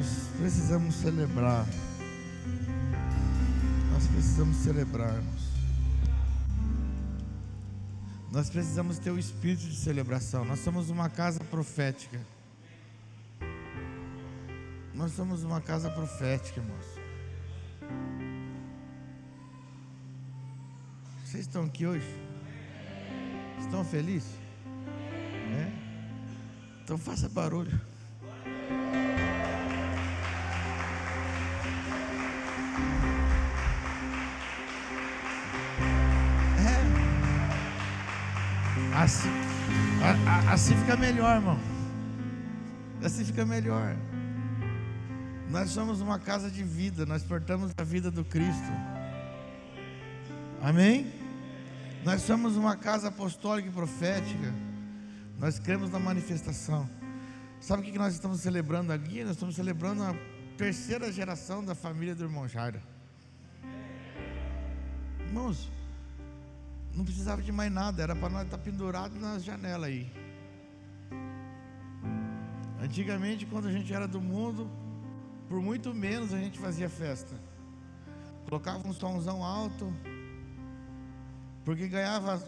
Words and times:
Nós 0.00 0.30
precisamos 0.38 0.94
celebrar. 0.94 1.66
Nós 3.92 4.06
precisamos 4.06 4.56
celebrar, 4.56 5.14
irmãos. 5.14 5.50
Nós 8.32 8.48
precisamos 8.48 8.98
ter 8.98 9.10
o 9.10 9.18
espírito 9.18 9.60
de 9.68 9.76
celebração. 9.76 10.42
Nós 10.46 10.60
somos 10.60 10.88
uma 10.88 11.10
casa 11.10 11.40
profética. 11.40 12.18
Nós 14.94 15.12
somos 15.12 15.42
uma 15.42 15.60
casa 15.60 15.90
profética, 15.90 16.60
irmãos. 16.60 16.86
Vocês 21.26 21.44
estão 21.44 21.64
aqui 21.64 21.86
hoje? 21.86 22.08
Estão 23.58 23.84
felizes? 23.84 24.32
É? 25.52 25.70
Então 26.84 26.96
faça 26.96 27.28
barulho. 27.28 27.89
Assim, 39.10 39.28
assim 40.48 40.76
fica 40.76 40.96
melhor, 40.96 41.34
irmão. 41.34 41.58
Assim 43.02 43.24
fica 43.24 43.44
melhor. 43.44 43.96
Nós 45.48 45.70
somos 45.70 46.00
uma 46.00 46.16
casa 46.16 46.48
de 46.48 46.62
vida, 46.62 47.04
nós 47.04 47.24
portamos 47.24 47.72
a 47.76 47.82
vida 47.82 48.08
do 48.08 48.24
Cristo. 48.24 48.70
Amém? 50.62 51.12
Nós 52.04 52.22
somos 52.22 52.56
uma 52.56 52.76
casa 52.76 53.08
apostólica 53.08 53.68
e 53.68 53.72
profética. 53.72 54.54
Nós 55.40 55.58
cremos 55.58 55.90
na 55.90 55.98
manifestação. 55.98 56.88
Sabe 57.60 57.82
o 57.82 57.92
que 57.92 57.98
nós 57.98 58.14
estamos 58.14 58.40
celebrando 58.40 58.92
aqui? 58.92 59.24
Nós 59.24 59.32
estamos 59.32 59.56
celebrando 59.56 60.04
a 60.04 60.14
terceira 60.56 61.10
geração 61.10 61.64
da 61.64 61.74
família 61.74 62.14
do 62.14 62.22
irmão 62.22 62.46
Jairo. 62.46 62.80
Irmãos, 65.26 65.68
não 66.94 67.04
precisava 67.04 67.42
de 67.42 67.52
mais 67.52 67.70
nada, 67.70 68.02
era 68.02 68.14
para 68.14 68.28
nós 68.28 68.44
estar 68.44 68.58
pendurado 68.58 69.18
na 69.18 69.38
janela 69.38 69.86
aí. 69.86 70.10
Antigamente, 72.80 73.46
quando 73.46 73.68
a 73.68 73.72
gente 73.72 73.92
era 73.92 74.08
do 74.08 74.20
mundo, 74.20 74.70
por 75.48 75.60
muito 75.60 75.94
menos 75.94 76.32
a 76.32 76.38
gente 76.38 76.58
fazia 76.58 76.88
festa. 76.88 77.34
Colocava 78.44 78.86
um 78.88 78.92
somzão 78.92 79.44
alto, 79.44 79.92
porque 81.64 81.86
ganhava 81.86 82.42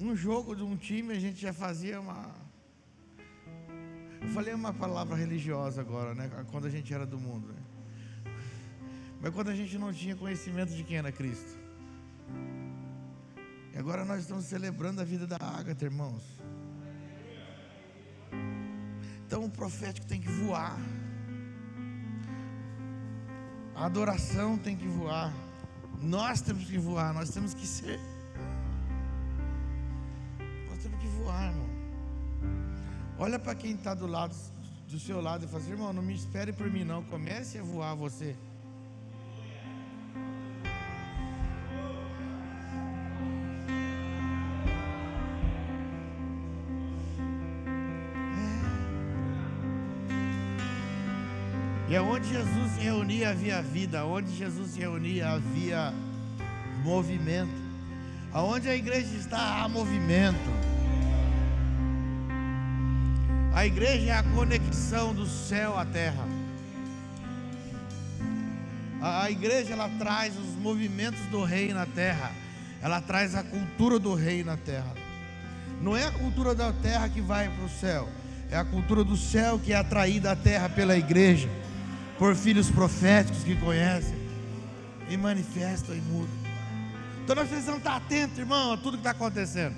um 0.00 0.16
jogo 0.16 0.56
de 0.56 0.62
um 0.62 0.76
time, 0.76 1.12
a 1.12 1.20
gente 1.20 1.40
já 1.40 1.52
fazia 1.52 2.00
uma. 2.00 2.34
Eu 4.20 4.28
falei 4.28 4.54
uma 4.54 4.72
palavra 4.72 5.14
religiosa 5.14 5.80
agora, 5.80 6.14
né? 6.14 6.30
Quando 6.50 6.66
a 6.66 6.70
gente 6.70 6.92
era 6.92 7.06
do 7.06 7.18
mundo. 7.18 7.48
Né? 7.48 7.60
Mas 9.20 9.34
quando 9.34 9.48
a 9.48 9.54
gente 9.54 9.76
não 9.78 9.92
tinha 9.92 10.16
conhecimento 10.16 10.74
de 10.74 10.82
quem 10.82 10.96
era 10.96 11.12
Cristo. 11.12 11.58
E 13.72 13.78
agora 13.78 14.04
nós 14.04 14.20
estamos 14.20 14.44
celebrando 14.44 15.00
a 15.00 15.04
vida 15.04 15.26
da 15.26 15.36
Ágata, 15.36 15.84
irmãos. 15.84 16.22
Então 19.26 19.44
o 19.44 19.50
profético 19.50 20.06
tem 20.06 20.20
que 20.20 20.28
voar. 20.28 20.76
A 23.74 23.86
adoração 23.86 24.58
tem 24.58 24.76
que 24.76 24.88
voar. 24.88 25.32
Nós 26.02 26.40
temos 26.40 26.64
que 26.64 26.78
voar, 26.78 27.14
nós 27.14 27.30
temos 27.30 27.54
que 27.54 27.66
ser. 27.66 28.00
Nós 30.68 30.78
temos 30.78 30.98
que 30.98 31.06
voar, 31.06 31.50
irmão. 31.50 31.70
Olha 33.18 33.38
para 33.38 33.54
quem 33.54 33.74
está 33.74 33.94
do 33.94 34.06
lado 34.06 34.34
do 34.88 34.98
seu 34.98 35.20
lado 35.20 35.44
e 35.44 35.48
fala 35.48 35.62
assim, 35.62 35.70
irmão, 35.70 35.92
não 35.92 36.02
me 36.02 36.14
espere 36.14 36.52
por 36.52 36.68
mim 36.68 36.84
não, 36.84 37.04
comece 37.04 37.58
a 37.58 37.62
voar 37.62 37.94
você. 37.94 38.36
Onde 52.20 52.28
Jesus 52.28 52.72
se 52.72 52.80
reunia 52.80 53.30
havia 53.30 53.62
vida, 53.62 54.04
onde 54.04 54.36
Jesus 54.36 54.72
se 54.72 54.80
reunia 54.80 55.30
havia 55.30 55.92
movimento. 56.84 57.50
Aonde 58.32 58.68
a 58.68 58.76
igreja 58.76 59.16
está 59.16 59.62
há 59.62 59.68
movimento. 59.68 60.50
A 63.54 63.66
igreja 63.66 64.10
é 64.10 64.12
a 64.12 64.22
conexão 64.22 65.14
do 65.14 65.26
céu 65.26 65.78
à 65.78 65.84
terra. 65.84 66.28
A 69.00 69.30
igreja 69.30 69.72
ela 69.72 69.88
traz 69.98 70.36
os 70.36 70.54
movimentos 70.56 71.20
do 71.30 71.42
rei 71.42 71.72
na 71.72 71.86
terra. 71.86 72.30
Ela 72.82 73.00
traz 73.00 73.34
a 73.34 73.42
cultura 73.42 73.98
do 73.98 74.14
rei 74.14 74.44
na 74.44 74.58
terra. 74.58 74.94
Não 75.80 75.96
é 75.96 76.04
a 76.04 76.10
cultura 76.10 76.54
da 76.54 76.72
terra 76.72 77.08
que 77.08 77.22
vai 77.22 77.48
para 77.48 77.64
o 77.64 77.68
céu, 77.68 78.06
é 78.50 78.56
a 78.58 78.64
cultura 78.64 79.02
do 79.02 79.16
céu 79.16 79.58
que 79.58 79.72
é 79.72 79.76
atraída 79.76 80.32
à 80.32 80.36
terra 80.36 80.68
pela 80.68 80.94
igreja 80.94 81.48
por 82.20 82.36
filhos 82.36 82.70
proféticos 82.70 83.42
que 83.42 83.56
conhecem 83.56 84.14
e 85.08 85.16
manifestam 85.16 85.96
e 85.96 86.02
mudam. 86.02 86.28
Então 87.24 87.34
nós 87.34 87.48
precisamos 87.48 87.78
estar 87.78 87.96
atentos, 87.96 88.38
irmão, 88.38 88.74
a 88.74 88.76
tudo 88.76 88.98
que 88.98 89.00
está 89.00 89.12
acontecendo, 89.12 89.74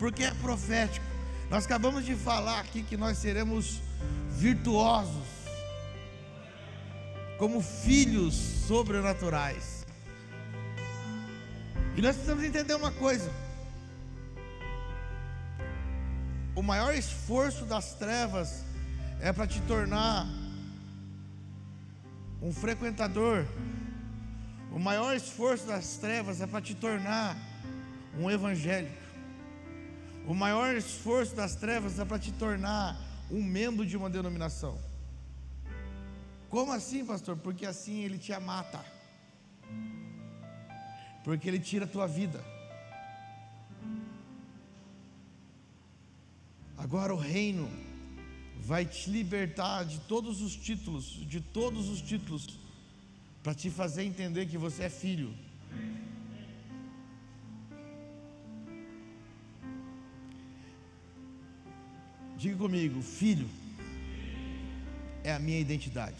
porque 0.00 0.24
é 0.24 0.32
profético. 0.34 1.06
Nós 1.48 1.64
acabamos 1.64 2.04
de 2.04 2.16
falar 2.16 2.58
aqui 2.58 2.82
que 2.82 2.96
nós 2.96 3.18
seremos 3.18 3.80
virtuosos, 4.30 5.28
como 7.38 7.62
filhos 7.62 8.34
sobrenaturais. 8.66 9.86
E 11.96 12.02
nós 12.02 12.16
precisamos 12.16 12.42
entender 12.42 12.74
uma 12.74 12.90
coisa: 12.90 13.30
o 16.56 16.62
maior 16.62 16.92
esforço 16.96 17.64
das 17.64 17.94
trevas 17.94 18.64
é 19.20 19.32
para 19.32 19.46
te 19.46 19.60
tornar 19.62 20.26
um 22.46 22.52
frequentador, 22.52 23.44
o 24.70 24.78
maior 24.78 25.16
esforço 25.16 25.66
das 25.66 25.96
trevas 25.96 26.40
é 26.40 26.46
para 26.46 26.60
te 26.60 26.76
tornar 26.76 27.36
um 28.16 28.30
evangélico. 28.30 28.94
O 30.28 30.32
maior 30.32 30.76
esforço 30.76 31.34
das 31.34 31.56
trevas 31.56 31.98
é 31.98 32.04
para 32.04 32.20
te 32.20 32.30
tornar 32.30 32.96
um 33.32 33.42
membro 33.42 33.84
de 33.84 33.96
uma 33.96 34.08
denominação. 34.08 34.78
Como 36.48 36.70
assim, 36.70 37.04
pastor? 37.04 37.36
Porque 37.36 37.66
assim 37.66 38.04
ele 38.04 38.16
te 38.16 38.38
mata. 38.38 38.84
Porque 41.24 41.48
ele 41.48 41.58
tira 41.58 41.84
a 41.84 41.88
tua 41.88 42.06
vida. 42.06 42.44
Agora 46.78 47.12
o 47.12 47.18
reino 47.18 47.68
vai 48.66 48.84
te 48.84 49.08
libertar 49.08 49.84
de 49.84 50.00
todos 50.00 50.42
os 50.42 50.56
títulos, 50.56 51.04
de 51.04 51.40
todos 51.40 51.88
os 51.88 52.00
títulos, 52.00 52.58
para 53.40 53.54
te 53.54 53.70
fazer 53.70 54.02
entender 54.02 54.46
que 54.46 54.58
você 54.58 54.82
é 54.82 54.90
filho. 54.90 55.32
Diga 62.36 62.56
comigo, 62.56 63.00
filho 63.02 63.48
é 65.22 65.32
a 65.32 65.38
minha 65.38 65.60
identidade. 65.60 66.16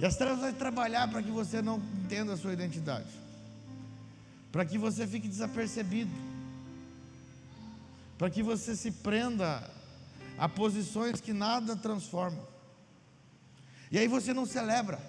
E 0.00 0.06
as 0.06 0.16
trevas 0.16 0.40
vão 0.40 0.54
trabalhar 0.54 1.06
para 1.08 1.22
que 1.22 1.30
você 1.30 1.60
não 1.60 1.76
entenda 2.02 2.32
a 2.32 2.36
sua 2.38 2.54
identidade, 2.54 3.10
para 4.50 4.64
que 4.64 4.78
você 4.78 5.06
fique 5.06 5.28
desapercebido 5.28 6.31
para 8.22 8.30
que 8.30 8.40
você 8.40 8.76
se 8.76 8.92
prenda 8.92 9.68
a 10.38 10.48
posições 10.48 11.20
que 11.20 11.32
nada 11.32 11.74
transformam. 11.74 12.46
E 13.90 13.98
aí 13.98 14.06
você 14.06 14.32
não 14.32 14.46
celebra. 14.46 15.00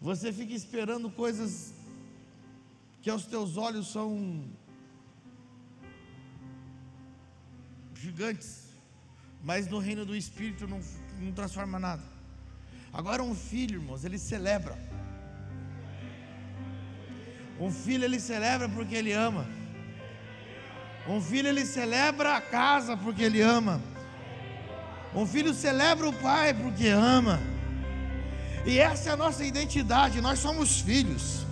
Você 0.00 0.32
fica 0.32 0.52
esperando 0.52 1.08
coisas 1.08 1.72
que 3.02 3.08
aos 3.08 3.24
teus 3.24 3.56
olhos 3.56 3.86
são 3.86 4.50
gigantes, 7.94 8.64
mas 9.44 9.68
no 9.68 9.78
reino 9.78 10.04
do 10.04 10.16
Espírito 10.16 10.66
não, 10.66 10.80
não 11.20 11.30
transforma 11.30 11.78
nada. 11.78 12.02
Agora 12.92 13.22
um 13.22 13.32
filho, 13.32 13.80
irmãos, 13.80 14.04
ele 14.04 14.18
celebra. 14.18 14.76
Um 17.60 17.70
filho 17.70 18.02
ele 18.02 18.18
celebra 18.18 18.68
porque 18.68 18.96
ele 18.96 19.12
ama. 19.12 19.46
Um 21.08 21.20
filho 21.20 21.48
ele 21.48 21.64
celebra 21.64 22.36
a 22.36 22.40
casa 22.40 22.96
porque 22.96 23.22
ele 23.22 23.40
ama. 23.40 23.80
Um 25.14 25.26
filho 25.26 25.54
celebra 25.54 26.08
o 26.08 26.12
pai 26.12 26.52
porque 26.52 26.88
ama. 26.88 27.40
E 28.64 28.78
essa 28.78 29.10
é 29.10 29.12
a 29.12 29.16
nossa 29.16 29.44
identidade, 29.44 30.20
nós 30.20 30.40
somos 30.40 30.80
filhos. 30.80 31.46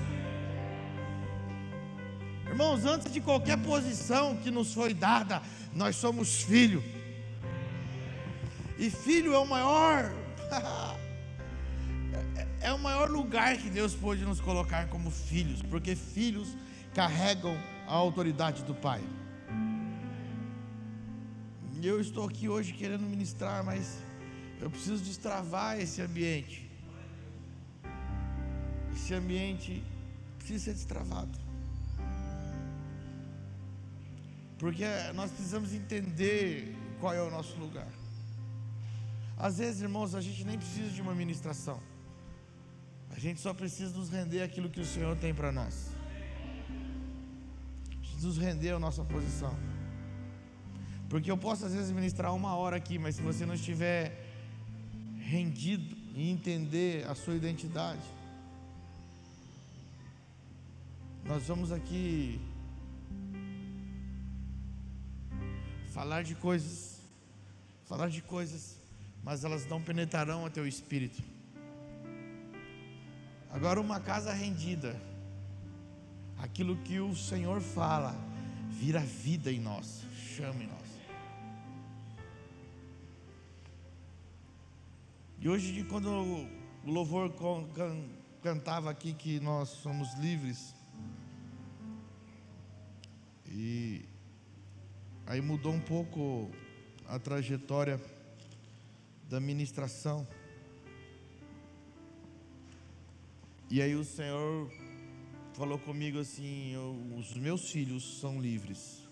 Irmãos, 2.47 2.85
antes 2.85 3.13
de 3.13 3.21
qualquer 3.21 3.57
posição 3.59 4.37
que 4.37 4.51
nos 4.51 4.75
foi 4.75 4.93
dada, 4.93 5.41
nós 5.73 5.95
somos 5.97 6.43
filho. 6.43 6.83
E 8.77 8.91
filho 8.91 9.35
é 9.35 9.39
o 9.39 9.47
maior 9.47 10.13
é 12.61 12.73
o 12.73 12.79
maior 12.79 13.09
lugar 13.09 13.57
que 13.57 13.71
Deus 13.71 13.95
pôde 13.95 14.25
nos 14.25 14.41
colocar 14.41 14.89
como 14.89 15.11
filhos, 15.11 15.63
porque 15.63 15.95
filhos 15.95 16.57
carregam 16.93 17.57
a 17.87 17.95
autoridade 17.95 18.65
do 18.65 18.75
Pai. 18.75 19.03
E 21.85 21.87
eu 21.87 22.01
estou 22.01 22.27
aqui 22.27 22.49
hoje 22.49 22.73
querendo 22.73 23.03
ministrar, 23.03 23.63
mas 23.63 23.99
eu 24.59 24.71
preciso 24.71 25.05
destravar 25.05 25.79
esse 25.79 26.01
ambiente. 26.01 26.67
Esse 28.95 29.13
ambiente 29.13 29.85
precisa 30.39 30.65
ser 30.65 30.73
destravado. 30.73 31.39
Porque 34.57 34.87
nós 35.15 35.31
precisamos 35.31 35.75
entender 35.75 36.75
qual 37.01 37.13
é 37.13 37.21
o 37.21 37.31
nosso 37.31 37.55
lugar. 37.59 37.93
Às 39.37 39.59
vezes, 39.59 39.83
irmãos, 39.83 40.15
a 40.15 40.23
gente 40.23 40.43
nem 40.43 40.57
precisa 40.57 40.89
de 40.89 41.03
uma 41.03 41.15
ministração. 41.15 41.79
A 43.11 43.19
gente 43.19 43.43
só 43.43 43.53
precisa 43.53 43.95
nos 43.95 44.09
render 44.09 44.43
aquilo 44.43 44.71
que 44.71 44.81
o 44.81 44.87
Senhor 44.87 45.15
tem 45.19 45.35
para 45.35 45.53
nós. 45.53 45.91
Nos 48.23 48.39
render 48.39 48.71
a 48.71 48.79
nossa 48.79 49.05
posição. 49.05 49.55
Porque 51.15 51.31
eu 51.31 51.39
posso 51.39 51.65
às 51.65 51.73
vezes 51.73 51.93
ministrar 51.93 52.35
uma 52.35 52.57
hora 52.57 52.77
aqui, 52.77 52.99
mas 52.99 53.15
se 53.15 53.23
você 53.23 53.47
não 53.47 53.55
estiver 53.55 54.21
rendido 55.21 55.97
e 56.13 56.29
entender 56.29 57.07
a 57.09 57.15
sua 57.15 57.37
identidade, 57.37 58.03
nós 61.25 61.47
vamos 61.47 61.71
aqui 61.71 62.41
falar 65.93 66.25
de 66.25 66.35
coisas, 66.35 66.99
falar 67.85 68.09
de 68.09 68.21
coisas, 68.21 68.77
mas 69.23 69.45
elas 69.45 69.65
não 69.67 69.81
penetrarão 69.81 70.45
a 70.45 70.51
teu 70.51 70.67
espírito. 70.67 71.23
Agora, 73.53 73.81
uma 73.81 74.01
casa 74.01 74.33
rendida, 74.33 75.01
aquilo 76.39 76.77
que 76.79 76.99
o 76.99 77.15
Senhor 77.15 77.61
fala, 77.61 78.17
vira 78.69 78.99
vida 78.99 79.53
em 79.53 79.61
nós, 79.61 80.03
chama 80.37 80.65
em 80.65 80.67
nós. 80.67 80.84
E 85.45 85.49
hoje, 85.51 85.85
quando 85.85 86.09
o 86.09 86.91
louvor 86.91 87.31
cantava 88.43 88.91
aqui 88.91 89.13
que 89.13 89.39
nós 89.41 89.69
somos 89.69 90.15
livres, 90.15 90.75
e 93.47 94.07
aí 95.27 95.43
mudou 95.43 95.75
um 95.75 95.81
pouco 95.83 96.51
a 97.07 97.19
trajetória 97.19 98.01
da 99.29 99.39
ministração. 99.39 100.27
E 103.71 103.83
aí 103.83 103.95
o 103.95 104.03
Senhor 104.03 104.73
falou 105.53 105.79
comigo 105.79 106.21
assim: 106.21 106.75
os 107.19 107.35
meus 107.35 107.71
filhos 107.71 108.19
são 108.19 108.41
livres. 108.41 109.04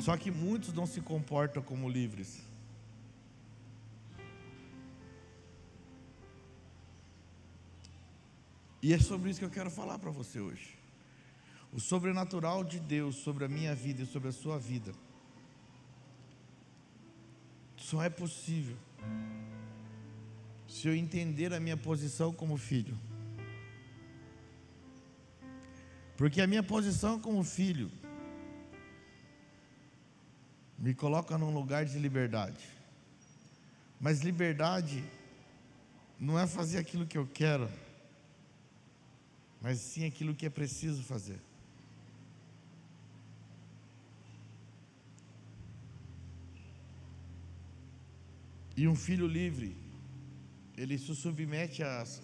Só 0.00 0.16
que 0.16 0.30
muitos 0.30 0.72
não 0.72 0.86
se 0.86 1.00
comportam 1.00 1.62
como 1.62 1.88
livres. 1.88 2.42
E 8.82 8.92
é 8.92 8.98
sobre 8.98 9.30
isso 9.30 9.40
que 9.40 9.44
eu 9.44 9.50
quero 9.50 9.70
falar 9.70 9.98
para 9.98 10.10
você 10.10 10.40
hoje. 10.40 10.78
O 11.72 11.80
sobrenatural 11.80 12.64
de 12.64 12.78
Deus 12.78 13.16
sobre 13.16 13.44
a 13.44 13.48
minha 13.48 13.74
vida 13.74 14.02
e 14.02 14.06
sobre 14.06 14.28
a 14.28 14.32
sua 14.32 14.58
vida 14.58 14.92
só 17.76 18.02
é 18.02 18.10
possível 18.10 18.76
se 20.66 20.86
eu 20.86 20.94
entender 20.94 21.52
a 21.54 21.60
minha 21.60 21.76
posição 21.76 22.32
como 22.32 22.56
filho. 22.56 22.96
Porque 26.16 26.40
a 26.40 26.46
minha 26.46 26.62
posição 26.62 27.18
como 27.18 27.42
filho 27.42 27.90
me 30.78 30.94
coloca 30.94 31.36
num 31.36 31.52
lugar 31.52 31.84
de 31.84 31.98
liberdade. 31.98 32.64
Mas 34.00 34.20
liberdade 34.20 35.04
não 36.18 36.38
é 36.38 36.46
fazer 36.46 36.78
aquilo 36.78 37.06
que 37.06 37.18
eu 37.18 37.26
quero, 37.26 37.68
mas 39.60 39.78
sim 39.78 40.04
aquilo 40.04 40.34
que 40.34 40.46
é 40.46 40.50
preciso 40.50 41.02
fazer. 41.02 41.40
E 48.76 48.86
um 48.86 48.94
filho 48.94 49.26
livre, 49.26 49.76
ele 50.76 50.96
se 50.96 51.12
submete 51.12 51.82
às, 51.82 52.22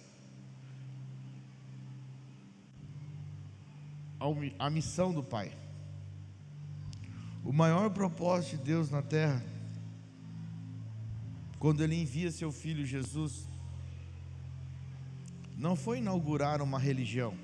à 4.57 4.69
missão 4.69 5.11
do 5.11 5.21
Pai. 5.21 5.64
O 7.45 7.53
maior 7.53 7.91
propósito 7.91 8.57
de 8.57 8.63
Deus 8.63 8.89
na 8.89 9.03
terra, 9.03 9.45
quando 11.59 11.83
Ele 11.83 11.95
envia 11.95 12.31
seu 12.31 12.51
filho 12.51 12.83
Jesus, 12.83 13.47
não 15.55 15.75
foi 15.75 15.99
inaugurar 15.99 16.59
uma 16.59 16.79
religião. 16.79 17.37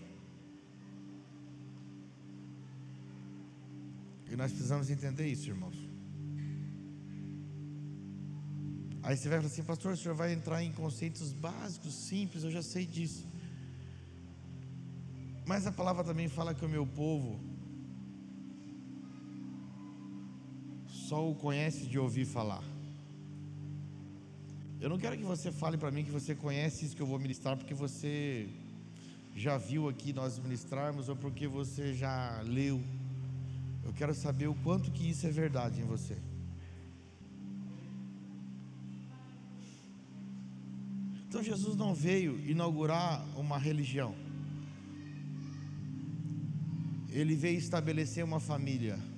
E 4.31 4.35
nós 4.35 4.51
precisamos 4.51 4.89
entender 4.89 5.27
isso, 5.27 5.49
irmãos. 5.49 5.77
Aí 9.03 9.15
você 9.15 9.29
vai 9.29 9.37
falar 9.37 9.51
assim, 9.51 9.63
pastor, 9.63 9.93
o 9.93 9.97
senhor 9.97 10.15
vai 10.15 10.33
entrar 10.33 10.63
em 10.63 10.71
conceitos 10.71 11.31
básicos, 11.31 11.93
simples, 11.93 12.43
eu 12.43 12.49
já 12.49 12.63
sei 12.63 12.87
disso. 12.87 13.27
Mas 15.45 15.67
a 15.67 15.71
palavra 15.71 16.03
também 16.03 16.27
fala 16.27 16.55
que 16.55 16.65
o 16.65 16.69
meu 16.69 16.87
povo 16.87 17.39
só 21.11 21.29
o 21.29 21.35
conhece 21.35 21.87
de 21.87 21.99
ouvir 21.99 22.23
falar. 22.23 22.63
Eu 24.79 24.87
não 24.87 24.97
quero 24.97 25.17
que 25.17 25.25
você 25.25 25.51
fale 25.51 25.77
para 25.77 25.91
mim 25.91 26.05
que 26.05 26.09
você 26.19 26.33
conhece 26.33 26.85
isso 26.85 26.95
que 26.95 27.01
eu 27.01 27.05
vou 27.05 27.19
ministrar, 27.19 27.57
porque 27.57 27.73
você 27.73 28.47
já 29.35 29.57
viu 29.57 29.89
aqui 29.89 30.13
nós 30.13 30.39
ministrarmos 30.39 31.09
ou 31.09 31.17
porque 31.17 31.49
você 31.49 31.93
já 31.93 32.41
leu. 32.45 32.81
Eu 33.83 33.91
quero 33.91 34.15
saber 34.15 34.47
o 34.47 34.55
quanto 34.63 34.89
que 34.89 35.09
isso 35.09 35.27
é 35.27 35.31
verdade 35.31 35.81
em 35.81 35.83
você. 35.83 36.17
Então 41.27 41.43
Jesus 41.43 41.75
não 41.75 41.93
veio 41.93 42.39
inaugurar 42.49 43.21
uma 43.37 43.57
religião. 43.57 44.15
Ele 47.09 47.35
veio 47.35 47.57
estabelecer 47.57 48.23
uma 48.23 48.39
família. 48.39 49.10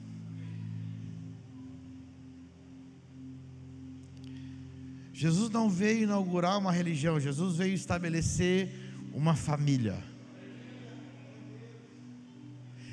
Jesus 5.24 5.50
não 5.50 5.70
veio 5.70 6.04
inaugurar 6.04 6.58
uma 6.58 6.70
religião, 6.70 7.18
Jesus 7.18 7.56
veio 7.56 7.74
estabelecer 7.74 8.70
uma 9.14 9.34
família. 9.34 10.04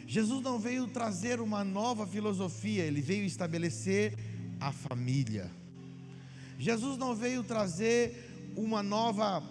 Jesus 0.07 0.41
não 0.41 0.57
veio 0.57 0.87
trazer 0.87 1.41
uma 1.41 1.65
nova 1.65 2.07
filosofia, 2.07 2.85
ele 2.85 3.01
veio 3.01 3.25
estabelecer 3.25 4.17
a 4.61 4.71
família. 4.71 5.51
Jesus 6.57 6.97
não 6.97 7.17
veio 7.17 7.43
trazer 7.43 8.53
uma 8.55 8.81
nova 8.81 9.43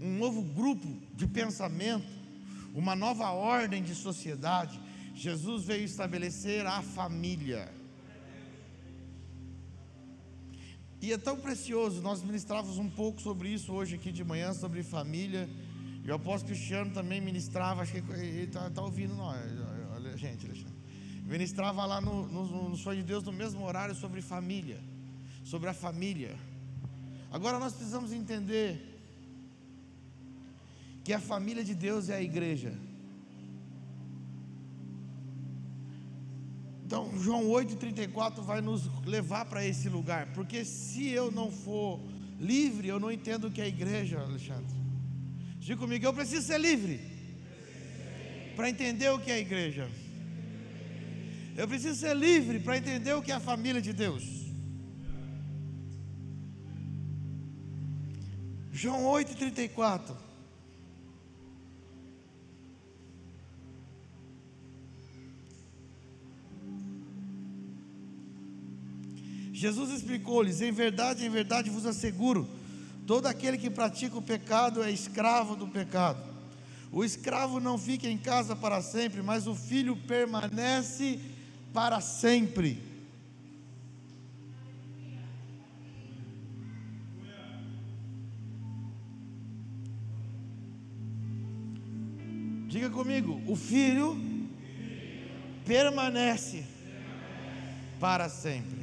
um 0.00 0.18
novo 0.18 0.40
grupo 0.40 0.86
de 1.16 1.26
pensamento, 1.26 2.06
uma 2.72 2.94
nova 2.94 3.32
ordem 3.32 3.82
de 3.82 3.96
sociedade. 3.96 4.86
Jesus 5.18 5.64
veio 5.64 5.84
estabelecer 5.84 6.64
a 6.66 6.80
família. 6.80 7.62
E 11.02 11.12
é 11.12 11.18
tão 11.18 11.36
precioso, 11.46 12.00
nós 12.00 12.22
ministrávamos 12.22 12.78
um 12.78 12.88
pouco 12.88 13.20
sobre 13.20 13.48
isso 13.48 13.72
hoje 13.72 13.96
aqui 13.96 14.10
de 14.12 14.24
manhã, 14.24 14.52
sobre 14.52 14.82
família. 14.82 15.48
E 16.04 16.10
o 16.10 16.14
apóstolo 16.14 16.54
Cristiano 16.54 16.90
também 16.92 17.20
ministrava, 17.20 17.82
acho 17.82 17.92
que 17.92 17.98
ele 17.98 18.44
está 18.44 18.70
tá 18.70 18.82
ouvindo 18.82 19.14
nós, 19.14 19.38
olha, 19.94 20.16
gente, 20.16 20.46
Alexandre 20.46 20.78
ministrava 21.28 21.84
lá 21.84 22.00
no, 22.00 22.26
no, 22.26 22.70
no 22.70 22.76
Sonho 22.76 23.02
de 23.02 23.06
Deus 23.06 23.22
no 23.22 23.32
mesmo 23.32 23.62
horário 23.62 23.94
sobre 23.94 24.22
família, 24.22 24.80
sobre 25.44 25.68
a 25.68 25.74
família. 25.74 26.34
Agora 27.30 27.58
nós 27.58 27.74
precisamos 27.74 28.12
entender 28.12 28.98
que 31.04 31.12
a 31.12 31.20
família 31.20 31.62
de 31.62 31.74
Deus 31.74 32.08
é 32.08 32.16
a 32.16 32.22
igreja. 32.22 32.72
Então, 36.88 37.12
João 37.18 37.44
8,34 37.48 38.40
vai 38.40 38.62
nos 38.62 38.88
levar 39.04 39.44
para 39.44 39.62
esse 39.62 39.90
lugar, 39.90 40.28
porque 40.32 40.64
se 40.64 41.06
eu 41.10 41.30
não 41.30 41.52
for 41.52 42.00
livre, 42.40 42.88
eu 42.88 42.98
não 42.98 43.12
entendo 43.12 43.48
o 43.48 43.50
que 43.50 43.60
é 43.60 43.64
a 43.64 43.68
igreja, 43.68 44.18
Alexandre. 44.18 44.74
Diga 45.58 45.76
comigo, 45.76 46.06
eu 46.06 46.14
preciso 46.14 46.46
ser 46.46 46.58
livre 46.58 46.98
para 48.56 48.70
entender 48.70 49.10
o 49.10 49.18
que 49.18 49.30
é 49.30 49.38
igreja. 49.38 49.86
Eu 51.58 51.68
preciso 51.68 52.00
ser 52.00 52.16
livre 52.16 52.58
para 52.58 52.78
entender 52.78 53.12
o 53.12 53.20
que 53.20 53.32
é 53.32 53.34
a 53.34 53.40
família 53.40 53.82
de 53.82 53.92
Deus. 53.92 54.24
João 58.72 59.02
8,34. 59.02 60.16
Jesus 69.58 69.90
explicou-lhes: 69.90 70.60
Em 70.60 70.70
verdade, 70.70 71.26
em 71.26 71.28
verdade 71.28 71.68
vos 71.68 71.84
asseguro, 71.84 72.48
todo 73.04 73.26
aquele 73.26 73.58
que 73.58 73.68
pratica 73.68 74.16
o 74.16 74.22
pecado 74.22 74.84
é 74.84 74.90
escravo 74.90 75.56
do 75.56 75.66
pecado. 75.66 76.22
O 76.92 77.04
escravo 77.04 77.58
não 77.58 77.76
fica 77.76 78.08
em 78.08 78.16
casa 78.16 78.54
para 78.54 78.80
sempre, 78.80 79.20
mas 79.20 79.48
o 79.48 79.56
filho 79.56 79.96
permanece 79.96 81.18
para 81.74 82.00
sempre. 82.00 82.80
Diga 92.68 92.90
comigo, 92.90 93.42
o 93.44 93.56
filho 93.56 94.16
permanece 95.66 96.64
para 97.98 98.28
sempre. 98.28 98.77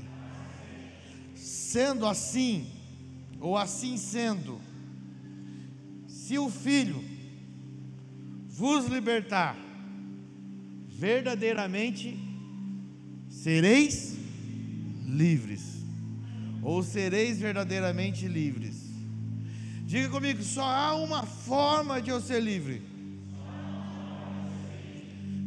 Sendo 1.45 2.07
assim, 2.07 2.65
ou 3.39 3.55
assim 3.55 3.97
sendo, 3.97 4.59
se 6.07 6.39
o 6.39 6.49
filho 6.49 7.03
vos 8.47 8.87
libertar, 8.87 9.55
verdadeiramente 10.87 12.17
sereis 13.29 14.17
livres, 15.05 15.83
ou 16.63 16.81
sereis 16.81 17.37
verdadeiramente 17.37 18.27
livres. 18.27 18.77
Diga 19.85 20.09
comigo, 20.09 20.41
só 20.41 20.63
há 20.63 20.95
uma 20.95 21.27
forma 21.27 22.01
de 22.01 22.09
eu 22.09 22.19
ser 22.19 22.41
livre: 22.41 22.81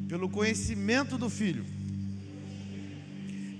pelo 0.06 0.28
conhecimento 0.28 1.18
do 1.18 1.28
Filho, 1.28 1.66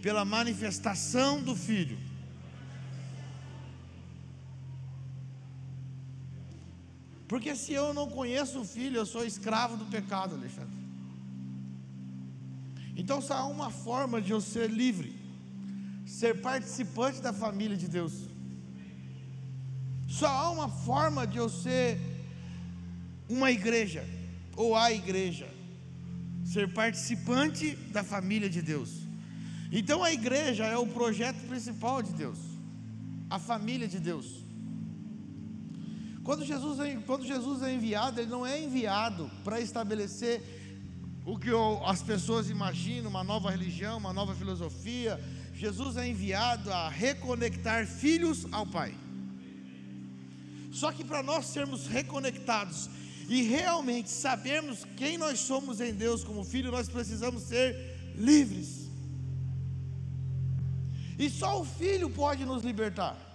pela 0.00 0.24
manifestação 0.24 1.42
do 1.42 1.56
Filho. 1.56 2.06
Porque 7.28 7.54
se 7.54 7.74
eu 7.74 7.92
não 7.92 8.08
conheço 8.08 8.60
o 8.60 8.64
Filho, 8.64 8.96
eu 8.96 9.06
sou 9.06 9.24
escravo 9.24 9.76
do 9.76 9.84
pecado, 9.84 10.34
Alexandre. 10.34 10.78
Então 12.96 13.20
só 13.20 13.34
há 13.34 13.46
uma 13.46 13.70
forma 13.70 14.20
de 14.20 14.32
eu 14.32 14.40
ser 14.40 14.70
livre, 14.70 15.14
ser 16.06 16.40
participante 16.40 17.20
da 17.20 17.32
família 17.32 17.76
de 17.76 17.86
Deus. 17.86 18.14
Só 20.08 20.26
há 20.26 20.50
uma 20.50 20.70
forma 20.70 21.26
de 21.26 21.36
eu 21.36 21.50
ser 21.50 22.00
uma 23.28 23.50
igreja, 23.50 24.08
ou 24.56 24.74
a 24.74 24.90
igreja, 24.90 25.48
ser 26.44 26.72
participante 26.72 27.76
da 27.92 28.02
família 28.02 28.48
de 28.48 28.62
Deus. 28.62 28.90
Então 29.70 30.02
a 30.02 30.10
igreja 30.10 30.64
é 30.64 30.78
o 30.78 30.86
projeto 30.86 31.46
principal 31.46 32.02
de 32.02 32.12
Deus, 32.12 32.38
a 33.28 33.38
família 33.38 33.86
de 33.86 34.00
Deus. 34.00 34.47
Quando 36.28 36.44
Jesus, 36.44 36.78
é, 36.78 36.94
quando 37.06 37.24
Jesus 37.24 37.62
é 37.62 37.72
enviado, 37.72 38.20
ele 38.20 38.28
não 38.28 38.46
é 38.46 38.62
enviado 38.62 39.30
para 39.42 39.62
estabelecer 39.62 40.42
o 41.24 41.38
que 41.38 41.48
as 41.86 42.02
pessoas 42.02 42.50
imaginam, 42.50 43.08
uma 43.08 43.24
nova 43.24 43.50
religião, 43.50 43.96
uma 43.96 44.12
nova 44.12 44.34
filosofia. 44.34 45.18
Jesus 45.54 45.96
é 45.96 46.06
enviado 46.06 46.70
a 46.70 46.90
reconectar 46.90 47.86
filhos 47.86 48.46
ao 48.52 48.66
Pai. 48.66 48.94
Só 50.70 50.92
que 50.92 51.02
para 51.02 51.22
nós 51.22 51.46
sermos 51.46 51.86
reconectados 51.86 52.90
e 53.26 53.40
realmente 53.40 54.10
sabermos 54.10 54.84
quem 54.98 55.16
nós 55.16 55.38
somos 55.38 55.80
em 55.80 55.94
Deus 55.94 56.22
como 56.22 56.44
filho, 56.44 56.70
nós 56.70 56.90
precisamos 56.90 57.44
ser 57.44 58.12
livres. 58.14 58.90
E 61.18 61.30
só 61.30 61.58
o 61.58 61.64
Filho 61.64 62.10
pode 62.10 62.44
nos 62.44 62.62
libertar. 62.62 63.27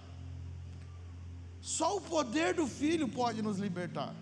Só 1.64 1.96
o 1.96 2.00
poder 2.00 2.52
do 2.52 2.66
Filho 2.66 3.08
pode 3.08 3.40
nos 3.40 3.58
libertar. 3.58 4.14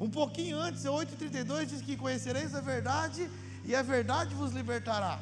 Um 0.00 0.08
pouquinho 0.08 0.58
antes, 0.58 0.84
8,32 0.84 1.66
diz 1.66 1.82
que 1.82 1.98
conhecereis 1.98 2.54
a 2.54 2.62
verdade 2.62 3.28
e 3.62 3.74
a 3.74 3.82
verdade 3.82 4.34
vos 4.34 4.52
libertará. 4.52 5.20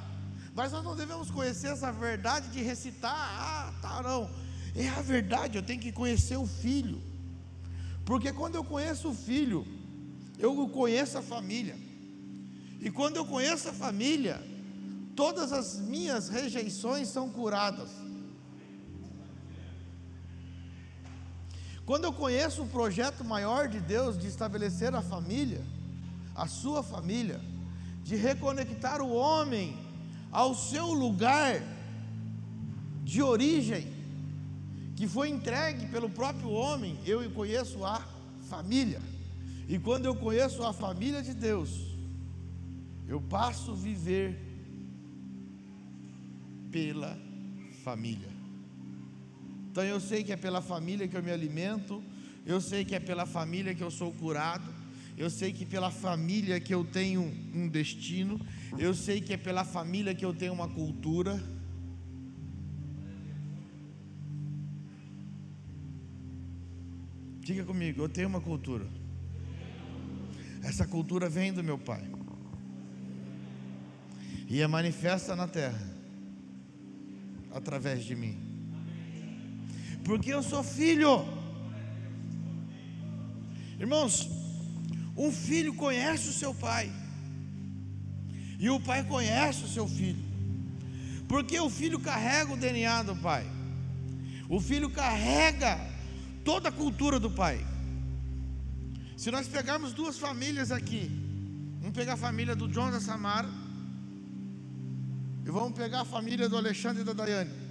Mas 0.54 0.70
nós 0.70 0.84
não 0.84 0.94
devemos 0.94 1.28
conhecer 1.28 1.72
essa 1.72 1.90
verdade 1.90 2.50
de 2.50 2.62
recitar, 2.62 3.12
ah, 3.12 3.72
tá, 3.82 4.00
não. 4.00 4.30
É 4.76 4.88
a 4.90 5.02
verdade, 5.02 5.58
eu 5.58 5.62
tenho 5.62 5.80
que 5.80 5.90
conhecer 5.90 6.36
o 6.36 6.46
filho. 6.46 7.02
Porque 8.04 8.32
quando 8.32 8.54
eu 8.54 8.62
conheço 8.62 9.08
o 9.08 9.14
filho, 9.14 9.66
eu 10.38 10.68
conheço 10.68 11.18
a 11.18 11.22
família. 11.22 11.76
E 12.80 12.92
quando 12.92 13.16
eu 13.16 13.26
conheço 13.26 13.70
a 13.70 13.72
família, 13.72 14.40
todas 15.16 15.52
as 15.52 15.80
minhas 15.80 16.28
rejeições 16.28 17.08
são 17.08 17.28
curadas. 17.28 17.90
Quando 21.86 22.02
eu 22.02 22.12
conheço 22.12 22.64
o 22.64 22.68
projeto 22.68 23.24
maior 23.24 23.68
de 23.68 23.78
Deus 23.78 24.18
de 24.18 24.26
estabelecer 24.26 24.92
a 24.92 25.00
família, 25.00 25.64
a 26.34 26.48
sua 26.48 26.82
família, 26.82 27.40
de 28.02 28.16
reconectar 28.16 29.00
o 29.00 29.14
homem 29.14 29.78
ao 30.32 30.52
seu 30.52 30.92
lugar 30.92 31.62
de 33.04 33.22
origem, 33.22 33.86
que 34.96 35.06
foi 35.06 35.28
entregue 35.28 35.86
pelo 35.86 36.10
próprio 36.10 36.50
homem, 36.50 36.98
eu 37.06 37.30
conheço 37.30 37.84
a 37.84 38.04
família. 38.50 39.00
E 39.68 39.78
quando 39.78 40.06
eu 40.06 40.16
conheço 40.16 40.64
a 40.64 40.72
família 40.72 41.22
de 41.22 41.34
Deus, 41.34 41.70
eu 43.06 43.20
passo 43.20 43.70
a 43.70 43.74
viver 43.76 44.36
pela 46.72 47.16
família. 47.84 48.35
Então 49.76 49.84
eu 49.84 50.00
sei 50.00 50.24
que 50.24 50.32
é 50.32 50.36
pela 50.38 50.62
família 50.62 51.06
que 51.06 51.14
eu 51.14 51.22
me 51.22 51.30
alimento, 51.30 52.02
eu 52.46 52.62
sei 52.62 52.82
que 52.82 52.94
é 52.94 52.98
pela 52.98 53.26
família 53.26 53.74
que 53.74 53.82
eu 53.82 53.90
sou 53.90 54.10
curado, 54.10 54.64
eu 55.18 55.28
sei 55.28 55.52
que 55.52 55.66
pela 55.66 55.90
família 55.90 56.58
que 56.58 56.72
eu 56.72 56.82
tenho 56.82 57.20
um 57.54 57.68
destino, 57.68 58.40
eu 58.78 58.94
sei 58.94 59.20
que 59.20 59.34
é 59.34 59.36
pela 59.36 59.66
família 59.66 60.14
que 60.14 60.24
eu 60.24 60.32
tenho 60.32 60.54
uma 60.54 60.66
cultura. 60.66 61.38
Diga 67.40 67.62
comigo, 67.62 68.00
eu 68.00 68.08
tenho 68.08 68.28
uma 68.28 68.40
cultura. 68.40 68.88
Essa 70.62 70.86
cultura 70.86 71.28
vem 71.28 71.52
do 71.52 71.62
meu 71.62 71.76
pai. 71.76 72.10
E 74.48 74.62
é 74.62 74.66
manifesta 74.66 75.36
na 75.36 75.46
terra 75.46 75.94
através 77.52 78.02
de 78.02 78.16
mim 78.16 78.45
porque 80.06 80.32
eu 80.32 80.42
sou 80.42 80.62
filho. 80.62 81.26
Irmãos, 83.78 84.28
um 85.16 85.32
filho 85.32 85.74
conhece 85.74 86.28
o 86.28 86.32
seu 86.32 86.54
pai, 86.54 86.90
e 88.58 88.70
o 88.70 88.78
pai 88.80 89.04
conhece 89.04 89.64
o 89.64 89.68
seu 89.68 89.86
filho, 89.86 90.24
porque 91.28 91.58
o 91.58 91.68
filho 91.68 91.98
carrega 91.98 92.52
o 92.52 92.56
DNA 92.56 93.02
do 93.02 93.16
pai, 93.16 93.44
o 94.48 94.60
filho 94.60 94.88
carrega 94.88 95.78
toda 96.44 96.68
a 96.68 96.72
cultura 96.72 97.18
do 97.18 97.30
pai. 97.30 97.66
Se 99.16 99.30
nós 99.30 99.48
pegarmos 99.48 99.92
duas 99.92 100.18
famílias 100.18 100.70
aqui, 100.70 101.10
vamos 101.80 101.94
pegar 101.94 102.14
a 102.14 102.16
família 102.16 102.54
do 102.54 102.68
John 102.68 102.90
da 102.90 103.00
Samara, 103.00 103.50
e 105.44 105.50
vamos 105.50 105.72
pegar 105.72 106.02
a 106.02 106.04
família 106.04 106.48
do 106.48 106.56
Alexandre 106.56 107.02
e 107.02 107.04
da 107.04 107.12
Daiane. 107.12 107.65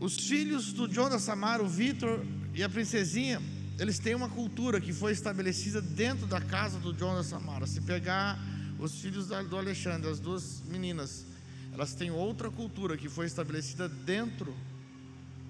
Os 0.00 0.16
filhos 0.16 0.72
do 0.72 0.88
John 0.88 1.10
da 1.10 1.18
Samara, 1.18 1.62
o 1.62 1.68
Vitor 1.68 2.24
e 2.54 2.62
a 2.62 2.68
princesinha, 2.70 3.40
eles 3.78 3.98
têm 3.98 4.14
uma 4.14 4.30
cultura 4.30 4.80
que 4.80 4.94
foi 4.94 5.12
estabelecida 5.12 5.82
dentro 5.82 6.26
da 6.26 6.40
casa 6.40 6.78
do 6.78 6.94
John 6.94 7.14
da 7.14 7.22
Samara. 7.22 7.66
Se 7.66 7.82
pegar 7.82 8.38
os 8.78 8.98
filhos 8.98 9.26
do 9.26 9.56
Alexandre, 9.58 10.10
as 10.10 10.18
duas 10.18 10.62
meninas, 10.66 11.26
elas 11.74 11.92
têm 11.92 12.10
outra 12.10 12.50
cultura 12.50 12.96
que 12.96 13.10
foi 13.10 13.26
estabelecida 13.26 13.90
dentro 13.90 14.56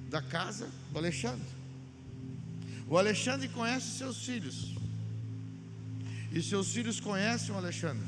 da 0.08 0.20
casa 0.20 0.68
do 0.90 0.98
Alexandre. 0.98 1.46
O 2.88 2.98
Alexandre 2.98 3.48
conhece 3.48 3.98
seus 3.98 4.24
filhos, 4.24 4.74
e 6.32 6.42
seus 6.42 6.72
filhos 6.72 6.98
conhecem 6.98 7.54
o 7.54 7.58
Alexandre. 7.58 8.04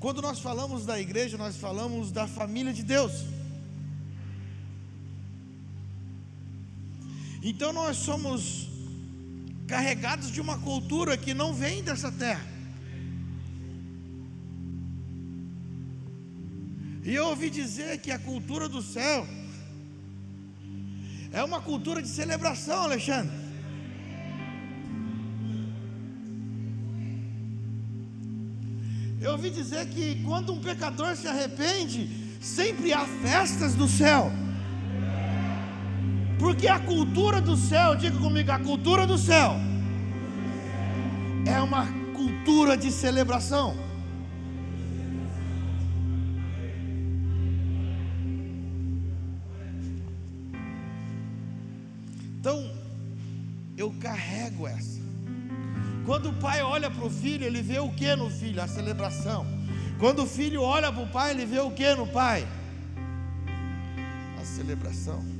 Quando 0.00 0.22
nós 0.22 0.38
falamos 0.38 0.86
da 0.86 0.98
igreja, 0.98 1.36
nós 1.36 1.56
falamos 1.56 2.10
da 2.10 2.26
família 2.26 2.72
de 2.72 2.82
Deus. 2.82 3.35
Então 7.48 7.72
nós 7.72 7.98
somos 7.98 8.66
carregados 9.68 10.32
de 10.32 10.40
uma 10.40 10.58
cultura 10.58 11.16
que 11.16 11.32
não 11.32 11.54
vem 11.54 11.80
dessa 11.80 12.10
terra. 12.10 12.44
E 17.04 17.14
eu 17.14 17.26
ouvi 17.28 17.48
dizer 17.48 18.00
que 18.00 18.10
a 18.10 18.18
cultura 18.18 18.68
do 18.68 18.82
céu 18.82 19.24
é 21.32 21.40
uma 21.44 21.60
cultura 21.60 22.02
de 22.02 22.08
celebração, 22.08 22.82
Alexandre. 22.82 23.32
Eu 29.20 29.30
ouvi 29.36 29.50
dizer 29.50 29.86
que 29.90 30.20
quando 30.24 30.52
um 30.52 30.60
pecador 30.60 31.14
se 31.14 31.28
arrepende, 31.28 32.10
sempre 32.40 32.92
há 32.92 33.06
festas 33.06 33.76
do 33.76 33.86
céu. 33.86 34.32
Porque 36.38 36.68
a 36.68 36.78
cultura 36.78 37.40
do 37.40 37.56
céu, 37.56 37.96
diga 37.96 38.18
comigo, 38.18 38.50
a 38.50 38.58
cultura 38.58 39.06
do 39.06 39.16
céu 39.16 39.56
é 41.46 41.60
uma 41.60 41.86
cultura 42.14 42.76
de 42.76 42.90
celebração. 42.90 43.76
Então, 52.38 52.70
eu 53.76 53.92
carrego 54.00 54.68
essa. 54.68 55.00
Quando 56.04 56.28
o 56.28 56.32
pai 56.34 56.62
olha 56.62 56.90
para 56.90 57.04
o 57.04 57.10
filho, 57.10 57.44
ele 57.44 57.62
vê 57.62 57.78
o 57.80 57.90
que 57.90 58.14
no 58.14 58.30
filho? 58.30 58.62
A 58.62 58.68
celebração. 58.68 59.46
Quando 59.98 60.22
o 60.22 60.26
filho 60.26 60.62
olha 60.62 60.92
para 60.92 61.02
o 61.02 61.08
pai, 61.08 61.30
ele 61.32 61.46
vê 61.46 61.58
o 61.58 61.70
que 61.70 61.94
no 61.94 62.06
pai? 62.06 62.46
A 64.40 64.44
celebração. 64.44 65.35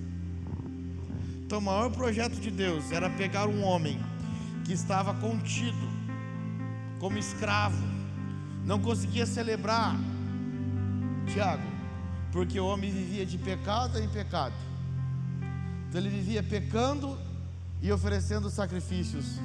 Então, 1.46 1.60
o 1.60 1.62
maior 1.62 1.90
projeto 1.92 2.40
de 2.40 2.50
Deus 2.50 2.90
era 2.90 3.08
pegar 3.08 3.46
um 3.46 3.62
homem 3.62 4.00
que 4.64 4.72
estava 4.72 5.14
contido, 5.14 5.88
como 6.98 7.18
escravo, 7.18 7.80
não 8.64 8.80
conseguia 8.80 9.24
celebrar, 9.24 9.94
Tiago, 11.32 11.62
porque 12.32 12.58
o 12.58 12.66
homem 12.66 12.90
vivia 12.90 13.24
de 13.24 13.38
pecado 13.38 13.96
em 14.00 14.08
pecado. 14.08 14.56
Então, 15.88 16.00
ele 16.00 16.08
vivia 16.08 16.42
pecando 16.42 17.16
e 17.80 17.92
oferecendo 17.92 18.50
sacrifícios, 18.50 19.38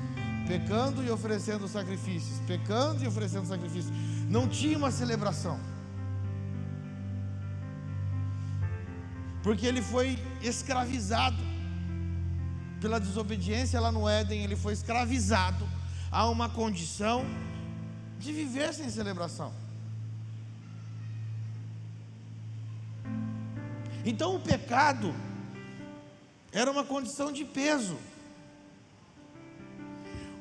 pecando 0.48 1.04
e 1.04 1.12
oferecendo 1.12 1.68
sacrifícios, 1.68 2.40
pecando 2.48 3.04
e 3.04 3.08
oferecendo 3.08 3.46
sacrifícios. 3.46 3.94
Não 4.28 4.48
tinha 4.48 4.76
uma 4.76 4.90
celebração. 4.90 5.60
Porque 9.44 9.68
ele 9.68 9.84
foi 9.84 10.18
escravizado 10.42 11.51
pela 12.82 13.00
desobediência 13.00 13.80
lá 13.80 13.92
no 13.92 14.10
Éden, 14.10 14.44
ele 14.44 14.56
foi 14.56 14.74
escravizado 14.74 15.70
a 16.12 16.28
uma 16.28 16.50
condição 16.50 17.24
de 18.20 18.34
viver 18.34 18.74
sem 18.74 18.90
celebração. 18.90 19.54
Então 24.04 24.36
o 24.36 24.40
pecado 24.40 25.14
era 26.52 26.72
uma 26.72 26.84
condição 26.84 27.32
de 27.32 27.46
peso. 27.46 27.98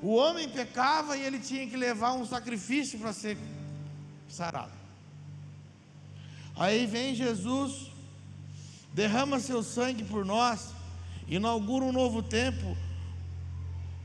O 0.02 0.14
homem 0.14 0.48
pecava 0.48 1.16
e 1.16 1.22
ele 1.22 1.38
tinha 1.38 1.68
que 1.68 1.76
levar 1.76 2.14
um 2.14 2.24
sacrifício 2.24 2.98
para 2.98 3.12
ser 3.12 3.36
sarado. 4.28 4.72
Aí 6.56 6.86
vem 6.86 7.14
Jesus, 7.14 7.90
derrama 8.94 9.38
seu 9.38 9.62
sangue 9.62 10.04
por 10.04 10.24
nós, 10.24 10.72
inaugura 11.30 11.84
um 11.84 11.92
novo 11.92 12.22
tempo, 12.22 12.76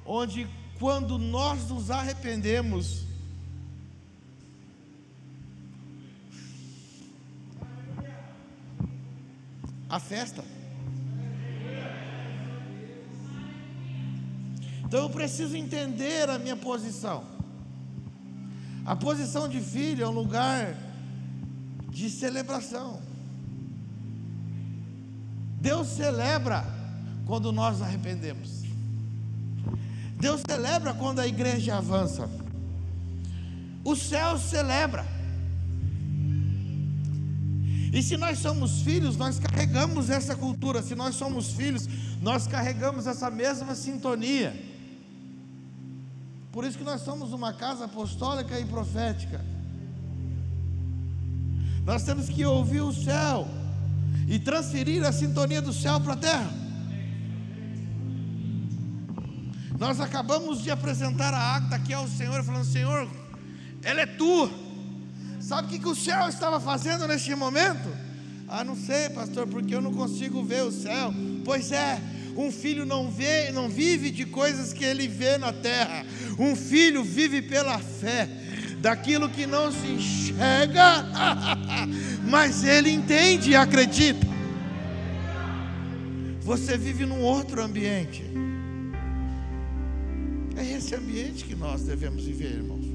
onde 0.05 0.48
quando 0.77 1.17
nós 1.17 1.68
nos 1.70 1.90
arrependemos, 1.90 3.03
a 9.90 10.00
festa. 10.00 10.44
Então 14.83 15.00
eu 15.03 15.09
preciso 15.09 15.57
entender 15.57 16.29
a 16.29 16.38
minha 16.38 16.55
posição. 16.55 17.25
A 18.85 18.96
posição 18.96 19.48
de 19.48 19.59
filho 19.59 20.03
é 20.03 20.07
um 20.07 20.11
lugar 20.11 20.77
de 21.90 22.07
celebração. 22.09 23.01
Deus 25.59 25.88
celebra 25.88 26.75
quando 27.25 27.51
nós 27.51 27.81
arrependemos. 27.81 28.64
Deus 30.20 30.42
celebra 30.48 30.94
quando 30.94 31.20
a 31.20 31.27
igreja 31.27 31.77
avança. 31.77 32.29
O 33.83 33.96
céu 33.96 34.38
celebra. 34.38 35.05
E 37.94 38.01
se 38.01 38.18
nós 38.18 38.40
somos 38.40 38.81
filhos, 38.81 39.16
nós 39.16 39.40
carregamos 39.40 40.09
essa 40.09 40.35
cultura. 40.35 40.81
Se 40.81 40.96
nós 40.96 41.16
somos 41.16 41.51
filhos, 41.51 41.88
nós 42.22 42.48
carregamos 42.48 43.07
essa 43.07 43.29
mesma 43.29 43.75
sintonia. 43.75 44.53
Por 46.51 46.64
isso 46.66 46.77
que 46.77 46.83
nós 46.83 47.01
somos 47.01 47.33
uma 47.33 47.53
casa 47.53 47.85
apostólica 47.85 48.59
e 48.59 48.66
profética. 48.66 49.44
Nós 51.85 52.03
temos 52.03 52.27
que 52.27 52.44
ouvir 52.46 52.81
o 52.81 52.92
céu 52.92 53.48
e 54.27 54.40
transferir 54.40 55.05
a 55.05 55.11
sintonia 55.11 55.61
do 55.61 55.72
céu 55.72 56.00
para 56.01 56.14
a 56.14 56.18
terra. 56.18 56.65
Nós 59.77 60.00
acabamos 60.00 60.61
de 60.61 60.72
apresentar 60.72 61.33
a 61.33 61.57
acta 61.57 61.75
aqui 61.75 61.94
ao 61.94 62.07
Senhor, 62.07 62.44
falando: 62.44 62.66
Senhor, 62.66 63.07
ela 63.83 64.01
é 64.01 64.05
tua. 64.05 64.50
Sabe 65.40 65.68
o 65.68 65.72
que, 65.72 65.79
que 65.79 65.88
o 65.88 65.96
céu 65.96 66.27
estava 66.27 66.59
fazendo 66.59 67.07
neste 67.07 67.35
momento? 67.35 67.90
Ah, 68.48 68.64
não 68.64 68.75
sei, 68.75 69.09
pastor, 69.09 69.48
porque 69.48 69.75
eu 69.75 69.81
não 69.81 69.94
consigo 69.94 70.44
ver 70.44 70.64
o 70.64 70.72
céu. 70.72 71.14
Pois 71.44 71.72
é, 71.72 72.00
um 72.38 72.51
filho 72.51 72.85
não 72.85 73.11
vê, 73.11 73.51
não 73.51 73.70
vive 73.70 74.11
de 74.11 74.25
coisas 74.25 74.72
que 74.72 74.83
ele 74.83 75.07
vê 75.07 75.38
na 75.38 75.51
terra. 75.51 76.05
Um 76.40 76.55
filho 76.55 77.03
vive 77.03 77.42
pela 77.42 77.77
fé 77.79 78.29
daquilo 78.79 79.29
que 79.29 79.46
não 79.46 79.72
se 79.72 79.88
enxerga, 79.88 81.05
mas 82.29 82.64
ele 82.64 82.92
entende 82.92 83.51
e 83.51 83.55
acredita. 83.55 84.25
Você 86.42 86.77
vive 86.77 87.05
num 87.05 87.22
outro 87.22 87.61
ambiente. 87.61 88.24
Esse 90.75 90.94
ambiente 90.94 91.46
que 91.46 91.55
nós 91.55 91.83
devemos 91.83 92.25
viver, 92.25 92.51
irmãos. 92.51 92.85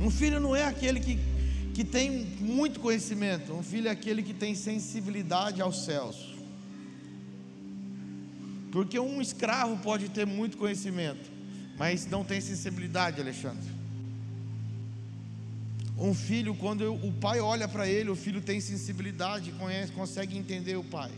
Um 0.00 0.10
filho 0.10 0.40
não 0.40 0.54
é 0.54 0.64
aquele 0.64 0.98
que, 0.98 1.16
que 1.72 1.84
tem 1.84 2.26
muito 2.40 2.80
conhecimento, 2.80 3.52
um 3.52 3.62
filho 3.62 3.86
é 3.86 3.90
aquele 3.92 4.24
que 4.24 4.34
tem 4.34 4.54
sensibilidade 4.54 5.62
aos 5.62 5.84
céus. 5.84 6.34
Porque 8.72 8.98
um 8.98 9.22
escravo 9.22 9.76
pode 9.78 10.08
ter 10.08 10.26
muito 10.26 10.56
conhecimento, 10.56 11.30
mas 11.78 12.04
não 12.06 12.24
tem 12.24 12.40
sensibilidade, 12.40 13.20
Alexandre. 13.20 13.70
Um 15.96 16.12
filho, 16.12 16.54
quando 16.54 16.92
o 16.92 17.12
pai 17.12 17.40
olha 17.40 17.68
para 17.68 17.88
ele, 17.88 18.10
o 18.10 18.16
filho 18.16 18.42
tem 18.42 18.60
sensibilidade, 18.60 19.52
conhece, 19.52 19.92
consegue 19.92 20.36
entender 20.36 20.76
o 20.76 20.84
pai. 20.84 21.12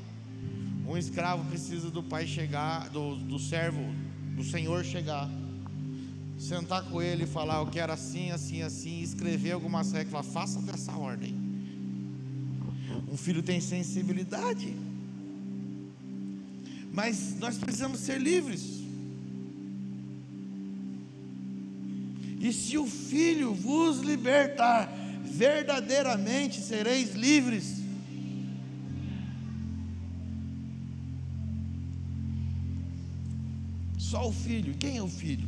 Um 0.88 0.96
escravo 0.96 1.44
precisa 1.44 1.90
do 1.90 2.03
pai 2.03 2.27
chegar, 2.27 2.88
do, 2.88 3.16
do 3.16 3.38
servo, 3.38 3.85
do 4.35 4.42
senhor 4.42 4.83
chegar, 4.83 5.29
sentar 6.38 6.83
com 6.85 7.03
ele 7.03 7.24
e 7.24 7.27
falar: 7.27 7.59
Eu 7.59 7.66
quero 7.66 7.92
assim, 7.92 8.31
assim, 8.31 8.62
assim, 8.62 9.03
escrever 9.03 9.53
algumas 9.53 9.92
regras, 9.92 10.27
faça 10.29 10.62
dessa 10.62 10.92
ordem. 10.92 11.35
Um 13.12 13.18
filho 13.18 13.42
tem 13.42 13.61
sensibilidade, 13.61 14.74
mas 16.90 17.38
nós 17.38 17.59
precisamos 17.59 18.01
ser 18.01 18.18
livres. 18.18 18.79
E 22.40 22.51
se 22.51 22.79
o 22.79 22.87
filho 22.87 23.53
vos 23.53 23.98
libertar, 23.98 24.90
verdadeiramente 25.22 26.62
sereis 26.62 27.14
livres. 27.14 27.88
Só 34.11 34.27
o 34.27 34.33
filho. 34.33 34.73
Quem 34.79 34.97
é 34.97 35.03
o 35.03 35.09
filho? 35.09 35.47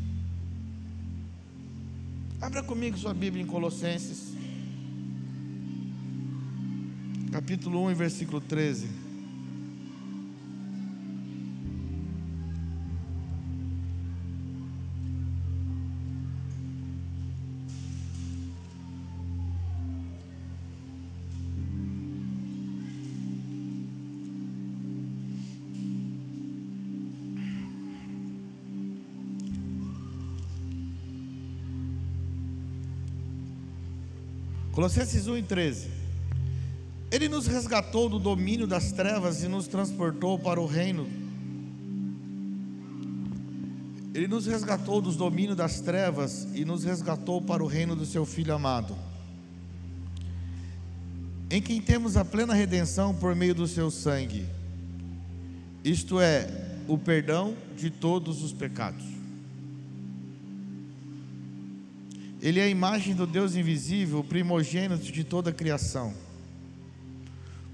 Abra 2.43 2.63
comigo 2.63 2.99
sua 2.99 3.15
Bíblia 3.15 3.43
em 3.43 3.47
Colossenses, 3.47 4.35
capítulo 7.33 7.87
1, 7.87 7.95
versículo 7.95 8.39
13. 8.39 8.87
Colossenses 34.81 35.27
1 35.27 35.37
e 35.37 35.43
13. 35.43 35.89
Ele 37.13 37.29
nos 37.29 37.47
resgatou 37.47 38.09
do 38.09 38.19
domínio 38.19 38.67
das 38.67 38.93
trevas 38.93 39.43
e 39.43 39.47
nos 39.47 39.69
transportou 39.69 40.39
para 40.39 40.59
o 40.59 40.65
reino. 40.65 41.07
Ele 44.15 44.27
nos 44.27 44.47
resgatou 44.47 45.03
dos 45.03 45.17
domínios 45.17 45.55
das 45.55 45.83
trevas 45.83 46.49
e 46.55 46.65
nos 46.65 46.83
resgatou 46.83 47.43
para 47.43 47.63
o 47.63 47.67
reino 47.67 47.95
do 47.95 48.07
seu 48.07 48.25
Filho 48.25 48.55
amado, 48.55 48.97
em 51.51 51.61
quem 51.61 51.79
temos 51.83 52.17
a 52.17 52.25
plena 52.25 52.55
redenção 52.55 53.15
por 53.15 53.37
meio 53.37 53.55
do 53.55 53.69
seu 53.69 53.91
sangue, 53.91 54.47
isto 55.85 56.19
é, 56.19 56.49
o 56.89 56.97
perdão 56.97 57.55
de 57.77 57.91
todos 57.91 58.43
os 58.43 58.55
pecados. 58.55 59.20
Ele 62.43 62.59
é 62.59 62.65
a 62.65 62.69
imagem 62.69 63.15
do 63.15 63.27
Deus 63.27 63.55
invisível, 63.55 64.25
primogênito 64.25 65.13
de 65.13 65.25
toda 65.25 65.51
a 65.51 65.53
criação. 65.53 66.15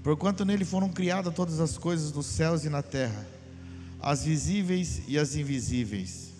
Porquanto 0.03 0.43
nele 0.43 0.65
foram 0.65 0.89
criadas 0.89 1.33
todas 1.33 1.59
as 1.59 1.77
coisas 1.77 2.11
nos 2.11 2.25
céus 2.25 2.65
e 2.65 2.69
na 2.69 2.81
terra, 2.81 3.27
as 3.99 4.25
visíveis 4.25 5.01
e 5.07 5.17
as 5.17 5.35
invisíveis, 5.35 6.33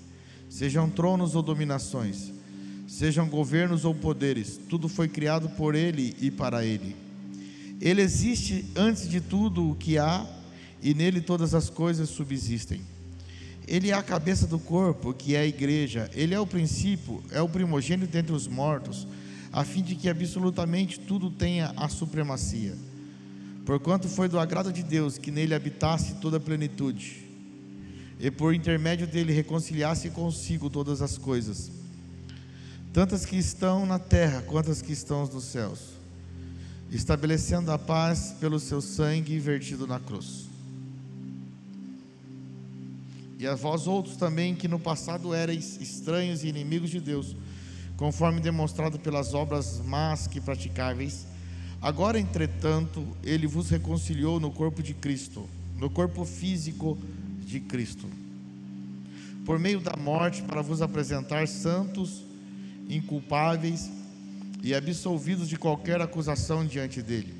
sejam 0.49 0.89
tronos 0.89 1.35
ou 1.35 1.41
dominações, 1.41 2.31
sejam 2.87 3.27
governos 3.27 3.85
ou 3.85 3.95
poderes, 3.95 4.59
tudo 4.69 4.87
foi 4.87 5.07
criado 5.07 5.49
por 5.49 5.75
ele 5.75 6.15
e 6.19 6.29
para 6.29 6.65
ele. 6.65 6.95
Ele 7.79 8.01
existe 8.01 8.65
antes 8.75 9.07
de 9.09 9.21
tudo 9.21 9.71
o 9.71 9.75
que 9.75 9.97
há, 9.97 10.25
e 10.81 10.93
nele 10.93 11.21
todas 11.21 11.53
as 11.53 11.69
coisas 11.69 12.09
subsistem. 12.09 12.81
Ele 13.67 13.91
é 13.91 13.93
a 13.93 14.01
cabeça 14.01 14.47
do 14.47 14.57
corpo, 14.57 15.13
que 15.13 15.35
é 15.35 15.39
a 15.39 15.45
igreja. 15.45 16.09
Ele 16.13 16.33
é 16.33 16.39
o 16.39 16.47
princípio, 16.47 17.21
é 17.31 17.41
o 17.41 17.49
primogênito 17.49 18.17
entre 18.17 18.31
os 18.31 18.47
mortos, 18.47 19.05
a 19.51 19.65
fim 19.65 19.81
de 19.81 19.95
que 19.95 20.07
absolutamente 20.07 20.99
tudo 20.99 21.29
tenha 21.29 21.73
a 21.75 21.89
supremacia. 21.89 22.75
Porquanto 23.65 24.07
foi 24.07 24.29
do 24.29 24.39
agrado 24.39 24.71
de 24.71 24.81
Deus 24.81 25.17
que 25.17 25.31
nele 25.31 25.53
habitasse 25.53 26.15
toda 26.15 26.37
a 26.37 26.39
plenitude, 26.39 27.27
e 28.19 28.31
por 28.31 28.55
intermédio 28.55 29.05
dele 29.05 29.33
reconciliasse 29.33 30.09
consigo 30.11 30.69
todas 30.69 31.01
as 31.01 31.17
coisas, 31.17 31.69
tantas 32.93 33.25
que 33.25 33.35
estão 33.35 33.85
na 33.85 33.99
terra 33.99 34.41
quanto 34.41 34.71
as 34.71 34.81
que 34.81 34.93
estão 34.93 35.27
nos 35.27 35.43
céus, 35.43 35.79
estabelecendo 36.89 37.69
a 37.69 37.77
paz 37.77 38.33
pelo 38.39 38.59
seu 38.59 38.79
sangue 38.79 39.37
vertido 39.37 39.85
na 39.85 39.99
cruz. 39.99 40.46
E 43.39 43.45
a 43.45 43.53
vós 43.53 43.85
outros 43.85 44.17
também, 44.17 44.55
que 44.55 44.67
no 44.67 44.79
passado 44.79 45.33
erais 45.33 45.79
estranhos 45.79 46.43
e 46.43 46.47
inimigos 46.47 46.89
de 46.89 46.99
Deus, 46.99 47.35
conforme 47.95 48.41
demonstrado 48.41 48.97
pelas 48.97 49.33
obras 49.35 49.79
más 49.85 50.25
que 50.25 50.41
praticáveis, 50.41 51.27
agora, 51.79 52.19
entretanto, 52.19 53.05
Ele 53.23 53.45
vos 53.45 53.69
reconciliou 53.69 54.39
no 54.39 54.49
corpo 54.49 54.81
de 54.81 54.95
Cristo, 54.95 55.47
no 55.77 55.87
corpo 55.87 56.25
físico 56.25 56.97
de 57.45 57.59
Cristo, 57.59 58.07
por 59.45 59.59
meio 59.59 59.79
da 59.79 59.95
morte, 59.95 60.41
para 60.41 60.63
vos 60.63 60.81
apresentar 60.81 61.47
santos, 61.47 62.23
inculpáveis 62.89 63.89
e 64.63 64.73
absolvidos 64.73 65.47
de 65.47 65.57
qualquer 65.57 66.01
acusação 66.01 66.65
diante 66.65 67.03
dele 67.03 67.36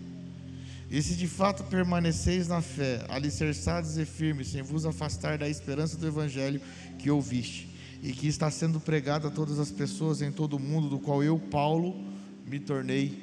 e 0.90 1.02
se 1.02 1.16
de 1.16 1.28
fato 1.28 1.66
permaneceis 1.66 2.48
na 2.48 2.62
fé, 2.62 3.06
alicerçados 3.10 3.98
e 3.98 4.06
firmes, 4.06 4.48
sem 4.48 4.62
vos 4.62 4.86
afastar 4.86 5.38
da 5.38 5.48
esperança 5.50 5.98
do 5.98 6.08
Evangelho 6.08 6.62
que 6.98 7.12
ouviste, 7.12 7.70
e 8.02 8.14
que 8.14 8.28
está 8.28 8.50
sendo 8.50 8.80
pregado 8.80 9.28
a 9.28 9.32
todas 9.32 9.60
as 9.60 9.70
pessoas 9.70 10.22
em 10.22 10.32
todo 10.32 10.56
o 10.56 10.60
mundo, 10.60 10.88
do 10.88 11.00
qual 11.00 11.22
eu, 11.22 11.38
Paulo, 11.38 12.02
me 12.46 12.58
tornei 12.58 13.22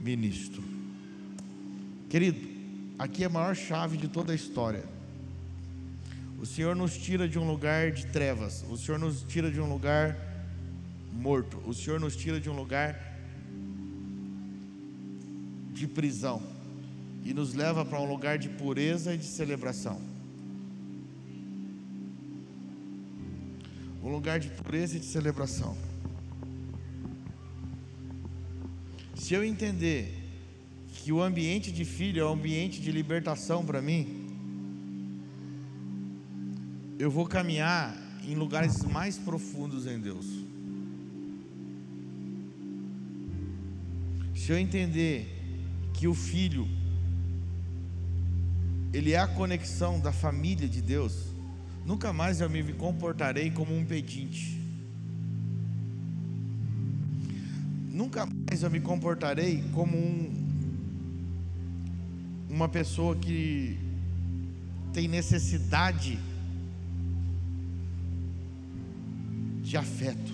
ministro. 0.00 0.62
Querido, 2.08 2.48
aqui 2.98 3.24
é 3.24 3.26
a 3.26 3.30
maior 3.30 3.54
chave 3.54 3.98
de 3.98 4.08
toda 4.08 4.32
a 4.32 4.34
história. 4.34 4.84
O 6.40 6.46
Senhor 6.46 6.74
nos 6.74 6.96
tira 6.96 7.28
de 7.28 7.38
um 7.38 7.46
lugar 7.46 7.92
de 7.92 8.06
trevas, 8.06 8.64
o 8.70 8.76
Senhor 8.78 8.98
nos 8.98 9.22
tira 9.22 9.50
de 9.50 9.60
um 9.60 9.68
lugar 9.68 10.16
morto, 11.12 11.62
o 11.66 11.74
Senhor 11.74 12.00
nos 12.00 12.16
tira 12.16 12.40
de 12.40 12.48
um 12.48 12.56
lugar 12.56 12.98
de 15.74 15.86
prisão 15.86 16.51
e 17.24 17.32
nos 17.32 17.54
leva 17.54 17.84
para 17.84 18.00
um 18.00 18.08
lugar 18.08 18.38
de 18.38 18.48
pureza 18.48 19.14
e 19.14 19.18
de 19.18 19.24
celebração. 19.24 20.00
Um 24.02 24.10
lugar 24.10 24.40
de 24.40 24.48
pureza 24.48 24.96
e 24.96 25.00
de 25.00 25.06
celebração. 25.06 25.76
Se 29.14 29.34
eu 29.34 29.44
entender 29.44 30.12
que 30.94 31.12
o 31.12 31.22
ambiente 31.22 31.70
de 31.70 31.84
filho 31.84 32.20
é 32.20 32.24
um 32.24 32.32
ambiente 32.32 32.80
de 32.80 32.90
libertação 32.90 33.64
para 33.64 33.80
mim, 33.80 34.22
eu 36.98 37.10
vou 37.10 37.26
caminhar 37.26 37.96
em 38.26 38.34
lugares 38.34 38.82
mais 38.84 39.18
profundos 39.18 39.86
em 39.86 39.98
Deus. 39.98 40.26
Se 44.34 44.50
eu 44.50 44.58
entender 44.58 45.28
que 45.94 46.08
o 46.08 46.14
filho 46.14 46.68
ele 48.92 49.12
é 49.12 49.18
a 49.18 49.26
conexão 49.26 49.98
da 49.98 50.12
família 50.12 50.68
de 50.68 50.82
Deus, 50.82 51.34
nunca 51.84 52.12
mais 52.12 52.40
eu 52.40 52.50
me 52.50 52.62
comportarei 52.74 53.50
como 53.50 53.74
um 53.74 53.84
pedinte. 53.84 54.60
Nunca 57.90 58.26
mais 58.26 58.62
eu 58.62 58.70
me 58.70 58.80
comportarei 58.80 59.64
como 59.72 59.96
um, 59.96 60.32
uma 62.50 62.68
pessoa 62.68 63.16
que 63.16 63.78
tem 64.92 65.08
necessidade 65.08 66.18
de 69.62 69.76
afeto. 69.76 70.32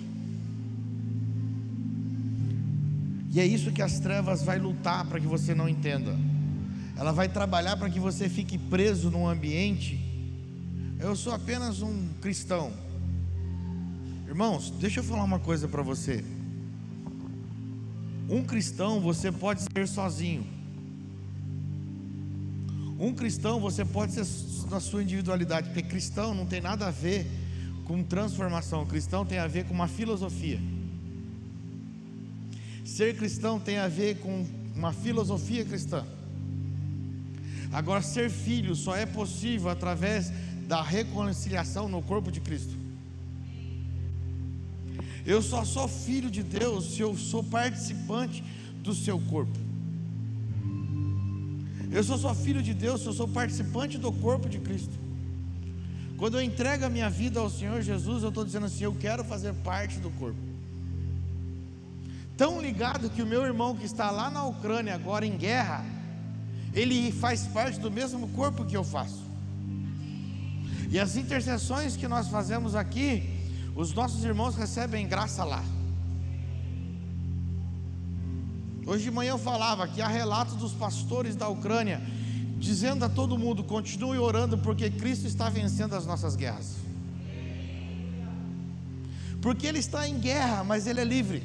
E 3.30 3.40
é 3.40 3.46
isso 3.46 3.70
que 3.70 3.82
as 3.82 4.00
trevas 4.00 4.42
vai 4.42 4.58
lutar 4.58 5.06
para 5.06 5.20
que 5.20 5.26
você 5.26 5.54
não 5.54 5.68
entenda 5.68 6.16
ela 6.98 7.12
vai 7.12 7.28
trabalhar 7.28 7.76
para 7.76 7.88
que 7.88 8.00
você 8.00 8.28
fique 8.28 8.58
preso 8.58 9.08
num 9.08 9.28
ambiente. 9.28 10.00
Eu 10.98 11.14
sou 11.14 11.32
apenas 11.32 11.80
um 11.80 12.08
cristão. 12.20 12.72
Irmãos, 14.26 14.70
deixa 14.70 14.98
eu 14.98 15.04
falar 15.04 15.22
uma 15.22 15.38
coisa 15.38 15.68
para 15.68 15.80
você. 15.80 16.24
Um 18.28 18.42
cristão 18.42 19.00
você 19.00 19.30
pode 19.30 19.62
ser 19.62 19.86
sozinho. 19.86 20.44
Um 22.98 23.14
cristão 23.14 23.60
você 23.60 23.84
pode 23.84 24.12
ser 24.12 24.26
na 24.68 24.80
sua 24.80 25.04
individualidade, 25.04 25.68
porque 25.68 25.82
cristão 25.82 26.34
não 26.34 26.46
tem 26.46 26.60
nada 26.60 26.88
a 26.88 26.90
ver 26.90 27.24
com 27.84 28.02
transformação. 28.02 28.84
Cristão 28.84 29.24
tem 29.24 29.38
a 29.38 29.46
ver 29.46 29.66
com 29.66 29.72
uma 29.72 29.86
filosofia. 29.86 30.60
Ser 32.84 33.16
cristão 33.16 33.60
tem 33.60 33.78
a 33.78 33.86
ver 33.86 34.18
com 34.18 34.44
uma 34.74 34.92
filosofia 34.92 35.64
cristã. 35.64 36.04
Agora, 37.72 38.02
ser 38.02 38.30
filho 38.30 38.74
só 38.74 38.96
é 38.96 39.04
possível 39.04 39.68
através 39.68 40.32
da 40.66 40.82
reconciliação 40.82 41.88
no 41.88 42.02
corpo 42.02 42.30
de 42.30 42.40
Cristo. 42.40 42.74
Eu 45.24 45.42
só 45.42 45.64
sou 45.64 45.86
filho 45.86 46.30
de 46.30 46.42
Deus 46.42 46.94
se 46.94 47.00
eu 47.00 47.16
sou 47.16 47.44
participante 47.44 48.42
do 48.82 48.94
seu 48.94 49.20
corpo. 49.20 49.58
Eu 51.90 52.02
só 52.04 52.16
sou 52.16 52.34
filho 52.34 52.62
de 52.62 52.74
Deus 52.74 53.02
se 53.02 53.06
eu 53.06 53.12
sou 53.12 53.28
participante 53.28 53.98
do 53.98 54.12
corpo 54.12 54.48
de 54.48 54.58
Cristo. 54.58 54.92
Quando 56.16 56.38
eu 56.38 56.42
entrego 56.42 56.84
a 56.84 56.88
minha 56.88 57.08
vida 57.08 57.40
ao 57.40 57.48
Senhor 57.48 57.80
Jesus, 57.80 58.22
eu 58.22 58.28
estou 58.30 58.44
dizendo 58.44 58.66
assim: 58.66 58.84
eu 58.84 58.94
quero 58.94 59.24
fazer 59.24 59.54
parte 59.54 59.98
do 59.98 60.10
corpo. 60.10 60.38
Tão 62.36 62.60
ligado 62.60 63.10
que 63.10 63.22
o 63.22 63.26
meu 63.26 63.44
irmão 63.44 63.76
que 63.76 63.84
está 63.84 64.10
lá 64.10 64.30
na 64.30 64.44
Ucrânia 64.44 64.94
agora 64.94 65.26
em 65.26 65.36
guerra, 65.36 65.84
ele 66.72 67.10
faz 67.12 67.46
parte 67.46 67.78
do 67.80 67.90
mesmo 67.90 68.28
corpo 68.28 68.64
que 68.64 68.76
eu 68.76 68.84
faço. 68.84 69.22
E 70.90 70.98
as 70.98 71.16
intercessões 71.16 71.96
que 71.96 72.08
nós 72.08 72.28
fazemos 72.28 72.74
aqui, 72.74 73.28
os 73.74 73.92
nossos 73.92 74.24
irmãos 74.24 74.56
recebem 74.56 75.06
graça 75.06 75.44
lá. 75.44 75.62
Hoje 78.86 79.04
de 79.04 79.10
manhã 79.10 79.30
eu 79.30 79.38
falava 79.38 79.86
que 79.86 80.00
há 80.00 80.08
relatos 80.08 80.54
dos 80.56 80.72
pastores 80.72 81.36
da 81.36 81.46
Ucrânia 81.48 82.00
dizendo 82.58 83.04
a 83.04 83.08
todo 83.08 83.38
mundo: 83.38 83.62
continue 83.62 84.18
orando, 84.18 84.56
porque 84.56 84.90
Cristo 84.90 85.26
está 85.26 85.50
vencendo 85.50 85.94
as 85.94 86.06
nossas 86.06 86.34
guerras. 86.34 86.76
Porque 89.42 89.66
Ele 89.66 89.78
está 89.78 90.08
em 90.08 90.18
guerra, 90.18 90.64
mas 90.64 90.86
Ele 90.86 91.00
é 91.00 91.04
livre. 91.04 91.42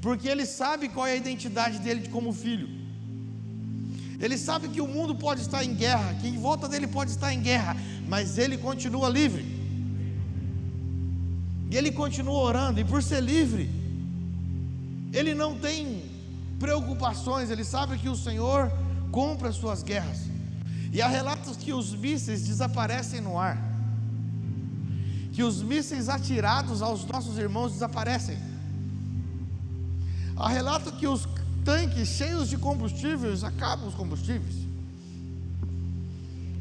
Porque 0.00 0.28
Ele 0.28 0.44
sabe 0.46 0.88
qual 0.88 1.06
é 1.06 1.12
a 1.12 1.16
identidade 1.16 1.78
dele 1.78 2.08
como 2.08 2.32
filho. 2.32 2.83
Ele 4.20 4.38
sabe 4.38 4.68
que 4.68 4.80
o 4.80 4.86
mundo 4.86 5.14
pode 5.14 5.40
estar 5.40 5.64
em 5.64 5.74
guerra, 5.74 6.14
que 6.14 6.28
em 6.28 6.38
volta 6.38 6.68
dele 6.68 6.86
pode 6.86 7.10
estar 7.10 7.32
em 7.32 7.40
guerra, 7.40 7.76
mas 8.08 8.38
ele 8.38 8.56
continua 8.56 9.08
livre. 9.08 9.44
E 11.70 11.76
ele 11.76 11.90
continua 11.90 12.38
orando, 12.38 12.80
e 12.80 12.84
por 12.84 13.02
ser 13.02 13.20
livre, 13.20 13.68
ele 15.12 15.34
não 15.34 15.58
tem 15.58 16.04
preocupações, 16.58 17.50
ele 17.50 17.64
sabe 17.64 17.98
que 17.98 18.08
o 18.08 18.16
Senhor 18.16 18.70
compra 19.10 19.48
as 19.48 19.56
suas 19.56 19.82
guerras. 19.82 20.22
E 20.92 21.02
há 21.02 21.08
relatos 21.08 21.56
que 21.56 21.72
os 21.72 21.92
mísseis 21.94 22.44
desaparecem 22.44 23.20
no 23.20 23.38
ar, 23.38 23.58
que 25.32 25.42
os 25.42 25.62
mísseis 25.62 26.08
atirados 26.08 26.80
aos 26.80 27.04
nossos 27.04 27.36
irmãos 27.36 27.72
desaparecem. 27.72 28.38
Há 30.36 30.48
relato 30.48 30.92
que 30.92 31.06
os 31.06 31.26
tanques 31.64 32.08
cheios 32.08 32.48
de 32.48 32.56
combustíveis 32.56 33.42
acabam 33.42 33.88
os 33.88 33.94
combustíveis. 33.94 34.54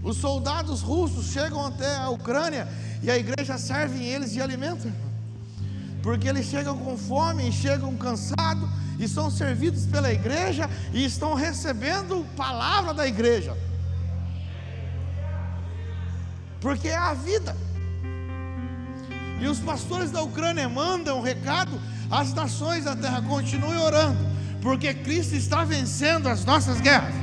Os 0.02 0.18
soldados 0.18 0.82
russos 0.82 1.28
chegam 1.28 1.66
até 1.66 1.96
a 1.96 2.10
Ucrânia 2.10 2.68
e 3.02 3.12
a 3.12 3.18
igreja 3.18 3.58
serve 3.58 4.04
eles 4.04 4.32
de 4.32 4.42
alimento, 4.42 4.92
porque 6.02 6.28
eles 6.28 6.46
chegam 6.46 6.78
com 6.78 6.98
fome, 6.98 7.52
chegam 7.52 7.96
cansados 7.96 8.70
e 9.00 9.08
são 9.08 9.30
servidos 9.30 9.86
pela 9.86 10.12
igreja 10.12 10.70
e 10.94 11.06
estão 11.06 11.34
recebendo 11.34 12.26
palavra 12.36 12.94
da 12.94 13.08
igreja, 13.08 13.56
porque 16.60 16.88
é 16.90 16.98
a 16.98 17.14
vida. 17.14 17.56
E 19.42 19.48
os 19.48 19.60
pastores 19.60 20.12
da 20.12 20.22
Ucrânia 20.22 20.70
mandam 20.70 21.20
um 21.20 21.22
recado 21.22 21.80
às 22.10 22.34
nações 22.34 22.86
da 22.86 22.96
terra: 22.96 23.22
continue 23.22 23.76
orando, 23.78 24.33
porque 24.64 24.94
Cristo 24.94 25.36
está 25.36 25.66
vencendo 25.66 26.28
as 26.30 26.46
nossas 26.46 26.80
guerras. 26.80 27.14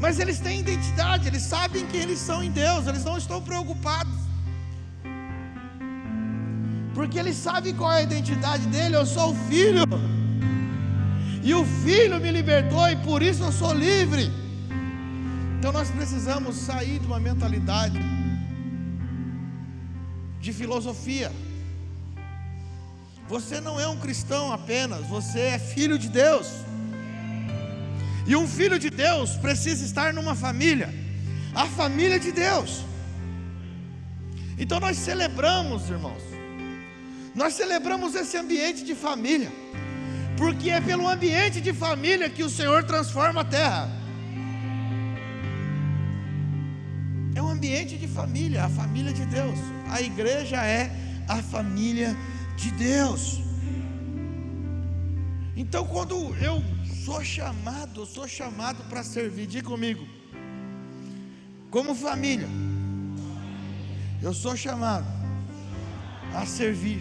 Mas 0.00 0.18
eles 0.18 0.40
têm 0.40 0.58
identidade, 0.60 1.28
eles 1.28 1.42
sabem 1.42 1.86
que 1.86 1.96
eles 1.96 2.18
são 2.18 2.42
em 2.42 2.50
Deus, 2.50 2.88
eles 2.88 3.04
não 3.04 3.16
estão 3.16 3.40
preocupados. 3.40 4.18
Porque 6.92 7.16
eles 7.20 7.36
sabem 7.36 7.72
qual 7.72 7.92
é 7.92 7.98
a 7.98 8.02
identidade 8.02 8.66
dele, 8.66 8.96
eu 8.96 9.06
sou 9.06 9.30
o 9.30 9.36
filho. 9.48 9.84
E 11.44 11.54
o 11.54 11.64
filho 11.64 12.20
me 12.20 12.32
libertou 12.32 12.88
e 12.88 12.96
por 12.96 13.22
isso 13.22 13.44
eu 13.44 13.52
sou 13.52 13.72
livre. 13.72 14.28
Então 15.56 15.70
nós 15.70 15.88
precisamos 15.88 16.56
sair 16.56 16.98
de 16.98 17.06
uma 17.06 17.20
mentalidade 17.20 18.00
de 20.40 20.52
filosofia. 20.52 21.30
Você 23.28 23.60
não 23.60 23.78
é 23.80 23.88
um 23.88 23.96
cristão 23.96 24.52
apenas, 24.52 25.06
você 25.06 25.40
é 25.40 25.58
filho 25.58 25.98
de 25.98 26.08
Deus. 26.08 26.48
E 28.26 28.36
um 28.36 28.46
filho 28.46 28.78
de 28.78 28.90
Deus 28.90 29.36
precisa 29.36 29.84
estar 29.84 30.12
numa 30.12 30.34
família, 30.34 30.92
a 31.54 31.66
família 31.66 32.18
de 32.20 32.30
Deus. 32.30 32.84
Então 34.58 34.78
nós 34.78 34.96
celebramos, 34.96 35.88
irmãos, 35.90 36.22
nós 37.34 37.54
celebramos 37.54 38.14
esse 38.14 38.36
ambiente 38.36 38.84
de 38.84 38.94
família, 38.94 39.52
porque 40.36 40.70
é 40.70 40.80
pelo 40.80 41.08
ambiente 41.08 41.60
de 41.60 41.72
família 41.72 42.30
que 42.30 42.42
o 42.42 42.50
Senhor 42.50 42.84
transforma 42.84 43.40
a 43.40 43.44
terra. 43.44 43.90
É 47.34 47.42
um 47.42 47.48
ambiente 47.48 47.98
de 47.98 48.06
família, 48.06 48.64
a 48.64 48.68
família 48.68 49.12
de 49.12 49.26
Deus. 49.26 49.58
A 49.90 50.00
igreja 50.00 50.56
é 50.64 50.90
a 51.28 51.42
família 51.42 52.16
de 52.16 52.35
Deus. 52.70 53.40
Então, 55.56 55.86
quando 55.86 56.34
eu 56.36 56.62
sou 57.04 57.24
chamado, 57.24 58.00
eu 58.02 58.06
sou 58.06 58.26
chamado 58.26 58.82
para 58.84 59.02
servir, 59.02 59.46
diga 59.46 59.68
comigo, 59.68 60.06
como 61.70 61.94
família, 61.94 62.48
eu 64.22 64.34
sou 64.34 64.56
chamado 64.56 65.06
a 66.34 66.44
servir. 66.44 67.00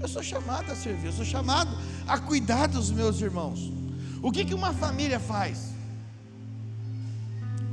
Eu 0.00 0.08
sou 0.08 0.22
chamado 0.22 0.70
a 0.70 0.76
servir, 0.76 1.06
eu 1.06 1.12
sou 1.12 1.24
chamado 1.24 1.76
a 2.06 2.18
cuidar 2.18 2.66
dos 2.66 2.90
meus 2.90 3.20
irmãos. 3.20 3.72
O 4.22 4.30
que, 4.30 4.44
que 4.44 4.54
uma 4.54 4.72
família 4.72 5.18
faz? 5.18 5.74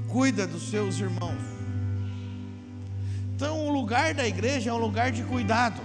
Cuida 0.07 0.47
dos 0.47 0.69
seus 0.69 0.99
irmãos. 0.99 1.60
Então, 3.41 3.65
o 3.65 3.71
lugar 3.71 4.13
da 4.13 4.27
igreja 4.27 4.69
é 4.69 4.73
um 4.73 4.77
lugar 4.77 5.11
de 5.11 5.23
cuidado. 5.23 5.81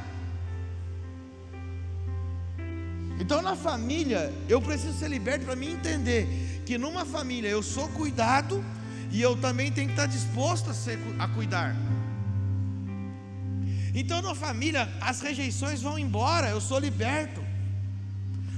Então, 3.19 3.41
na 3.41 3.57
família, 3.57 4.31
eu 4.47 4.61
preciso 4.61 4.99
ser 4.99 5.09
liberto 5.09 5.47
para 5.47 5.57
me 5.57 5.67
entender 5.67 6.63
que 6.67 6.77
numa 6.77 7.07
família 7.07 7.49
eu 7.49 7.63
sou 7.63 7.89
cuidado 7.89 8.63
e 9.11 9.23
eu 9.23 9.35
também 9.39 9.73
tenho 9.73 9.87
que 9.87 9.95
estar 9.95 10.05
disposto 10.05 10.69
a, 10.69 10.75
ser, 10.75 10.99
a 11.19 11.27
cuidar. 11.29 11.75
Então, 13.95 14.21
na 14.21 14.35
família, 14.35 14.87
as 15.01 15.23
rejeições 15.23 15.81
vão 15.81 15.99
embora, 15.99 16.51
eu 16.51 16.61
sou 16.61 16.79
liberto. 16.79 17.43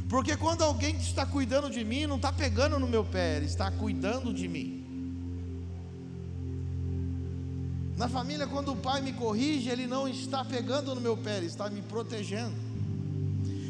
Porque 0.08 0.37
quando 0.37 0.64
alguém 0.64 0.96
está 0.96 1.24
cuidando 1.24 1.70
de 1.70 1.84
mim, 1.84 2.04
não 2.04 2.16
está 2.16 2.32
pegando 2.32 2.80
no 2.80 2.88
meu 2.88 3.04
pé, 3.04 3.37
ele 3.37 3.46
está 3.46 3.70
cuidando 3.70 4.34
de 4.34 4.48
mim. 4.48 4.88
Na 7.98 8.08
família, 8.08 8.46
quando 8.46 8.70
o 8.70 8.76
pai 8.76 9.02
me 9.02 9.12
corrige, 9.12 9.68
ele 9.68 9.84
não 9.84 10.06
está 10.06 10.44
pegando 10.44 10.94
no 10.94 11.00
meu 11.00 11.16
pé, 11.16 11.38
ele 11.38 11.46
está 11.46 11.68
me 11.68 11.82
protegendo. 11.82 12.54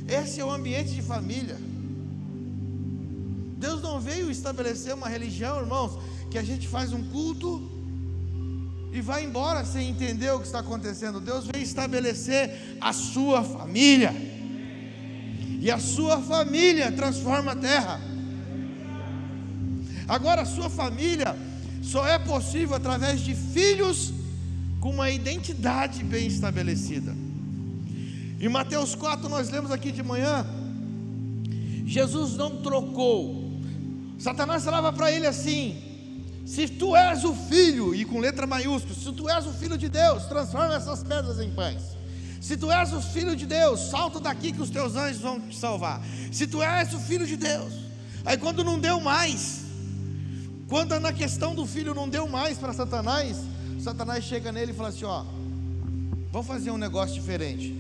Esse 0.07 0.39
é 0.39 0.45
o 0.45 0.51
ambiente 0.51 0.91
de 0.91 1.01
família. 1.01 1.57
Deus 3.57 3.81
não 3.81 3.99
veio 3.99 4.31
estabelecer 4.31 4.93
uma 4.93 5.09
religião, 5.09 5.59
irmãos, 5.59 5.99
que 6.31 6.37
a 6.37 6.43
gente 6.43 6.69
faz 6.69 6.93
um 6.93 7.03
culto 7.09 7.71
e 8.93 9.01
vai 9.01 9.25
embora 9.25 9.65
sem 9.65 9.89
entender 9.89 10.31
o 10.33 10.41
que 10.41 10.47
está 10.47 10.59
acontecendo. 10.59 11.21
Deus 11.21 11.47
veio 11.47 11.65
estabelecer 11.65 12.77
a 12.83 12.93
sua 12.93 13.43
família. 13.43 14.13
E 15.59 15.71
a 15.71 15.79
sua 15.79 16.21
família 16.21 16.93
transforma 16.93 17.53
a 17.53 17.57
terra. 17.57 17.99
Agora, 20.07 20.43
a 20.43 20.47
sua 20.47 20.69
família 20.69 21.35
só 21.83 22.07
é 22.07 22.19
possível 22.19 22.77
através 22.77 23.21
de 23.21 23.35
filhos 23.35 24.18
com 24.81 24.91
uma 24.91 25.11
identidade 25.11 26.03
bem 26.05 26.27
estabelecida. 26.27 27.15
Em 28.41 28.49
Mateus 28.49 28.95
4, 28.95 29.29
nós 29.29 29.51
lemos 29.51 29.71
aqui 29.73 29.91
de 29.91 30.03
manhã: 30.03 30.47
Jesus 31.85 32.37
não 32.37 32.63
trocou. 32.63 33.49
Satanás 34.19 34.65
falava 34.65 34.93
para 34.93 35.11
ele 35.11 35.27
assim: 35.27 35.77
Se 36.47 36.69
tu 36.69 36.95
és 36.95 37.25
o 37.25 37.35
filho, 37.35 37.95
e 37.95 38.05
com 38.05 38.21
letra 38.21 38.47
maiúscula, 38.47 38.95
se 38.95 39.13
tu 39.13 39.29
és 39.29 39.47
o 39.47 39.53
filho 39.53 39.77
de 39.77 39.89
Deus, 39.89 40.25
transforma 40.27 40.75
essas 40.75 41.03
pedras 41.03 41.41
em 41.41 41.51
pães. 41.51 41.99
Se 42.41 42.57
tu 42.57 42.71
és 42.71 42.93
o 42.93 43.01
filho 43.01 43.35
de 43.35 43.47
Deus, 43.47 43.81
salta 43.91 44.21
daqui 44.21 44.53
que 44.53 44.63
os 44.63 44.71
teus 44.71 44.95
anjos 44.95 45.21
vão 45.21 45.41
te 45.41 45.59
salvar. 45.59 46.01
Se 46.31 46.47
tu 46.47 46.63
és 46.63 46.95
o 46.95 47.01
filho 47.01 47.27
de 47.27 47.37
Deus, 47.37 47.73
aí 48.25 48.37
quando 48.37 48.63
não 48.63 48.79
deu 48.79 49.01
mais, 49.01 49.63
quando 50.69 50.99
na 51.01 51.13
questão 51.13 51.55
do 51.55 51.67
filho 51.67 51.95
não 51.95 52.09
deu 52.09 52.29
mais 52.29 52.57
para 52.57 52.73
Satanás, 52.73 53.39
Satanás 53.89 54.23
chega 54.23 54.53
nele 54.53 54.73
e 54.73 54.75
fala 54.75 54.91
assim: 54.91 55.07
Ó, 55.07 55.25
vamos 56.31 56.47
fazer 56.47 56.71
um 56.71 56.77
negócio 56.77 57.15
diferente. 57.15 57.75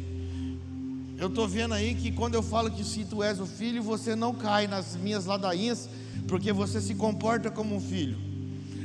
Eu 1.18 1.28
estou 1.28 1.46
vendo 1.46 1.74
aí 1.74 1.94
que 1.94 2.10
quando 2.10 2.34
eu 2.34 2.42
falo 2.42 2.70
que 2.70 2.82
se 2.82 3.04
tu 3.04 3.22
és 3.22 3.38
o 3.38 3.46
filho, 3.46 3.82
você 3.82 4.16
não 4.16 4.34
cai 4.34 4.66
nas 4.66 4.96
minhas 4.96 5.26
ladainhas, 5.26 5.86
porque 6.26 6.50
você 6.50 6.80
se 6.80 6.94
comporta 6.94 7.50
como 7.50 7.76
um 7.76 7.80
filho. 7.80 8.16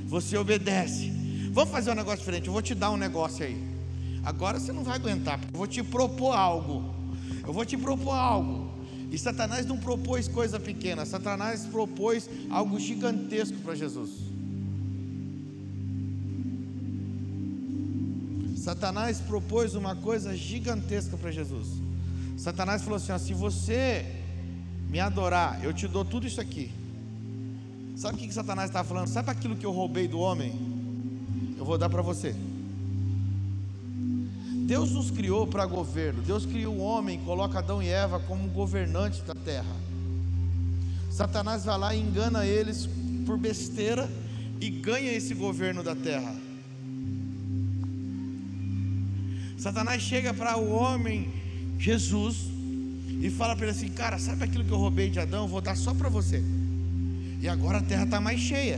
Você 0.05 0.35
obedece. 0.35 1.13
Vamos 1.53 1.71
fazer 1.71 1.91
um 1.91 1.95
negócio 1.95 2.19
diferente. 2.19 2.47
Eu 2.47 2.53
vou 2.53 2.61
te 2.61 2.75
dar 2.75 2.91
um 2.91 2.97
negócio 2.97 3.45
aí. 3.45 3.57
Agora 4.25 4.59
você 4.59 4.73
não 4.73 4.83
vai 4.83 4.95
aguentar, 4.95 5.39
porque 5.39 5.55
eu 5.55 5.57
vou 5.57 5.67
te 5.67 5.81
propor 5.81 6.33
algo. 6.33 6.93
Eu 7.47 7.53
vou 7.53 7.63
te 7.63 7.77
propor 7.77 8.15
algo. 8.15 8.69
E 9.09 9.17
Satanás 9.17 9.65
não 9.65 9.77
propôs 9.77 10.27
coisa 10.27 10.59
pequena, 10.59 11.05
Satanás 11.05 11.65
propôs 11.67 12.29
algo 12.49 12.77
gigantesco 12.79 13.57
para 13.59 13.75
Jesus. 13.75 14.32
Satanás 18.63 19.19
propôs 19.19 19.75
uma 19.75 19.93
coisa 19.93 20.37
gigantesca 20.37 21.17
para 21.17 21.29
Jesus. 21.29 21.67
Satanás 22.37 22.81
falou 22.81 22.95
assim: 22.95 23.11
ó, 23.11 23.17
se 23.17 23.33
você 23.33 24.05
me 24.89 25.01
adorar, 25.01 25.61
eu 25.61 25.73
te 25.73 25.85
dou 25.85 26.05
tudo 26.05 26.25
isso 26.25 26.39
aqui. 26.39 26.71
Sabe 27.97 28.15
o 28.15 28.17
que, 28.17 28.25
que 28.25 28.33
Satanás 28.33 28.69
estava 28.69 28.87
falando? 28.87 29.07
Sabe 29.07 29.29
aquilo 29.29 29.57
que 29.57 29.65
eu 29.65 29.71
roubei 29.73 30.07
do 30.07 30.17
homem? 30.17 30.53
Eu 31.57 31.65
vou 31.65 31.77
dar 31.77 31.89
para 31.89 32.01
você. 32.01 32.33
Deus 34.65 34.91
nos 34.91 35.11
criou 35.11 35.45
para 35.45 35.65
governo. 35.65 36.21
Deus 36.21 36.45
criou 36.45 36.73
o 36.73 36.79
homem, 36.79 37.19
coloca 37.19 37.59
Adão 37.59 37.83
e 37.83 37.89
Eva 37.89 38.17
como 38.21 38.47
governantes 38.47 39.21
da 39.23 39.35
terra. 39.35 39.75
Satanás 41.11 41.65
vai 41.65 41.77
lá 41.77 41.93
e 41.93 41.99
engana 41.99 42.45
eles 42.45 42.87
por 43.25 43.37
besteira 43.37 44.09
e 44.61 44.69
ganha 44.69 45.11
esse 45.11 45.33
governo 45.33 45.83
da 45.83 45.93
terra. 45.93 46.33
Satanás 49.63 50.01
chega 50.01 50.33
para 50.33 50.57
o 50.57 50.73
homem 50.73 51.31
Jesus 51.79 52.49
e 53.21 53.29
fala 53.29 53.55
para 53.55 53.67
ele 53.67 53.71
assim: 53.77 53.87
Cara, 53.87 54.19
sabe 54.19 54.43
aquilo 54.43 54.65
que 54.65 54.71
eu 54.71 54.77
roubei 54.77 55.09
de 55.09 55.21
Adão? 55.21 55.47
vou 55.47 55.61
dar 55.61 55.77
só 55.77 55.93
para 55.93 56.09
você. 56.09 56.43
E 57.39 57.47
agora 57.47 57.77
a 57.77 57.81
terra 57.81 58.03
está 58.03 58.19
mais 58.19 58.41
cheia, 58.41 58.77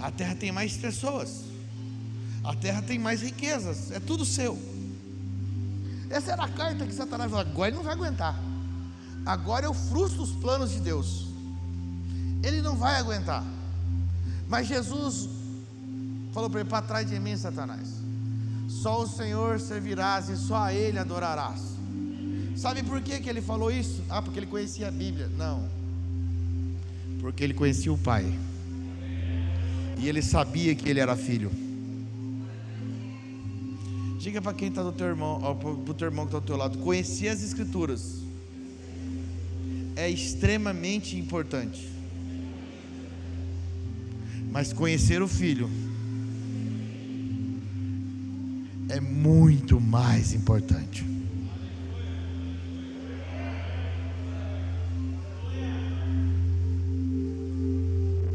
a 0.00 0.10
terra 0.10 0.34
tem 0.34 0.50
mais 0.50 0.76
pessoas, 0.76 1.44
a 2.42 2.52
terra 2.56 2.82
tem 2.82 2.98
mais 2.98 3.22
riquezas, 3.22 3.92
é 3.92 4.00
tudo 4.00 4.24
seu. 4.24 4.58
Essa 6.10 6.32
era 6.32 6.46
a 6.46 6.48
carta 6.48 6.84
que 6.84 6.92
Satanás 6.92 7.30
falou: 7.30 7.46
agora 7.46 7.68
ele 7.68 7.76
não 7.76 7.84
vai 7.84 7.94
aguentar. 7.94 8.36
Agora 9.24 9.66
eu 9.66 9.72
frustro 9.72 10.24
os 10.24 10.32
planos 10.32 10.72
de 10.72 10.80
Deus. 10.80 11.28
Ele 12.42 12.60
não 12.60 12.74
vai 12.74 12.96
aguentar. 12.96 13.44
Mas 14.48 14.66
Jesus 14.66 15.28
falou 16.32 16.50
para 16.50 16.58
ele: 16.58 16.68
para 16.68 16.84
trás 16.84 17.08
de 17.08 17.20
mim, 17.20 17.36
Satanás. 17.36 18.01
Só 18.82 19.02
o 19.02 19.06
Senhor 19.06 19.60
servirás 19.60 20.28
e 20.28 20.36
só 20.36 20.56
a 20.56 20.74
Ele 20.74 20.98
adorarás. 20.98 21.60
Sabe 22.56 22.82
por 22.82 23.00
que, 23.00 23.20
que 23.20 23.28
ele 23.28 23.40
falou 23.40 23.70
isso? 23.70 24.02
Ah, 24.10 24.20
porque 24.20 24.40
ele 24.40 24.46
conhecia 24.46 24.88
a 24.88 24.90
Bíblia. 24.90 25.28
Não. 25.38 25.68
Porque 27.20 27.44
ele 27.44 27.54
conhecia 27.54 27.92
o 27.92 27.96
Pai. 27.96 28.26
E 29.98 30.08
ele 30.08 30.20
sabia 30.20 30.74
que 30.74 30.88
ele 30.88 30.98
era 30.98 31.14
filho. 31.14 31.52
Diga 34.18 34.42
para 34.42 34.52
quem 34.52 34.68
está 34.68 34.82
do 34.82 34.92
teu 34.92 35.06
irmão, 35.06 35.40
para 35.40 35.68
o 35.68 35.94
teu 35.94 36.08
irmão 36.08 36.24
que 36.24 36.30
está 36.30 36.40
do 36.40 36.46
teu 36.46 36.56
lado, 36.56 36.78
conhecer 36.78 37.28
as 37.28 37.40
escrituras 37.40 38.20
é 39.94 40.10
extremamente 40.10 41.16
importante. 41.16 41.88
Mas 44.50 44.72
conhecer 44.72 45.22
o 45.22 45.28
filho 45.28 45.70
é 48.92 49.00
muito 49.00 49.80
mais 49.80 50.34
importante. 50.34 51.02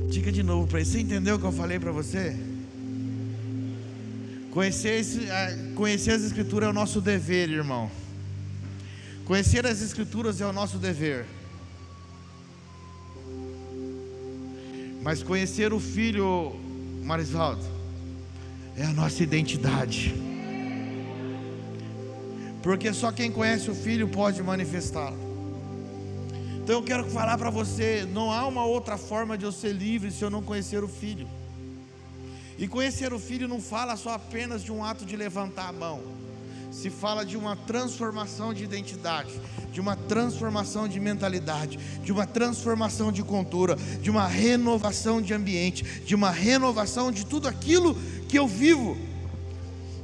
Diga 0.10 0.32
de 0.32 0.42
novo 0.42 0.66
para 0.66 0.80
ele. 0.80 0.90
Você 0.90 1.00
entendeu 1.00 1.36
o 1.36 1.40
que 1.40 1.46
eu 1.46 1.52
falei 1.52 1.80
para 1.80 1.92
você? 1.92 2.36
Conhecer, 4.50 5.06
conhecer 5.76 6.12
as 6.14 6.24
Escrituras 6.24 6.68
é 6.68 6.72
o 6.72 6.74
nosso 6.74 7.00
dever, 7.02 7.52
irmão. 7.52 7.92
Conhecer 9.26 9.64
as 9.68 9.80
Escrituras 9.80 10.42
é 10.42 10.48
o 10.48 10.52
nosso 10.52 10.80
dever. 10.80 11.28
Mas 15.04 15.22
conhecer 15.22 15.72
o 15.72 15.80
Filho, 15.80 16.56
Marisvaldo, 17.04 17.64
é 18.76 18.86
a 18.86 18.92
nossa 18.92 19.22
identidade. 19.22 20.37
Porque 22.68 22.92
só 22.92 23.14
quem 23.14 23.32
conhece 23.32 23.72
o 23.72 23.74
Filho 23.74 24.10
pode 24.10 24.44
manifestá-lo. 24.44 25.16
Então 26.62 26.76
eu 26.76 26.84
quero 26.84 27.06
falar 27.06 27.38
para 27.38 27.50
você: 27.50 28.06
não 28.12 28.30
há 28.30 28.46
uma 28.46 28.66
outra 28.66 28.98
forma 28.98 29.38
de 29.38 29.46
eu 29.46 29.54
ser 29.54 29.72
livre 29.72 30.12
se 30.12 30.22
eu 30.22 30.30
não 30.30 30.44
conhecer 30.44 30.84
o 30.84 30.88
Filho. 30.90 31.30
E 32.58 32.68
conhecer 32.68 33.14
o 33.14 33.20
Filho 33.20 33.48
não 33.48 33.62
fala 33.62 33.96
só 33.96 34.10
apenas 34.10 34.62
de 34.62 34.70
um 34.70 34.84
ato 34.84 35.06
de 35.06 35.16
levantar 35.16 35.70
a 35.70 35.72
mão, 35.72 36.02
se 36.70 36.90
fala 36.90 37.24
de 37.24 37.38
uma 37.38 37.56
transformação 37.56 38.54
de 38.54 38.66
identidade, 38.66 39.32
de 39.72 39.80
uma 39.80 39.96
transformação 39.96 40.90
de 40.90 41.00
mentalidade, 41.00 41.80
de 42.04 42.12
uma 42.12 42.28
transformação 42.28 43.14
de 43.14 43.24
cultura, 43.24 43.78
de 44.02 44.10
uma 44.10 44.28
renovação 44.28 45.22
de 45.22 45.34
ambiente, 45.34 46.02
de 46.02 46.14
uma 46.14 46.32
renovação 46.32 47.14
de 47.14 47.26
tudo 47.26 47.48
aquilo 47.48 47.96
que 48.28 48.38
eu 48.38 48.46
vivo. 48.46 48.98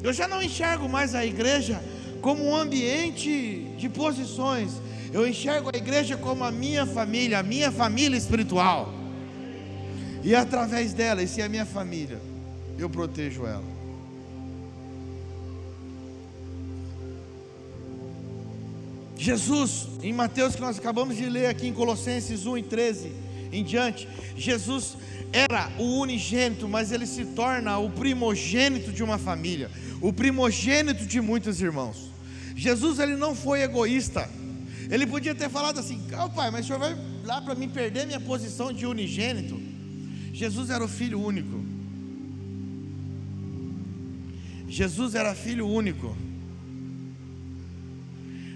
Eu 0.02 0.14
já 0.14 0.30
não 0.30 0.42
enxergo 0.42 0.88
mais 0.88 1.14
a 1.14 1.26
igreja 1.26 1.84
como 2.24 2.42
um 2.46 2.56
ambiente 2.56 3.68
de 3.78 3.90
posições, 3.90 4.72
eu 5.12 5.28
enxergo 5.28 5.70
a 5.74 5.78
igreja 5.78 6.16
como 6.16 6.46
a 6.46 6.52
minha 6.52 6.86
família, 6.86 7.40
a 7.40 7.44
minha 7.44 7.70
família 7.70 8.18
espiritual. 8.18 8.94
E 10.24 10.34
através 10.34 10.94
dela, 10.94 11.22
e 11.22 11.28
se 11.28 11.42
é 11.42 11.44
a 11.44 11.50
minha 11.50 11.66
família, 11.66 12.22
eu 12.80 12.90
protejo 12.90 13.46
ela. 13.46 13.66
Jesus, 19.18 19.90
em 20.02 20.14
Mateus 20.14 20.56
que 20.56 20.62
nós 20.62 20.80
acabamos 20.80 21.18
de 21.18 21.30
ler 21.30 21.48
aqui 21.48 21.68
em 21.68 21.74
Colossenses 21.74 22.46
1 22.46 22.58
e 22.58 22.64
13 22.64 23.12
em 23.52 23.66
diante, 23.66 24.08
Jesus 24.38 24.96
era 25.34 25.70
o 25.78 26.00
unigênito, 26.00 26.70
mas 26.70 26.94
ele 26.94 27.06
se 27.06 27.26
torna 27.26 27.78
o 27.80 27.90
primogênito 27.90 28.94
de 28.94 29.04
uma 29.04 29.18
família, 29.18 29.70
o 30.02 30.14
primogênito 30.14 31.06
de 31.06 31.20
muitos 31.20 31.62
irmãos. 31.62 32.13
Jesus 32.56 33.00
ele 33.00 33.16
não 33.16 33.36
foi 33.36 33.62
egoísta. 33.62 34.30
Ele 34.90 35.08
podia 35.08 35.34
ter 35.34 35.50
falado 35.50 35.80
assim: 35.80 36.02
oh, 36.24 36.30
pai, 36.30 36.52
mas 36.52 36.66
o 36.66 36.68
senhor 36.68 36.80
vai 36.80 36.98
lá 37.24 37.42
para 37.42 37.56
me 37.56 37.68
perder 37.68 38.06
minha 38.06 38.20
posição 38.20 38.72
de 38.72 38.86
unigênito?" 38.86 39.60
Jesus 40.34 40.70
era 40.70 40.84
o 40.84 40.88
filho 40.88 41.20
único. 41.20 41.64
Jesus 44.68 45.14
era 45.14 45.36
filho 45.36 45.68
único. 45.68 46.18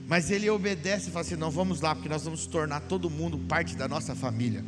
Mas 0.07 0.31
ele 0.31 0.49
obedece 0.49 1.09
e 1.09 1.11
fala 1.11 1.25
assim: 1.25 1.35
não, 1.35 1.51
vamos 1.51 1.81
lá, 1.81 1.93
porque 1.93 2.09
nós 2.09 2.23
vamos 2.23 2.47
tornar 2.47 2.79
todo 2.81 3.09
mundo 3.09 3.37
parte 3.37 3.75
da 3.75 3.87
nossa 3.87 4.15
família. 4.15 4.63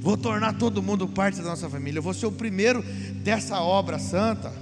Vou 0.00 0.16
tornar 0.16 0.54
todo 0.54 0.82
mundo 0.82 1.06
parte 1.06 1.38
da 1.38 1.44
nossa 1.44 1.68
família. 1.68 1.98
Eu 1.98 2.02
vou 2.02 2.14
ser 2.14 2.26
o 2.26 2.32
primeiro 2.32 2.82
dessa 3.22 3.60
obra 3.60 3.98
santa, 3.98 4.52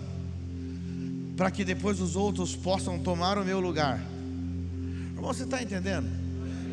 para 1.37 1.51
que 1.51 1.65
depois 1.65 2.01
os 2.01 2.17
outros 2.17 2.55
possam 2.55 2.99
tomar 2.99 3.39
o 3.39 3.45
meu 3.45 3.61
lugar. 3.61 4.01
Irmão, 5.15 5.33
você 5.33 5.45
está 5.45 5.63
entendendo? 5.63 6.09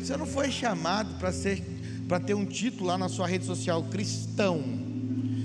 Você 0.00 0.16
não 0.16 0.26
foi 0.26 0.50
chamado 0.50 1.14
para 1.18 1.32
ser, 1.32 1.62
para 2.08 2.20
ter 2.20 2.34
um 2.34 2.44
título 2.44 2.86
lá 2.86 2.98
na 2.98 3.08
sua 3.08 3.26
rede 3.26 3.44
social 3.44 3.82
cristão. 3.84 4.62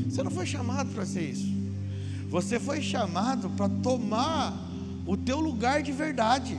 Você 0.07 0.21
não 0.23 0.31
foi 0.31 0.45
chamado 0.45 0.93
para 0.93 1.05
ser 1.05 1.29
isso. 1.29 1.47
Você 2.29 2.59
foi 2.59 2.81
chamado 2.81 3.49
para 3.51 3.69
tomar 3.69 4.53
o 5.05 5.15
teu 5.15 5.39
lugar 5.39 5.81
de 5.81 5.91
verdade. 5.91 6.57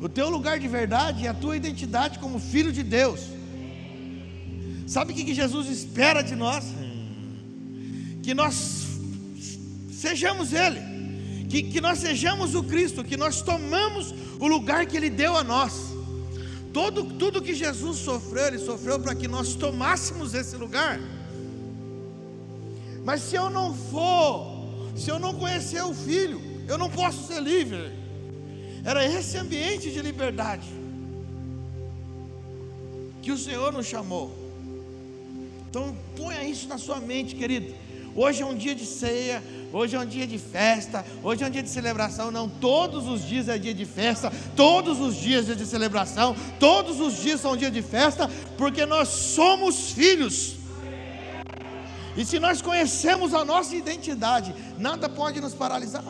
O 0.00 0.08
teu 0.08 0.28
lugar 0.28 0.58
de 0.58 0.68
verdade 0.68 1.26
é 1.26 1.28
a 1.28 1.34
tua 1.34 1.56
identidade 1.56 2.18
como 2.18 2.38
filho 2.38 2.72
de 2.72 2.82
Deus. 2.82 3.20
Sabe 4.86 5.12
o 5.12 5.16
que 5.16 5.34
Jesus 5.34 5.68
espera 5.68 6.22
de 6.22 6.34
nós? 6.34 6.64
Que 8.22 8.34
nós 8.34 8.93
sejamos 10.04 10.52
Ele, 10.52 10.80
que, 11.48 11.62
que 11.62 11.80
nós 11.80 11.98
sejamos 11.98 12.54
o 12.54 12.62
Cristo, 12.62 13.02
que 13.10 13.16
nós 13.16 13.40
tomamos 13.42 14.14
o 14.38 14.46
lugar 14.46 14.86
que 14.86 14.96
Ele 14.96 15.10
deu 15.10 15.36
a 15.36 15.42
nós. 15.42 15.72
Todo, 16.72 17.04
tudo 17.04 17.42
que 17.46 17.54
Jesus 17.54 17.98
sofreu, 17.98 18.46
Ele 18.48 18.58
sofreu 18.58 18.98
para 19.00 19.14
que 19.14 19.28
nós 19.28 19.54
tomássemos 19.54 20.34
esse 20.34 20.56
lugar. 20.56 21.00
Mas 23.04 23.22
se 23.22 23.36
eu 23.36 23.48
não 23.48 23.74
for, 23.74 24.90
se 24.96 25.08
eu 25.10 25.18
não 25.18 25.34
conhecer 25.34 25.82
o 25.82 25.94
Filho, 25.94 26.40
eu 26.66 26.76
não 26.76 26.90
posso 26.90 27.26
ser 27.28 27.40
livre. 27.40 27.92
Era 28.84 29.04
esse 29.06 29.36
ambiente 29.38 29.90
de 29.90 30.00
liberdade 30.02 30.68
que 33.22 33.32
o 33.32 33.38
Senhor 33.38 33.72
nos 33.72 33.86
chamou. 33.86 34.26
Então 35.68 35.96
ponha 36.16 36.42
isso 36.44 36.68
na 36.68 36.78
sua 36.78 37.00
mente, 37.00 37.34
querido. 37.34 37.74
Hoje 38.16 38.42
é 38.42 38.46
um 38.46 38.54
dia 38.54 38.74
de 38.74 38.86
ceia, 38.86 39.42
hoje 39.72 39.96
é 39.96 39.98
um 39.98 40.06
dia 40.06 40.26
de 40.26 40.38
festa, 40.38 41.04
hoje 41.22 41.42
é 41.42 41.46
um 41.46 41.50
dia 41.50 41.62
de 41.62 41.68
celebração. 41.68 42.30
Não, 42.30 42.48
todos 42.48 43.08
os 43.08 43.26
dias 43.26 43.48
é 43.48 43.58
dia 43.58 43.74
de 43.74 43.84
festa, 43.84 44.32
todos 44.54 45.00
os 45.00 45.16
dias 45.16 45.50
é 45.50 45.54
de 45.54 45.66
celebração, 45.66 46.36
todos 46.60 47.00
os 47.00 47.20
dias 47.20 47.40
são 47.40 47.56
dia 47.56 47.70
de 47.70 47.82
festa, 47.82 48.30
porque 48.56 48.86
nós 48.86 49.08
somos 49.08 49.90
filhos. 49.90 50.56
E 52.16 52.24
se 52.24 52.38
nós 52.38 52.62
conhecemos 52.62 53.34
a 53.34 53.44
nossa 53.44 53.74
identidade, 53.74 54.54
nada 54.78 55.08
pode 55.08 55.40
nos 55.40 55.52
paralisar. 55.52 56.04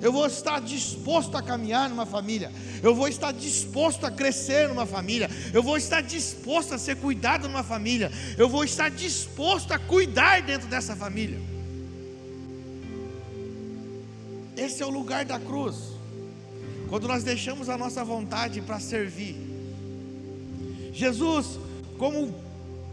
Eu 0.00 0.12
vou 0.12 0.26
estar 0.26 0.60
disposto 0.60 1.36
a 1.36 1.42
caminhar 1.42 1.88
numa 1.88 2.06
família. 2.06 2.52
Eu 2.82 2.94
vou 2.94 3.08
estar 3.08 3.32
disposto 3.32 4.04
a 4.04 4.10
crescer 4.10 4.68
numa 4.68 4.86
família. 4.86 5.30
Eu 5.52 5.62
vou 5.62 5.76
estar 5.76 6.02
disposto 6.02 6.74
a 6.74 6.78
ser 6.78 6.96
cuidado 6.96 7.48
numa 7.48 7.62
família. 7.62 8.10
Eu 8.36 8.48
vou 8.48 8.64
estar 8.64 8.90
disposto 8.90 9.72
a 9.72 9.78
cuidar 9.78 10.42
dentro 10.42 10.68
dessa 10.68 10.94
família. 10.94 11.40
Esse 14.56 14.82
é 14.82 14.86
o 14.86 14.90
lugar 14.90 15.24
da 15.24 15.38
cruz. 15.38 15.76
Quando 16.88 17.08
nós 17.08 17.24
deixamos 17.24 17.68
a 17.68 17.76
nossa 17.76 18.04
vontade 18.04 18.60
para 18.60 18.78
servir. 18.78 19.36
Jesus, 20.92 21.58
como 21.98 22.34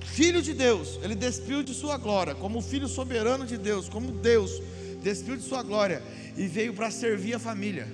filho 0.03 0.41
de 0.41 0.53
Deus, 0.53 0.99
ele 1.01 1.15
despiu 1.15 1.63
de 1.63 1.73
sua 1.73 1.97
glória, 1.97 2.35
como 2.35 2.61
filho 2.61 2.87
soberano 2.87 3.45
de 3.45 3.57
Deus, 3.57 3.87
como 3.87 4.11
Deus, 4.11 4.61
despiu 5.03 5.35
de 5.35 5.43
sua 5.43 5.61
glória 5.61 6.01
e 6.35 6.47
veio 6.47 6.73
para 6.73 6.89
servir 6.89 7.35
a 7.35 7.39
família. 7.39 7.87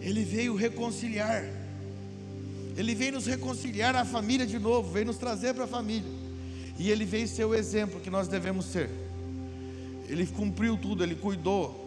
Ele 0.00 0.22
veio 0.22 0.54
reconciliar. 0.54 1.44
Ele 2.76 2.94
veio 2.94 3.12
nos 3.12 3.26
reconciliar 3.26 3.96
a 3.96 4.04
família 4.04 4.46
de 4.46 4.58
novo, 4.58 4.92
veio 4.92 5.06
nos 5.06 5.16
trazer 5.16 5.54
para 5.54 5.64
a 5.64 5.68
família. 5.68 6.10
E 6.78 6.90
ele 6.90 7.04
veio 7.04 7.26
ser 7.26 7.44
o 7.44 7.54
exemplo 7.54 8.00
que 8.00 8.10
nós 8.10 8.28
devemos 8.28 8.66
ser. 8.66 8.90
Ele 10.08 10.26
cumpriu 10.26 10.76
tudo, 10.76 11.02
ele 11.02 11.14
cuidou. 11.14 11.82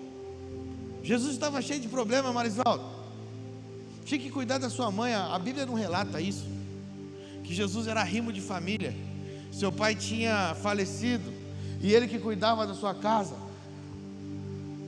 Jesus 1.04 1.34
estava 1.34 1.62
cheio 1.62 1.80
de 1.80 1.88
problema, 1.88 2.34
Marisvaldo. 2.34 2.84
Tinha 4.04 4.20
que 4.20 4.32
cuidar 4.32 4.58
da 4.58 4.70
sua 4.70 4.90
mãe, 4.90 5.14
a 5.14 5.38
Bíblia 5.38 5.66
não 5.66 5.74
relata 5.74 6.20
isso 6.20 6.58
que 7.48 7.56
Jesus 7.56 7.88
era 7.88 8.04
rimo 8.04 8.34
de 8.34 8.42
família. 8.42 8.94
Seu 9.52 9.72
pai 9.72 9.96
tinha 9.96 10.54
falecido 10.62 11.32
e 11.82 11.94
ele 11.94 12.08
que 12.08 12.20
cuidava 12.20 12.66
da 12.66 12.74
sua 12.74 12.94
casa. 12.94 13.36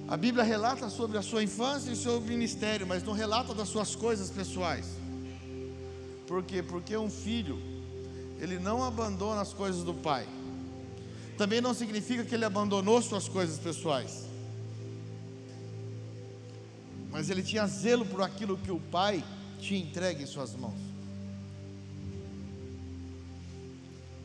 A 0.07 0.17
Bíblia 0.17 0.43
relata 0.43 0.89
sobre 0.89 1.17
a 1.17 1.21
sua 1.21 1.43
infância 1.43 1.91
e 1.91 1.95
seu 1.95 2.19
ministério, 2.21 2.87
mas 2.87 3.03
não 3.03 3.13
relata 3.13 3.53
das 3.53 3.69
suas 3.69 3.95
coisas 3.95 4.29
pessoais. 4.29 4.87
Por 6.27 6.43
quê? 6.43 6.63
Porque 6.63 6.95
um 6.95 7.09
filho, 7.09 7.59
ele 8.39 8.57
não 8.57 8.83
abandona 8.83 9.41
as 9.41 9.53
coisas 9.53 9.83
do 9.83 9.93
pai. 9.93 10.27
Também 11.37 11.61
não 11.61 11.73
significa 11.73 12.23
que 12.23 12.33
ele 12.35 12.45
abandonou 12.45 13.01
suas 13.01 13.27
coisas 13.27 13.57
pessoais. 13.57 14.25
Mas 17.11 17.29
ele 17.29 17.41
tinha 17.41 17.65
zelo 17.65 18.05
por 18.05 18.21
aquilo 18.21 18.57
que 18.57 18.71
o 18.71 18.79
pai 18.79 19.23
tinha 19.59 19.79
entregue 19.79 20.23
em 20.23 20.27
suas 20.27 20.55
mãos. 20.55 20.79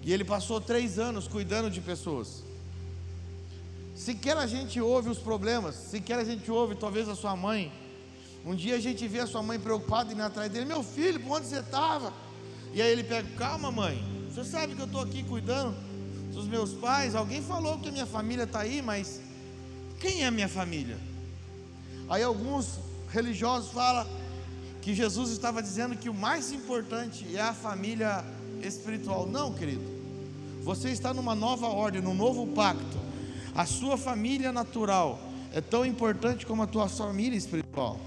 E 0.02 0.12
ele 0.12 0.24
passou 0.24 0.60
três 0.60 0.98
anos 0.98 1.26
cuidando 1.26 1.70
de 1.70 1.80
pessoas. 1.80 2.43
Sequer 3.94 4.36
a 4.36 4.46
gente 4.46 4.80
ouve 4.80 5.08
os 5.08 5.18
problemas, 5.18 5.74
sequer 5.74 6.18
a 6.18 6.24
gente 6.24 6.50
ouve 6.50 6.74
talvez 6.74 7.08
a 7.08 7.14
sua 7.14 7.36
mãe. 7.36 7.72
Um 8.44 8.54
dia 8.54 8.76
a 8.76 8.80
gente 8.80 9.06
vê 9.06 9.20
a 9.20 9.26
sua 9.26 9.42
mãe 9.42 9.58
preocupada 9.58 10.12
ir 10.12 10.20
atrás 10.20 10.50
dele, 10.50 10.66
meu 10.66 10.82
filho, 10.82 11.20
por 11.20 11.38
onde 11.38 11.46
você 11.46 11.60
estava? 11.60 12.12
E 12.72 12.82
aí 12.82 12.90
ele 12.90 13.04
pega, 13.04 13.28
calma 13.36 13.70
mãe, 13.70 14.02
você 14.28 14.44
sabe 14.44 14.74
que 14.74 14.80
eu 14.80 14.86
estou 14.86 15.00
aqui 15.00 15.22
cuidando 15.22 15.74
dos 16.32 16.48
meus 16.48 16.72
pais, 16.72 17.14
alguém 17.14 17.40
falou 17.40 17.78
que 17.78 17.88
a 17.88 17.92
minha 17.92 18.06
família 18.06 18.42
está 18.42 18.60
aí, 18.60 18.82
mas 18.82 19.20
quem 20.00 20.24
é 20.24 20.26
a 20.26 20.30
minha 20.30 20.48
família? 20.48 20.98
Aí 22.08 22.22
alguns 22.22 22.80
religiosos 23.10 23.70
falam 23.70 24.06
que 24.82 24.92
Jesus 24.92 25.30
estava 25.30 25.62
dizendo 25.62 25.96
que 25.96 26.10
o 26.10 26.14
mais 26.14 26.52
importante 26.52 27.24
é 27.34 27.40
a 27.40 27.54
família 27.54 28.24
espiritual. 28.60 29.26
Não, 29.26 29.54
querido. 29.54 29.94
Você 30.62 30.90
está 30.90 31.14
numa 31.14 31.34
nova 31.34 31.68
ordem, 31.68 32.02
num 32.02 32.12
novo 32.12 32.46
pacto. 32.48 33.03
A 33.54 33.64
sua 33.64 33.96
família 33.96 34.52
natural 34.52 35.18
é 35.52 35.60
tão 35.60 35.86
importante 35.86 36.44
como 36.44 36.62
a 36.62 36.66
tua 36.66 36.88
família 36.88 37.36
espiritual. 37.36 38.00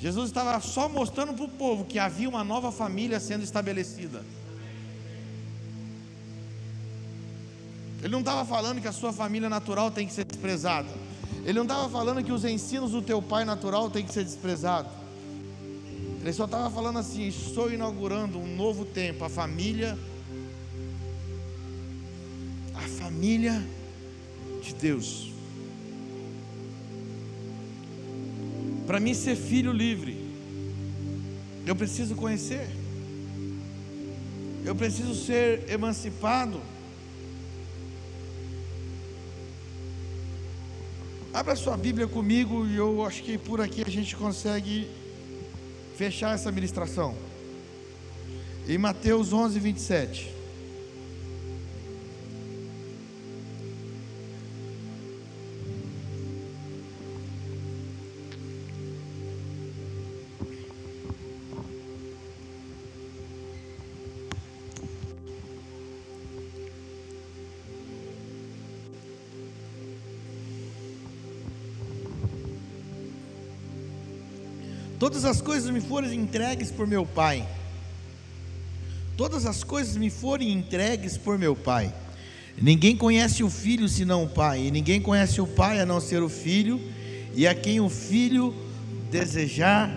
Jesus 0.00 0.28
estava 0.30 0.58
só 0.60 0.88
mostrando 0.88 1.34
para 1.34 1.44
o 1.44 1.48
povo 1.48 1.84
que 1.84 1.98
havia 1.98 2.28
uma 2.28 2.42
nova 2.42 2.72
família 2.72 3.20
sendo 3.20 3.42
estabelecida. 3.42 4.24
Ele 8.00 8.12
não 8.12 8.20
estava 8.20 8.44
falando 8.44 8.80
que 8.80 8.88
a 8.88 8.92
sua 8.92 9.12
família 9.12 9.48
natural 9.48 9.90
tem 9.90 10.06
que 10.06 10.12
ser 10.12 10.24
desprezada. 10.24 10.88
Ele 11.44 11.54
não 11.54 11.64
estava 11.64 11.88
falando 11.88 12.22
que 12.22 12.32
os 12.32 12.44
ensinos 12.44 12.92
do 12.92 13.02
teu 13.02 13.20
pai 13.20 13.44
natural 13.44 13.90
tem 13.90 14.04
que 14.04 14.12
ser 14.12 14.24
desprezado. 14.24 14.88
Ele 16.20 16.32
só 16.32 16.44
estava 16.44 16.70
falando 16.70 17.00
assim: 17.00 17.26
estou 17.26 17.72
inaugurando 17.72 18.38
um 18.38 18.56
novo 18.56 18.84
tempo, 18.84 19.24
a 19.24 19.28
família 19.28 19.98
família 23.18 23.60
de 24.62 24.72
Deus. 24.74 25.32
Para 28.86 29.00
mim 29.00 29.12
ser 29.12 29.34
filho 29.34 29.72
livre, 29.72 30.16
eu 31.66 31.74
preciso 31.74 32.14
conhecer, 32.14 32.64
eu 34.64 34.72
preciso 34.72 35.16
ser 35.16 35.68
emancipado. 35.68 36.60
Abra 41.34 41.56
sua 41.56 41.76
Bíblia 41.76 42.06
comigo 42.06 42.68
e 42.68 42.76
eu 42.76 43.04
acho 43.04 43.24
que 43.24 43.36
por 43.36 43.60
aqui 43.60 43.82
a 43.84 43.90
gente 43.90 44.14
consegue 44.14 44.88
fechar 45.96 46.36
essa 46.36 46.52
ministração. 46.52 47.16
Em 48.68 48.78
Mateus 48.78 49.32
11, 49.32 49.58
27. 49.58 50.37
Todas 75.08 75.24
as 75.24 75.40
coisas 75.40 75.70
me 75.70 75.80
foram 75.80 76.12
entregues 76.12 76.70
por 76.70 76.86
meu 76.86 77.06
Pai. 77.06 77.48
Todas 79.16 79.46
as 79.46 79.64
coisas 79.64 79.96
me 79.96 80.10
foram 80.10 80.44
entregues 80.44 81.16
por 81.16 81.38
meu 81.38 81.56
Pai. 81.56 81.94
Ninguém 82.60 82.94
conhece 82.94 83.42
o 83.42 83.48
Filho 83.48 83.88
senão 83.88 84.24
o 84.24 84.28
Pai, 84.28 84.66
e 84.66 84.70
ninguém 84.70 85.00
conhece 85.00 85.40
o 85.40 85.46
Pai 85.46 85.80
a 85.80 85.86
não 85.86 85.98
ser 85.98 86.22
o 86.22 86.28
Filho, 86.28 86.78
e 87.34 87.46
a 87.46 87.54
quem 87.54 87.80
o 87.80 87.88
Filho 87.88 88.54
desejar 89.10 89.90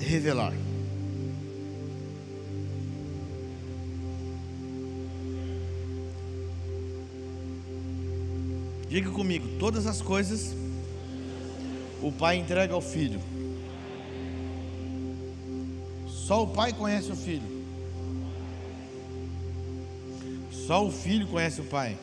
revelar. 0.00 0.52
Diga 8.88 9.10
comigo, 9.12 9.46
todas 9.60 9.86
as 9.86 10.02
coisas 10.02 10.56
o 12.02 12.10
Pai 12.10 12.34
entrega 12.34 12.74
ao 12.74 12.82
Filho. 12.82 13.20
Só 16.30 16.44
o 16.44 16.46
pai 16.46 16.72
conhece 16.72 17.10
o 17.10 17.16
filho. 17.16 17.42
Só 20.64 20.86
o 20.86 20.92
filho 20.92 21.26
conhece 21.26 21.60
o 21.60 21.64
pai. 21.64 21.98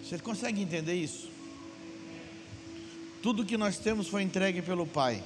Você 0.00 0.20
consegue 0.20 0.62
entender 0.62 0.94
isso? 0.94 1.28
Tudo 3.20 3.44
que 3.44 3.56
nós 3.56 3.78
temos 3.78 4.06
foi 4.06 4.22
entregue 4.22 4.62
pelo 4.62 4.86
Pai. 4.86 5.20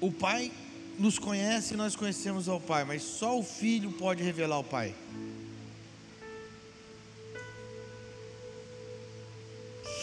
O 0.00 0.10
Pai 0.10 0.50
nos 0.98 1.20
conhece 1.20 1.74
e 1.74 1.76
nós 1.76 1.94
conhecemos 1.94 2.48
ao 2.48 2.60
Pai, 2.60 2.84
mas 2.84 3.00
só 3.02 3.38
o 3.38 3.44
Filho 3.44 3.92
pode 3.92 4.24
revelar 4.24 4.58
o 4.58 4.64
Pai. 4.64 4.92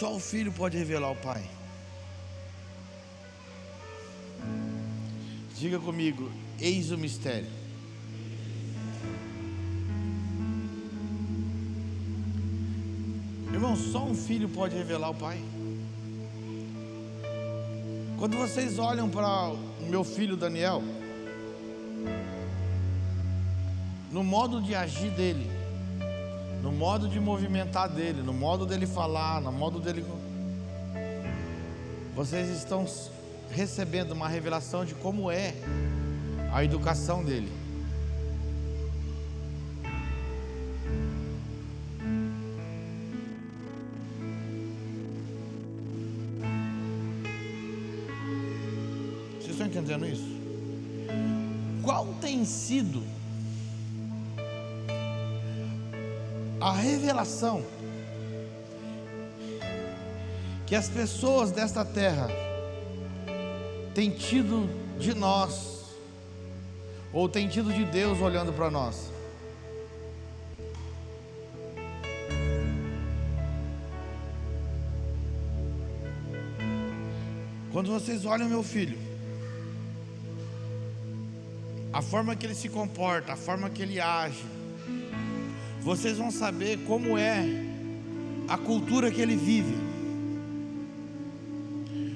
Só 0.03 0.13
o 0.13 0.19
filho 0.19 0.51
pode 0.51 0.77
revelar 0.77 1.11
o 1.11 1.15
pai. 1.15 1.41
Diga 5.55 5.79
comigo, 5.79 6.29
eis 6.59 6.91
o 6.91 6.97
mistério. 6.97 7.47
Irmão, 13.53 13.77
só 13.77 14.03
um 14.03 14.13
filho 14.13 14.49
pode 14.49 14.75
revelar 14.75 15.11
o 15.11 15.15
pai. 15.15 15.41
Quando 18.19 18.35
vocês 18.35 18.77
olham 18.79 19.09
para 19.09 19.53
o 19.53 19.85
meu 19.87 20.03
filho 20.03 20.35
Daniel, 20.35 20.83
no 24.11 24.21
modo 24.21 24.61
de 24.61 24.75
agir 24.75 25.11
dele, 25.11 25.62
no 26.63 26.71
modo 26.71 27.09
de 27.09 27.19
movimentar 27.19 27.89
dele, 27.89 28.21
no 28.23 28.31
modo 28.31 28.65
dele 28.65 28.87
falar, 28.87 29.41
no 29.41 29.51
modo 29.51 29.81
dele. 29.81 30.05
Vocês 32.15 32.47
estão 32.47 32.85
recebendo 33.51 34.13
uma 34.13 34.29
revelação 34.29 34.85
de 34.85 34.95
como 34.95 35.29
é 35.29 35.53
a 36.53 36.63
educação 36.63 37.21
dele. 37.21 37.51
Vocês 49.37 49.51
estão 49.51 49.67
entendendo 49.67 50.05
isso? 50.05 50.31
Qual 51.83 52.07
tem 52.21 52.45
sido 52.45 53.03
a 56.63 56.71
revelação 56.71 57.61
que 60.65 60.73
as 60.73 60.87
pessoas 60.87 61.51
desta 61.51 61.83
terra 61.83 62.29
têm 63.93 64.09
tido 64.09 64.69
de 64.97 65.13
nós, 65.13 65.97
ou 67.11 67.27
têm 67.27 67.49
tido 67.49 67.73
de 67.73 67.83
Deus 67.83 68.21
olhando 68.21 68.53
para 68.53 68.71
nós. 68.71 69.11
Quando 77.73 77.91
vocês 77.91 78.23
olham 78.23 78.47
meu 78.47 78.63
filho, 78.63 78.97
a 81.91 82.01
forma 82.01 82.37
que 82.37 82.45
ele 82.45 82.55
se 82.55 82.69
comporta, 82.69 83.33
a 83.33 83.35
forma 83.35 83.69
que 83.69 83.81
ele 83.81 83.99
age, 83.99 84.62
vocês 85.83 86.17
vão 86.17 86.31
saber 86.31 86.79
como 86.87 87.17
é 87.17 87.45
a 88.47 88.57
cultura 88.57 89.11
que 89.11 89.21
ele 89.21 89.35
vive. 89.35 89.75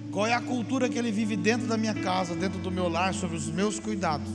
Qual 0.10 0.26
é 0.26 0.34
a 0.34 0.42
cultura 0.42 0.88
que 0.88 0.98
ele 0.98 1.12
vive 1.12 1.36
dentro 1.36 1.68
da 1.68 1.78
minha 1.78 1.94
casa, 1.94 2.34
dentro 2.34 2.60
do 2.60 2.72
meu 2.72 2.88
lar, 2.88 3.14
sobre 3.14 3.36
os 3.36 3.48
meus 3.50 3.78
cuidados. 3.78 4.32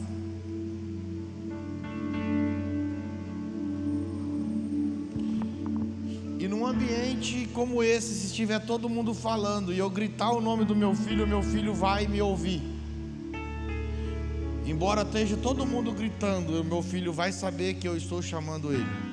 E 6.39 6.47
num 6.47 6.67
ambiente 6.67 7.49
como 7.55 7.83
esse, 7.83 8.15
se 8.15 8.27
estiver 8.27 8.61
todo 8.61 8.89
mundo 8.89 9.15
falando 9.15 9.73
e 9.73 9.79
eu 9.79 9.89
gritar 9.89 10.31
o 10.33 10.43
nome 10.43 10.65
do 10.67 10.77
meu 10.77 10.95
filho, 10.95 11.27
meu 11.27 11.43
filho 11.43 11.73
vai 11.73 12.07
me 12.07 12.21
ouvir. 12.21 12.61
Embora 14.67 15.03
esteja 15.03 15.37
todo 15.39 15.67
mundo 15.67 15.91
gritando, 15.93 16.63
meu 16.63 16.83
filho 16.83 17.13
vai 17.13 17.33
saber 17.33 17.75
que 17.75 17.89
eu 17.89 17.97
estou 17.97 18.21
chamando 18.21 18.73
ele. 18.73 19.12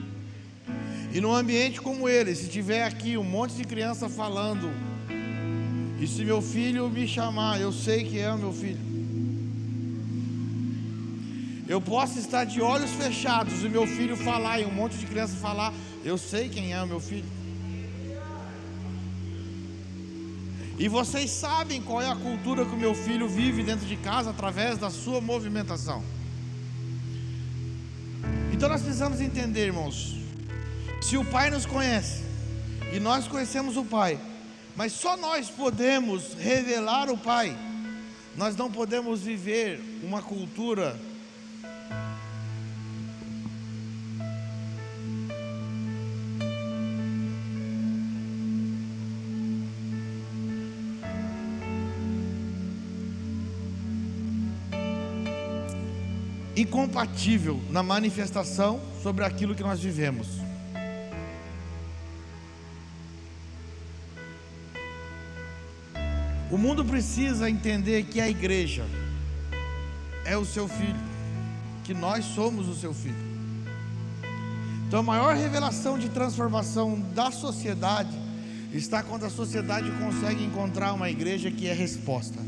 E 1.12 1.20
num 1.20 1.34
ambiente 1.34 1.82
como 1.82 2.08
ele, 2.08 2.36
se 2.36 2.48
tiver 2.48 2.84
aqui 2.84 3.18
um 3.18 3.24
monte 3.24 3.56
de 3.56 3.64
criança 3.64 4.08
falando, 4.08 4.72
e 6.00 6.08
se 6.08 6.24
meu 6.24 6.42
filho 6.42 6.90
me 6.90 7.08
chamar, 7.08 7.60
eu 7.60 7.72
sei 7.72 8.04
que 8.04 8.20
é 8.20 8.32
o 8.32 8.38
meu 8.38 8.54
filho. 8.54 8.90
Eu 11.68 11.82
posso 11.82 12.18
estar 12.18 12.46
de 12.46 12.62
olhos 12.62 12.92
fechados 12.92 13.64
e 13.64 13.70
meu 13.70 13.86
filho 13.86 14.16
falar 14.16 14.60
e 14.60 14.66
um 14.66 14.72
monte 14.72 14.98
de 14.98 15.06
criança 15.06 15.36
falar, 15.36 15.74
eu 16.04 16.18
sei 16.18 16.48
quem 16.50 16.74
é 16.74 16.82
o 16.82 16.88
meu 16.88 17.00
filho. 17.00 17.26
E 20.78 20.88
vocês 20.88 21.30
sabem 21.30 21.82
qual 21.82 22.02
é 22.02 22.10
a 22.10 22.16
cultura 22.16 22.66
que 22.66 22.74
o 22.74 22.78
meu 22.78 22.96
filho 22.96 23.28
vive 23.28 23.64
dentro 23.64 23.86
de 23.86 23.98
casa 23.98 24.30
através 24.30 24.78
da 24.78 24.90
sua 24.90 25.20
movimentação. 25.20 26.02
Então 28.54 28.70
nós 28.70 28.82
precisamos 28.82 29.20
entender, 29.20 29.66
irmãos. 29.66 30.19
Se 31.02 31.18
o 31.18 31.26
Pai 31.26 31.50
nos 31.50 31.66
conhece 31.66 32.24
e 32.94 33.00
nós 33.00 33.28
conhecemos 33.28 33.78
o 33.78 33.84
Pai, 33.84 34.20
mas 34.76 34.94
só 34.94 35.18
nós 35.18 35.50
podemos 35.50 36.34
revelar 36.34 37.10
o 37.10 37.18
Pai, 37.18 37.58
nós 38.36 38.56
não 38.56 38.72
podemos 38.72 39.22
viver 39.22 39.82
uma 40.04 40.22
cultura 40.22 41.00
incompatível 56.56 57.62
na 57.70 57.82
manifestação 57.82 58.82
sobre 59.02 59.24
aquilo 59.24 59.56
que 59.56 59.64
nós 59.64 59.80
vivemos. 59.80 60.49
O 66.52 66.58
mundo 66.58 66.84
precisa 66.84 67.50
entender 67.50 68.04
que 68.04 68.20
a 68.20 68.28
igreja 68.28 68.84
é 70.26 70.36
o 70.36 70.44
seu 70.44 70.68
filho, 70.68 71.00
que 71.84 71.94
nós 71.94 72.26
somos 72.26 72.68
o 72.68 72.76
seu 72.76 72.94
filho. 72.94 73.30
Então, 74.88 75.02
a 75.02 75.04
maior 75.04 75.36
revelação 75.36 76.00
de 76.00 76.10
transformação 76.10 77.00
da 77.14 77.30
sociedade 77.30 78.18
está 78.74 79.04
quando 79.04 79.26
a 79.26 79.30
sociedade 79.30 79.92
consegue 79.92 80.44
encontrar 80.44 80.94
uma 80.94 81.10
igreja 81.10 81.52
que 81.52 81.68
é 81.68 81.74
resposta. 81.74 82.40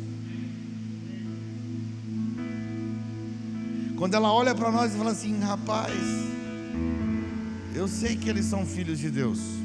Quando 3.96 4.16
ela 4.16 4.34
olha 4.34 4.56
para 4.56 4.72
nós 4.72 4.96
e 4.96 4.98
fala 4.98 5.12
assim: 5.12 5.40
rapaz, 5.40 5.94
eu 7.76 7.88
sei 7.88 8.16
que 8.16 8.28
eles 8.28 8.46
são 8.46 8.66
filhos 8.66 8.98
de 8.98 9.12
Deus. 9.12 9.61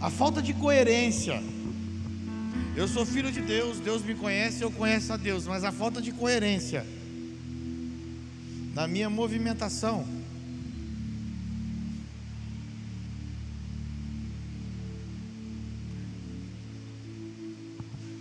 A 0.00 0.08
falta 0.08 0.40
de 0.40 0.54
coerência. 0.54 1.42
Eu 2.74 2.88
sou 2.88 3.04
filho 3.04 3.30
de 3.30 3.42
Deus, 3.42 3.78
Deus 3.80 4.02
me 4.02 4.14
conhece, 4.14 4.62
eu 4.62 4.70
conheço 4.70 5.12
a 5.12 5.16
Deus, 5.16 5.46
mas 5.46 5.62
a 5.64 5.70
falta 5.70 6.00
de 6.00 6.12
coerência 6.12 6.86
na 8.74 8.86
minha 8.86 9.10
movimentação. 9.10 10.06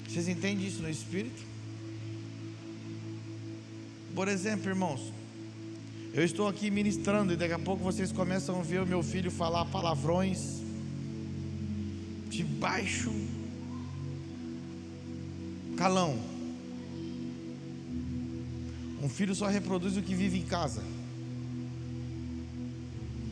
Vocês 0.05 0.27
entendem 0.27 0.67
isso 0.67 0.81
no 0.81 0.89
espírito? 0.89 1.41
Por 4.13 4.27
exemplo, 4.27 4.67
irmãos, 4.67 5.13
eu 6.13 6.25
estou 6.25 6.47
aqui 6.49 6.69
ministrando 6.69 7.31
e 7.31 7.37
daqui 7.37 7.53
a 7.53 7.59
pouco 7.59 7.81
vocês 7.81 8.11
começam 8.11 8.59
a 8.59 8.63
ver 8.63 8.81
o 8.81 8.85
meu 8.85 9.01
filho 9.01 9.31
falar 9.31 9.63
palavrões 9.65 10.58
de 12.39 12.45
baixo 12.45 13.11
calão. 15.75 16.17
Um 19.03 19.09
filho 19.09 19.35
só 19.35 19.47
reproduz 19.47 19.97
o 19.97 20.01
que 20.01 20.15
vive 20.15 20.39
em 20.39 20.45
casa. 20.45 20.81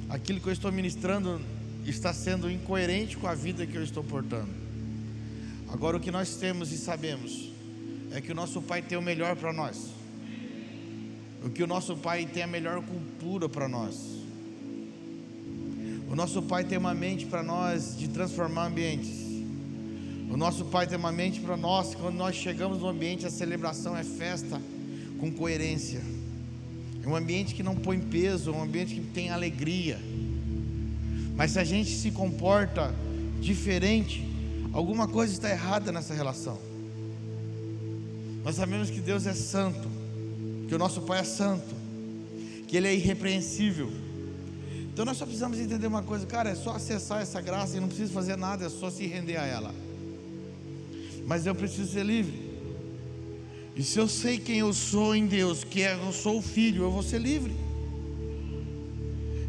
Aquilo 0.09 0.41
que 0.41 0.47
eu 0.47 0.51
estou 0.51 0.73
ministrando 0.73 1.41
está 1.85 2.13
sendo 2.13 2.51
incoerente 2.51 3.15
com 3.15 3.27
a 3.27 3.33
vida 3.33 3.65
que 3.65 3.77
eu 3.77 3.83
estou 3.83 4.03
portando. 4.03 4.51
Agora, 5.69 5.95
o 5.95 6.01
que 6.01 6.11
nós 6.11 6.35
temos 6.35 6.73
e 6.73 6.77
sabemos 6.77 7.49
é 8.11 8.19
que 8.19 8.33
o 8.33 8.35
nosso 8.35 8.61
Pai 8.61 8.81
tem 8.81 8.97
o 8.97 9.01
melhor 9.01 9.37
para 9.37 9.53
nós. 9.53 9.87
O 11.45 11.49
que 11.49 11.63
o 11.63 11.67
nosso 11.67 11.95
Pai 11.95 12.25
tem 12.25 12.43
a 12.43 12.47
melhor 12.47 12.81
cultura 12.83 13.47
para 13.47 13.69
nós. 13.69 14.16
Nosso 16.17 16.41
Pai 16.41 16.63
tem 16.63 16.79
uma 16.79 16.95
mente 16.95 17.27
para 17.27 17.43
nós 17.43 17.95
de 17.95 18.07
transformar 18.07 18.65
ambientes. 18.65 19.19
O 20.31 20.35
nosso 20.35 20.65
Pai 20.65 20.87
tem 20.87 20.97
uma 20.97 21.11
mente 21.11 21.39
para 21.39 21.55
nós, 21.55 21.93
quando 21.93 22.15
nós 22.15 22.35
chegamos 22.35 22.79
no 22.79 22.87
ambiente, 22.87 23.27
a 23.27 23.29
celebração 23.29 23.95
é 23.95 24.03
festa 24.03 24.59
com 25.19 25.31
coerência. 25.31 26.01
É 27.03 27.07
um 27.07 27.15
ambiente 27.15 27.53
que 27.53 27.61
não 27.61 27.75
põe 27.75 27.99
peso, 27.99 28.49
é 28.49 28.53
um 28.55 28.63
ambiente 28.63 28.95
que 28.95 29.01
tem 29.01 29.29
alegria. 29.29 29.99
Mas 31.35 31.51
se 31.51 31.59
a 31.59 31.63
gente 31.63 31.91
se 31.91 32.09
comporta 32.09 32.95
diferente, 33.39 34.27
alguma 34.73 35.07
coisa 35.07 35.31
está 35.31 35.51
errada 35.51 35.91
nessa 35.91 36.15
relação. 36.15 36.57
Nós 38.43 38.55
sabemos 38.55 38.89
que 38.89 38.99
Deus 38.99 39.27
é 39.27 39.35
santo 39.35 39.87
que 40.67 40.73
o 40.73 40.79
nosso 40.79 41.03
Pai 41.03 41.19
é 41.19 41.23
santo, 41.23 41.75
que 42.67 42.75
Ele 42.75 42.87
é 42.87 42.95
irrepreensível. 42.95 44.06
Então 44.97 45.05
nós 45.05 45.17
só 45.17 45.25
precisamos 45.25 45.59
entender 45.59 45.85
uma 45.85 46.01
coisa, 46.01 46.25
cara, 46.25 46.49
é 46.49 46.55
só 46.55 46.71
acessar 46.71 47.21
essa 47.21 47.39
graça 47.39 47.77
e 47.77 47.79
não 47.79 47.87
preciso 47.87 48.11
fazer 48.11 48.35
nada, 48.35 48.65
é 48.65 48.69
só 48.69 48.89
se 48.89 49.05
render 49.05 49.37
a 49.37 49.45
ela. 49.45 49.71
Mas 51.27 51.45
eu 51.45 51.53
preciso 51.53 51.93
ser 51.93 52.03
livre. 52.03 52.57
E 53.75 53.83
se 53.83 53.99
eu 53.99 54.07
sei 54.07 54.39
quem 54.39 54.57
eu 54.57 54.73
sou 54.73 55.15
em 55.15 55.27
Deus, 55.27 55.63
que 55.63 55.83
é, 55.83 55.93
eu 55.93 56.11
sou 56.11 56.39
o 56.39 56.41
filho, 56.41 56.81
eu 56.81 56.89
vou 56.89 57.03
ser 57.03 57.21
livre. 57.21 57.55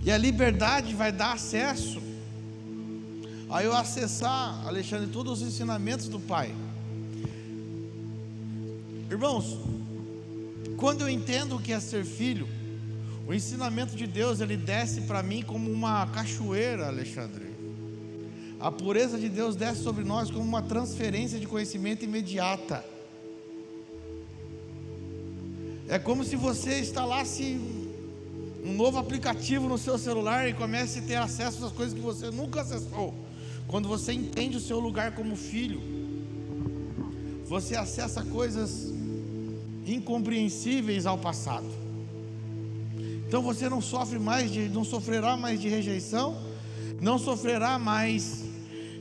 E 0.05 0.11
a 0.11 0.19
liberdade 0.19 0.95
vai 0.95 1.11
dar 1.11 1.33
acesso 1.33 2.03
a 3.49 3.65
eu 3.65 3.75
acessar, 3.75 4.67
Alexandre, 4.67 5.07
todos 5.07 5.41
os 5.41 5.49
ensinamentos 5.49 6.09
do 6.09 6.21
Pai. 6.21 6.55
Irmãos, 9.11 9.59
quando 10.77 11.01
eu 11.01 11.09
entendo 11.09 11.57
o 11.57 11.59
que 11.59 11.73
é 11.73 11.81
ser 11.81 12.05
filho, 12.05 12.47
o 13.29 13.35
ensinamento 13.35 13.95
de 13.95 14.07
Deus 14.07 14.41
ele 14.41 14.57
desce 14.57 15.03
para 15.03 15.23
mim 15.23 15.43
como 15.43 15.71
uma 15.71 16.07
cachoeira, 16.07 16.87
Alexandre. 16.87 17.47
A 18.59 18.73
pureza 18.73 19.19
de 19.19 19.29
Deus 19.29 19.55
desce 19.55 19.83
sobre 19.83 20.03
nós 20.03 20.31
como 20.31 20.45
uma 20.45 20.63
transferência 20.63 21.39
de 21.39 21.47
conhecimento 21.47 22.07
imediata. 22.07 22.83
É 25.87 25.99
como 25.99 26.25
se 26.25 26.37
você 26.37 26.81
instalasse 26.81 27.61
um 28.65 28.73
novo 28.73 28.97
aplicativo 28.97 29.69
no 29.69 29.77
seu 29.77 29.99
celular 29.99 30.49
e 30.49 30.55
comece 30.55 31.01
a 31.01 31.03
ter 31.03 31.17
acesso 31.17 31.67
às 31.67 31.73
coisas 31.73 31.93
que 31.95 32.01
você 32.01 32.31
nunca 32.31 32.63
acessou. 32.63 33.15
Quando 33.67 33.89
você 33.89 34.15
entende 34.15 34.57
o 34.57 34.61
seu 34.61 34.81
lugar 34.81 35.15
como 35.15 35.37
filho, 35.37 35.83
você 37.45 37.77
acessa 37.77 38.25
coisas 38.25 38.91
incompreensíveis 39.87 41.05
ao 41.05 41.19
passado. 41.19 41.78
Então 43.29 43.43
você 43.43 43.69
não 43.69 43.83
sofre 43.83 44.19
mais 44.19 44.51
de, 44.51 44.71
não 44.71 44.83
sofrerá 44.83 45.37
mais 45.37 45.61
de 45.61 45.69
rejeição, 45.69 46.43
não 46.99 47.19
sofrerá 47.19 47.79
mais 47.79 48.43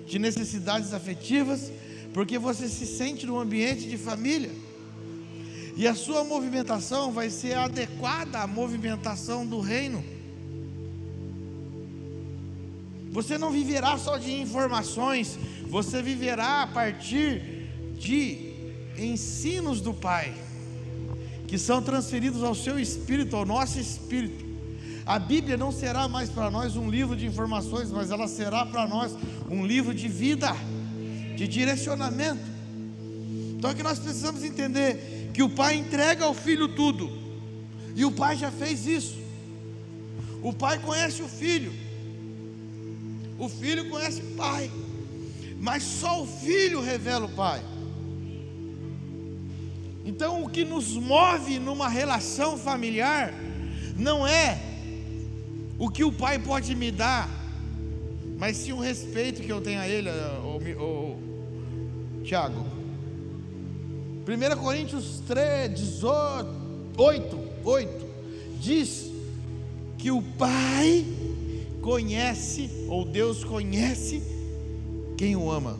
de 0.05 0.19
necessidades 0.19 0.93
afetivas, 0.93 1.71
porque 2.13 2.37
você 2.37 2.67
se 2.67 2.85
sente 2.85 3.25
num 3.25 3.39
ambiente 3.39 3.87
de 3.87 3.97
família. 3.97 4.51
E 5.77 5.87
a 5.87 5.95
sua 5.95 6.25
movimentação 6.25 7.13
vai 7.13 7.29
ser 7.29 7.53
adequada 7.53 8.39
à 8.39 8.47
movimentação 8.47 9.47
do 9.47 9.61
reino. 9.61 10.03
Você 13.11 13.37
não 13.37 13.49
viverá 13.49 13.97
só 13.97 14.17
de 14.17 14.33
informações, 14.33 15.39
você 15.69 16.01
viverá 16.01 16.63
a 16.63 16.67
partir 16.67 17.69
de 17.97 18.73
ensinos 18.97 19.79
do 19.79 19.93
Pai 19.93 20.46
que 21.47 21.57
são 21.57 21.81
transferidos 21.81 22.43
ao 22.43 22.53
seu 22.53 22.77
espírito, 22.77 23.35
ao 23.35 23.45
nosso 23.45 23.79
espírito. 23.79 24.45
A 25.05 25.17
Bíblia 25.17 25.55
não 25.55 25.71
será 25.71 26.07
mais 26.07 26.29
para 26.29 26.51
nós 26.51 26.75
um 26.75 26.89
livro 26.89 27.15
de 27.15 27.25
informações, 27.25 27.89
mas 27.89 28.11
ela 28.11 28.27
será 28.27 28.65
para 28.65 28.85
nós 28.85 29.15
um 29.49 29.65
livro 29.65 29.93
de 29.93 30.09
vida, 30.09 30.53
de 31.37 31.47
direcionamento. 31.47 32.43
Então 33.57 33.69
é 33.69 33.73
que 33.73 33.81
nós 33.81 33.97
precisamos 33.97 34.43
entender 34.43 35.31
que 35.33 35.41
o 35.41 35.49
Pai 35.49 35.75
entrega 35.75 36.25
ao 36.25 36.33
Filho 36.33 36.75
tudo, 36.75 37.09
e 37.95 38.03
o 38.03 38.11
Pai 38.11 38.35
já 38.35 38.51
fez 38.51 38.85
isso. 38.85 39.27
O 40.41 40.53
pai 40.53 40.77
conhece 40.79 41.21
o 41.21 41.27
filho, 41.27 41.73
o 43.39 43.49
filho 43.49 43.89
conhece 43.89 44.21
o 44.21 44.35
pai, 44.35 44.71
mas 45.59 45.83
só 45.83 46.21
o 46.21 46.27
filho 46.27 46.79
revela 46.79 47.25
o 47.25 47.29
pai. 47.29 47.61
Então, 50.07 50.41
o 50.41 50.49
que 50.49 50.63
nos 50.63 50.93
move 50.93 51.59
numa 51.59 51.89
relação 51.89 52.57
familiar 52.57 53.33
não 53.97 54.25
é 54.25 54.57
o 55.77 55.89
que 55.89 56.01
o 56.05 56.13
pai 56.13 56.39
pode 56.39 56.73
me 56.73 56.91
dar, 56.91 57.29
mas 58.37 58.55
sim 58.55 58.71
o 58.71 58.79
respeito 58.79 59.41
que 59.41 59.51
eu 59.51 59.59
tenho 59.59 59.81
a 59.81 59.87
ele, 59.87 60.09
o, 60.79 61.17
Tiago. 62.23 62.65
1 64.25 64.57
Coríntios 64.57 65.21
3, 65.27 65.77
18, 65.77 66.49
8, 66.95 67.39
8 67.65 68.05
diz 68.61 69.11
que 69.97 70.09
o 70.09 70.21
pai 70.21 71.05
conhece, 71.81 72.69
ou 72.87 73.03
Deus 73.03 73.43
conhece, 73.43 74.23
quem 75.17 75.35
o 75.35 75.51
ama. 75.51 75.77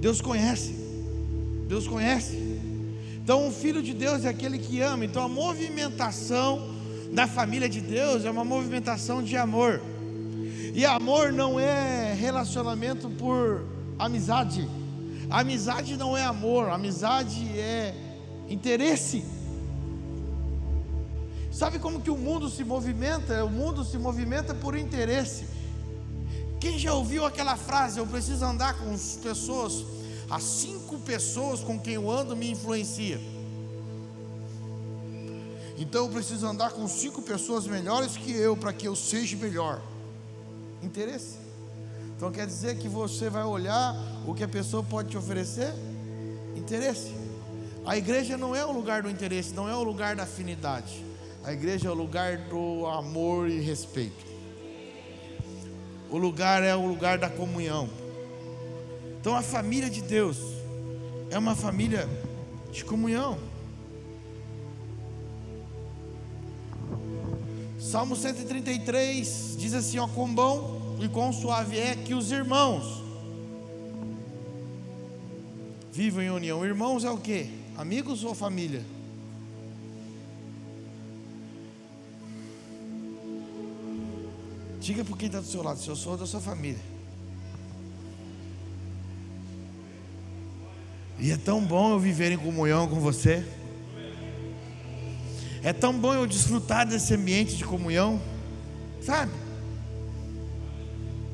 Deus 0.00 0.22
conhece. 0.22 0.79
Deus 1.70 1.86
conhece. 1.86 2.36
Então, 3.22 3.46
o 3.46 3.52
filho 3.52 3.80
de 3.80 3.94
Deus 3.94 4.24
é 4.24 4.28
aquele 4.28 4.58
que 4.58 4.80
ama. 4.80 5.04
Então, 5.04 5.22
a 5.22 5.28
movimentação 5.28 6.68
da 7.12 7.28
família 7.28 7.68
de 7.68 7.80
Deus 7.80 8.24
é 8.24 8.30
uma 8.30 8.44
movimentação 8.44 9.22
de 9.22 9.36
amor. 9.36 9.80
E 10.74 10.84
amor 10.84 11.32
não 11.32 11.60
é 11.60 12.12
relacionamento 12.12 13.08
por 13.10 13.64
amizade. 13.96 14.68
Amizade 15.30 15.96
não 15.96 16.16
é 16.16 16.24
amor, 16.24 16.70
amizade 16.70 17.40
é 17.56 17.94
interesse. 18.48 19.24
Sabe 21.52 21.78
como 21.78 22.00
que 22.00 22.10
o 22.10 22.16
mundo 22.16 22.50
se 22.50 22.64
movimenta? 22.64 23.44
O 23.44 23.48
mundo 23.48 23.84
se 23.84 23.96
movimenta 23.96 24.52
por 24.56 24.76
interesse. 24.76 25.46
Quem 26.58 26.76
já 26.80 26.92
ouviu 26.94 27.24
aquela 27.24 27.56
frase? 27.56 28.00
Eu 28.00 28.08
preciso 28.08 28.44
andar 28.44 28.76
com 28.76 28.90
pessoas 29.22 29.99
as 30.30 30.42
cinco 30.42 30.98
pessoas 31.00 31.60
com 31.60 31.78
quem 31.78 31.94
eu 31.94 32.08
ando 32.08 32.36
me 32.36 32.50
influencia. 32.50 33.20
Então 35.76 36.04
eu 36.04 36.12
preciso 36.12 36.46
andar 36.46 36.70
com 36.70 36.86
cinco 36.86 37.20
pessoas 37.20 37.66
melhores 37.66 38.16
que 38.16 38.30
eu 38.32 38.56
para 38.56 38.72
que 38.72 38.86
eu 38.86 38.94
seja 38.94 39.36
melhor. 39.36 39.82
Interesse. 40.82 41.38
Então 42.16 42.30
quer 42.30 42.46
dizer 42.46 42.76
que 42.78 42.88
você 42.88 43.28
vai 43.28 43.44
olhar 43.44 43.96
o 44.26 44.34
que 44.34 44.44
a 44.44 44.48
pessoa 44.48 44.82
pode 44.82 45.08
te 45.08 45.16
oferecer? 45.16 45.72
Interesse. 46.54 47.12
A 47.84 47.96
igreja 47.96 48.36
não 48.36 48.54
é 48.54 48.64
o 48.64 48.70
lugar 48.70 49.02
do 49.02 49.10
interesse, 49.10 49.54
não 49.54 49.68
é 49.68 49.74
o 49.74 49.82
lugar 49.82 50.14
da 50.14 50.24
afinidade. 50.24 51.04
A 51.42 51.52
igreja 51.52 51.88
é 51.88 51.90
o 51.90 51.94
lugar 51.94 52.36
do 52.36 52.86
amor 52.86 53.48
e 53.48 53.58
respeito. 53.60 54.26
O 56.10 56.18
lugar 56.18 56.62
é 56.62 56.76
o 56.76 56.86
lugar 56.86 57.16
da 57.16 57.30
comunhão. 57.30 57.88
Então 59.20 59.36
a 59.36 59.42
família 59.42 59.90
de 59.90 60.00
Deus 60.00 60.38
é 61.30 61.38
uma 61.38 61.54
família 61.54 62.08
de 62.72 62.82
comunhão. 62.84 63.38
Salmo 67.78 68.16
133 68.16 69.56
diz 69.58 69.74
assim: 69.74 69.98
ó, 69.98 70.08
quão 70.08 70.34
bom 70.34 70.96
e 71.00 71.08
quão 71.08 71.34
suave 71.34 71.78
é 71.78 71.94
que 71.94 72.14
os 72.14 72.32
irmãos 72.32 73.02
vivam 75.92 76.22
em 76.22 76.30
união. 76.30 76.64
Irmãos 76.64 77.04
é 77.04 77.10
o 77.10 77.18
que? 77.18 77.50
Amigos 77.76 78.24
ou 78.24 78.34
família? 78.34 78.82
Diga 84.80 85.04
para 85.04 85.16
quem 85.18 85.26
está 85.26 85.40
do 85.40 85.46
seu 85.46 85.62
lado, 85.62 85.78
se 85.78 85.88
eu 85.88 85.96
sou 85.96 86.16
da 86.16 86.24
sua 86.24 86.40
família. 86.40 86.99
E 91.20 91.30
é 91.30 91.36
tão 91.36 91.60
bom 91.60 91.92
eu 91.92 91.98
viver 91.98 92.32
em 92.32 92.38
comunhão 92.38 92.88
com 92.88 92.98
você. 92.98 93.44
É 95.62 95.72
tão 95.72 95.92
bom 95.92 96.14
eu 96.14 96.26
desfrutar 96.26 96.86
desse 96.86 97.14
ambiente 97.14 97.56
de 97.56 97.64
comunhão. 97.64 98.20
Sabe? 99.02 99.30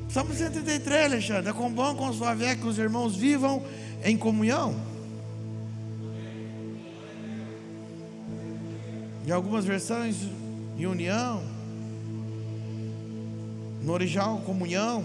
Salmo 0.09 0.33
133, 0.33 1.05
Alexandre. 1.05 1.49
É 1.49 1.53
com 1.53 1.71
bom, 1.71 2.11
suave 2.11 2.43
é 2.43 2.55
que 2.55 2.65
os 2.65 2.77
irmãos 2.77 3.15
vivam 3.15 3.63
em 4.03 4.17
comunhão. 4.17 4.75
Em 9.25 9.31
algumas 9.31 9.63
versões, 9.63 10.17
em 10.77 10.85
união. 10.85 11.41
No 13.81 13.93
original, 13.93 14.39
comunhão. 14.39 15.03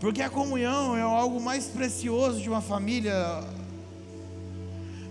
Porque 0.00 0.22
a 0.22 0.30
comunhão 0.30 0.96
é 0.96 1.02
algo 1.02 1.38
mais 1.38 1.66
precioso 1.66 2.40
de 2.40 2.48
uma 2.48 2.62
família. 2.62 3.14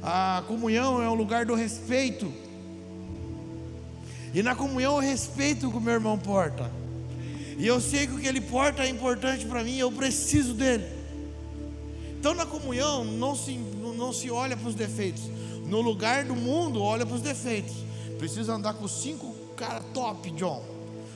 A 0.01 0.43
comunhão 0.47 0.99
é 0.99 1.07
o 1.07 1.13
lugar 1.13 1.45
do 1.45 1.53
respeito. 1.53 2.33
E 4.33 4.41
na 4.41 4.55
comunhão 4.55 4.95
eu 4.95 4.99
respeito 4.99 5.67
o 5.67 5.71
que 5.71 5.77
o 5.77 5.81
meu 5.81 5.93
irmão 5.93 6.17
porta. 6.17 6.71
E 7.55 7.67
eu 7.67 7.79
sei 7.79 8.07
que 8.07 8.13
o 8.13 8.19
que 8.19 8.27
ele 8.27 8.41
porta 8.41 8.83
é 8.83 8.89
importante 8.89 9.45
para 9.45 9.63
mim, 9.63 9.77
eu 9.77 9.91
preciso 9.91 10.55
dele. 10.55 10.85
Então 12.19 12.33
na 12.33 12.45
comunhão 12.45 13.03
não 13.03 13.35
se, 13.35 13.57
não 13.95 14.11
se 14.11 14.31
olha 14.31 14.57
para 14.57 14.67
os 14.67 14.75
defeitos. 14.75 15.21
No 15.67 15.81
lugar 15.81 16.25
do 16.25 16.35
mundo, 16.35 16.81
olha 16.81 17.05
para 17.05 17.15
os 17.15 17.21
defeitos. 17.21 17.75
Preciso 18.17 18.51
andar 18.51 18.73
com 18.73 18.87
cinco 18.87 19.35
caras 19.55 19.83
top, 19.93 20.31
John. 20.31 20.63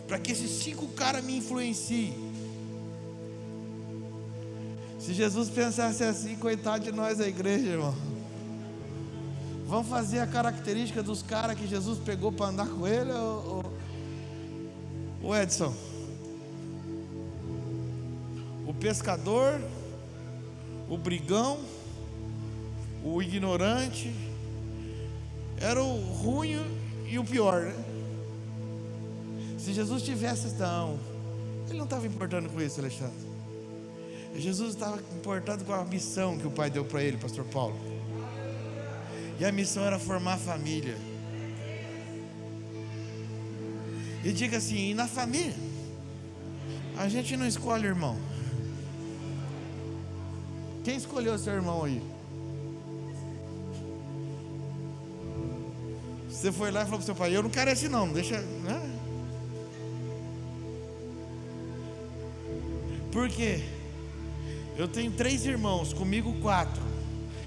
Para 0.07 0.19
que 0.19 0.32
esses 0.32 0.63
cinco 0.63 0.88
caras 0.89 1.24
me 1.24 1.38
influenciem. 1.38 2.22
Se 5.03 5.13
Jesus 5.13 5.49
pensasse 5.49 6.01
assim, 6.01 6.37
coitado 6.37 6.85
de 6.85 6.91
nós, 6.93 7.19
a 7.19 7.27
igreja, 7.27 7.71
irmão. 7.71 7.93
Vamos 9.67 9.89
fazer 9.89 10.19
a 10.19 10.27
característica 10.27 11.03
dos 11.03 11.21
caras 11.21 11.59
que 11.59 11.67
Jesus 11.67 11.99
pegou 11.99 12.31
para 12.31 12.45
andar 12.45 12.69
com 12.69 12.87
ele, 12.87 13.11
ou, 13.11 13.65
o 15.21 15.35
Edson? 15.35 15.73
O 18.65 18.73
pescador, 18.73 19.59
o 20.87 20.97
brigão, 20.97 21.59
o 23.03 23.21
ignorante, 23.21 24.09
era 25.59 25.83
o 25.83 25.99
ruim 26.13 26.61
e 27.09 27.19
o 27.19 27.25
pior, 27.25 27.63
né? 27.63 27.75
Se 29.57 29.73
Jesus 29.73 30.01
tivesse, 30.01 30.47
então, 30.47 30.97
ele 31.67 31.77
não 31.77 31.83
estava 31.83 32.07
importando 32.07 32.47
com 32.47 32.61
isso, 32.61 32.79
Alexandre. 32.79 33.32
Jesus 34.36 34.73
estava 34.73 34.99
importado 35.15 35.63
com 35.63 35.73
a 35.73 35.86
missão 35.86 36.38
que 36.38 36.47
o 36.47 36.51
pai 36.51 36.69
deu 36.69 36.84
para 36.84 37.03
ele, 37.03 37.17
pastor 37.17 37.45
Paulo. 37.45 37.79
E 39.39 39.45
a 39.45 39.51
missão 39.51 39.84
era 39.84 39.99
formar 39.99 40.38
família. 40.38 40.97
E 44.23 44.31
diga 44.31 44.57
assim: 44.57 44.91
e 44.91 44.93
na 44.93 45.07
família, 45.07 45.55
a 46.97 47.07
gente 47.07 47.36
não 47.38 47.47
escolhe 47.47 47.86
irmão. 47.86 48.17
Quem 50.84 50.95
escolheu 50.95 51.38
seu 51.38 51.53
irmão 51.53 51.84
aí? 51.84 52.01
Você 56.29 56.51
foi 56.51 56.71
lá 56.71 56.81
e 56.81 56.86
falou 56.86 56.99
para 56.99 57.05
seu 57.05 57.15
pai: 57.15 57.36
Eu 57.36 57.43
não 57.43 57.49
quero 57.49 57.69
esse, 57.69 57.88
não, 57.88 58.11
deixa. 58.11 58.39
Né? 58.39 58.99
Por 63.11 63.29
quê? 63.29 63.63
Eu 64.78 64.88
tenho 64.88 65.11
três 65.11 65.45
irmãos, 65.45 65.93
comigo 65.93 66.34
quatro. 66.41 66.82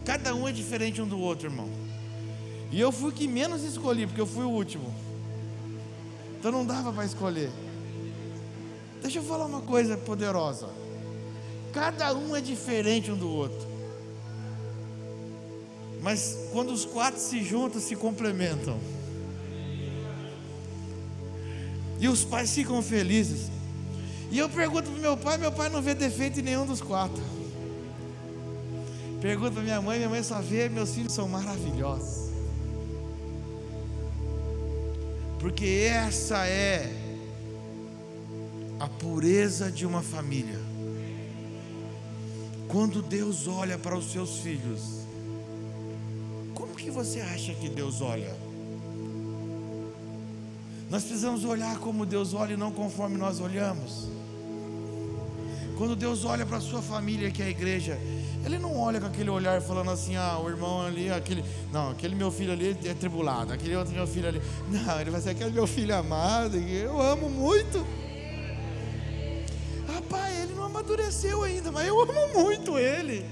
Cada 0.04 0.34
um 0.34 0.46
é 0.46 0.52
diferente 0.52 1.02
um 1.02 1.08
do 1.08 1.18
outro, 1.18 1.48
irmão. 1.48 1.68
E 2.70 2.80
eu 2.80 2.92
fui 2.92 3.10
o 3.10 3.12
que 3.12 3.26
menos 3.26 3.62
escolhi, 3.62 4.06
porque 4.06 4.20
eu 4.20 4.26
fui 4.26 4.44
o 4.44 4.50
último. 4.50 4.94
Então 6.38 6.52
não 6.52 6.64
dava 6.64 6.92
para 6.92 7.04
escolher. 7.04 7.50
Deixa 9.02 9.18
eu 9.18 9.22
falar 9.24 9.46
uma 9.46 9.60
coisa 9.60 9.96
poderosa. 9.96 10.68
Cada 11.72 12.14
um 12.14 12.34
é 12.36 12.40
diferente 12.40 13.10
um 13.10 13.16
do 13.16 13.28
outro. 13.28 13.66
Mas 16.00 16.38
quando 16.52 16.72
os 16.72 16.84
quatro 16.84 17.20
se 17.20 17.42
juntam, 17.42 17.80
se 17.80 17.96
complementam. 17.96 18.78
E 21.98 22.08
os 22.08 22.24
pais 22.24 22.54
ficam 22.54 22.80
felizes. 22.82 23.50
E 24.30 24.38
eu 24.38 24.48
pergunto 24.48 24.90
para 24.90 25.00
meu 25.00 25.16
pai, 25.16 25.38
meu 25.38 25.52
pai 25.52 25.68
não 25.68 25.80
vê 25.80 25.94
defeito 25.94 26.40
em 26.40 26.42
nenhum 26.42 26.66
dos 26.66 26.80
quatro. 26.80 27.22
Pergunto 29.20 29.52
para 29.52 29.62
minha 29.62 29.80
mãe, 29.80 29.98
minha 29.98 30.08
mãe 30.08 30.22
só 30.22 30.40
vê, 30.40 30.68
meus 30.68 30.94
filhos 30.94 31.12
são 31.12 31.28
maravilhosos. 31.28 32.30
Porque 35.38 35.88
essa 35.90 36.46
é 36.46 36.92
a 38.80 38.88
pureza 38.88 39.70
de 39.70 39.86
uma 39.86 40.02
família. 40.02 40.60
Quando 42.68 43.00
Deus 43.00 43.46
olha 43.46 43.78
para 43.78 43.96
os 43.96 44.10
seus 44.10 44.38
filhos, 44.38 45.06
como 46.54 46.74
que 46.74 46.90
você 46.90 47.20
acha 47.20 47.54
que 47.54 47.68
Deus 47.68 48.00
olha? 48.00 48.45
Nós 50.88 51.02
precisamos 51.02 51.44
olhar 51.44 51.78
como 51.78 52.06
Deus 52.06 52.32
olha 52.32 52.54
e 52.54 52.56
não 52.56 52.70
conforme 52.70 53.16
nós 53.16 53.40
olhamos. 53.40 54.08
Quando 55.76 55.96
Deus 55.96 56.24
olha 56.24 56.46
para 56.46 56.58
a 56.58 56.60
sua 56.60 56.80
família, 56.80 57.30
que 57.30 57.42
é 57.42 57.46
a 57.46 57.50
igreja, 57.50 57.98
Ele 58.44 58.58
não 58.58 58.78
olha 58.78 59.00
com 59.00 59.06
aquele 59.06 59.28
olhar 59.28 59.60
falando 59.60 59.90
assim: 59.90 60.16
ah, 60.16 60.38
o 60.38 60.48
irmão 60.48 60.80
ali, 60.82 61.10
aquele. 61.10 61.44
Não, 61.72 61.90
aquele 61.90 62.14
meu 62.14 62.30
filho 62.30 62.52
ali 62.52 62.76
é 62.84 62.94
tribulado, 62.94 63.52
aquele 63.52 63.74
outro 63.74 63.92
meu 63.92 64.06
filho 64.06 64.28
ali. 64.28 64.40
Não, 64.70 65.00
ele 65.00 65.10
vai 65.10 65.20
ser 65.20 65.30
aquele 65.30 65.50
meu 65.50 65.66
filho 65.66 65.94
amado, 65.94 66.58
que 66.58 66.74
eu 66.76 67.00
amo 67.00 67.28
muito. 67.28 67.84
Rapaz, 69.92 70.38
ele 70.44 70.54
não 70.54 70.64
amadureceu 70.64 71.42
ainda, 71.42 71.72
mas 71.72 71.86
eu 71.86 72.00
amo 72.00 72.12
muito 72.42 72.78
ele. 72.78 73.26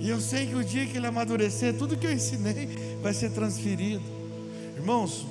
E 0.00 0.10
eu 0.10 0.20
sei 0.20 0.48
que 0.48 0.56
o 0.56 0.64
dia 0.64 0.84
que 0.84 0.96
ele 0.96 1.06
amadurecer, 1.06 1.78
tudo 1.78 1.96
que 1.96 2.06
eu 2.06 2.12
ensinei 2.12 2.68
vai 3.00 3.14
ser 3.14 3.30
transferido. 3.30 4.02
Irmãos, 4.76 5.24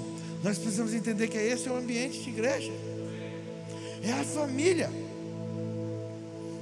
nós 0.44 0.58
precisamos 0.58 0.94
entender 0.94 1.28
que 1.28 1.38
esse 1.38 1.68
é 1.68 1.72
o 1.72 1.78
ambiente 1.78 2.22
de 2.22 2.30
igreja. 2.30 2.72
É 4.04 4.12
a 4.12 4.24
família. 4.24 4.90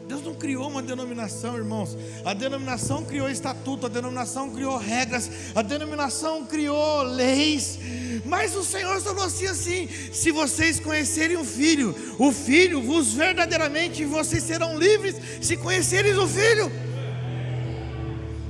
Deus 0.10 0.24
não 0.24 0.34
criou 0.34 0.68
uma 0.68 0.82
denominação, 0.82 1.56
irmãos. 1.56 1.96
A 2.26 2.34
denominação 2.34 3.06
criou 3.06 3.30
estatuto, 3.30 3.86
a 3.86 3.90
denominação 3.90 4.50
criou 4.50 4.76
regras, 4.76 5.30
a 5.54 5.62
denominação 5.62 6.46
criou 6.46 7.04
leis. 7.04 7.78
Mas 8.26 8.56
o 8.56 8.64
Senhor 8.64 9.00
falou 9.02 9.24
assim, 9.24 9.46
assim: 9.46 9.88
se 10.12 10.32
vocês 10.32 10.80
conhecerem 10.80 11.38
o 11.38 11.46
Filho, 11.46 11.96
o 12.18 12.32
Filho 12.32 12.82
vos 12.82 13.14
verdadeiramente 13.14 14.04
vocês 14.04 14.44
serão 14.44 14.78
livres 14.78 15.16
se 15.42 15.56
conhecerem 15.56 16.18
o 16.18 16.28
Filho. 16.28 16.72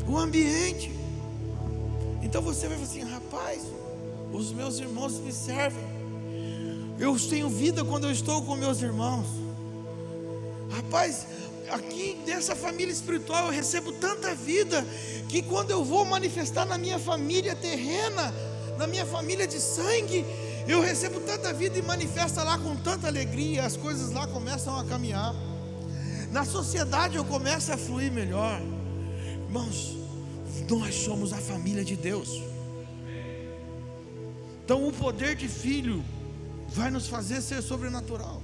O 0.08 0.18
ambiente. 0.18 0.92
Então 2.24 2.42
você 2.42 2.68
vai 2.68 2.78
falar 2.78 2.90
assim, 2.90 3.02
rapaz, 3.02 3.62
os 4.32 4.52
meus 4.52 4.80
irmãos 4.80 5.20
me 5.20 5.32
servem. 5.32 5.84
Eu 7.00 7.18
tenho 7.18 7.50
vida 7.50 7.84
quando 7.84 8.06
eu 8.06 8.12
estou 8.12 8.42
com 8.44 8.56
meus 8.56 8.82
irmãos. 8.82 9.26
Rapaz, 10.70 11.26
aqui 11.70 12.20
nessa 12.26 12.56
família 12.56 12.92
espiritual 12.92 13.46
eu 13.46 13.52
recebo 13.52 13.92
tanta 13.94 14.36
vida 14.36 14.86
que 15.28 15.42
quando 15.42 15.72
eu 15.72 15.84
vou 15.84 16.06
manifestar 16.06 16.66
na 16.66 16.78
minha 16.78 17.00
família 17.00 17.56
terrena, 17.56 18.34
na 18.78 18.86
minha 18.86 19.06
família 19.06 19.48
de 19.48 19.60
sangue, 19.60 20.26
eu 20.68 20.82
recebo 20.82 21.20
tanta 21.22 21.54
vida 21.54 21.78
e 21.78 21.82
manifesta 21.82 22.44
lá 22.44 22.58
com 22.58 22.76
tanta 22.76 23.08
alegria, 23.08 23.66
as 23.66 23.76
coisas 23.76 24.12
lá 24.12 24.28
começam 24.28 24.78
a 24.78 24.84
caminhar. 24.84 25.34
Na 26.32 26.46
sociedade 26.46 27.16
eu 27.16 27.26
começo 27.26 27.72
a 27.72 27.78
fluir 27.78 28.12
melhor. 28.12 28.62
Irmãos, 29.48 29.98
nós 30.70 30.94
somos 30.94 31.34
a 31.34 31.38
família 31.38 31.84
de 31.84 31.96
Deus. 31.96 32.30
Então 34.70 34.88
o 34.88 34.94
poder 34.94 35.36
de 35.36 35.48
filho 35.48 36.06
vai 36.68 36.92
nos 36.92 37.08
fazer 37.08 37.42
ser 37.42 37.60
sobrenatural. 37.60 38.40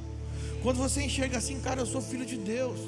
Quando 0.64 0.78
você 0.78 1.04
enxerga 1.04 1.38
assim, 1.38 1.60
cara, 1.60 1.82
eu 1.82 1.86
sou 1.86 2.02
filho 2.02 2.26
de 2.26 2.36
Deus. 2.36 2.80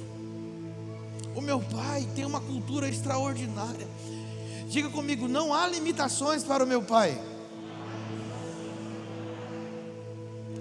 O 1.36 1.40
meu 1.40 1.60
pai 1.60 2.10
tem 2.16 2.26
uma 2.26 2.42
cultura 2.42 2.90
extraordinária. 2.90 3.88
Diga 4.68 4.90
comigo, 4.90 5.28
não 5.28 5.54
há 5.54 5.68
limitações 5.68 6.44
para 6.44 6.64
o 6.64 6.68
meu 6.68 6.82
pai. 6.82 7.22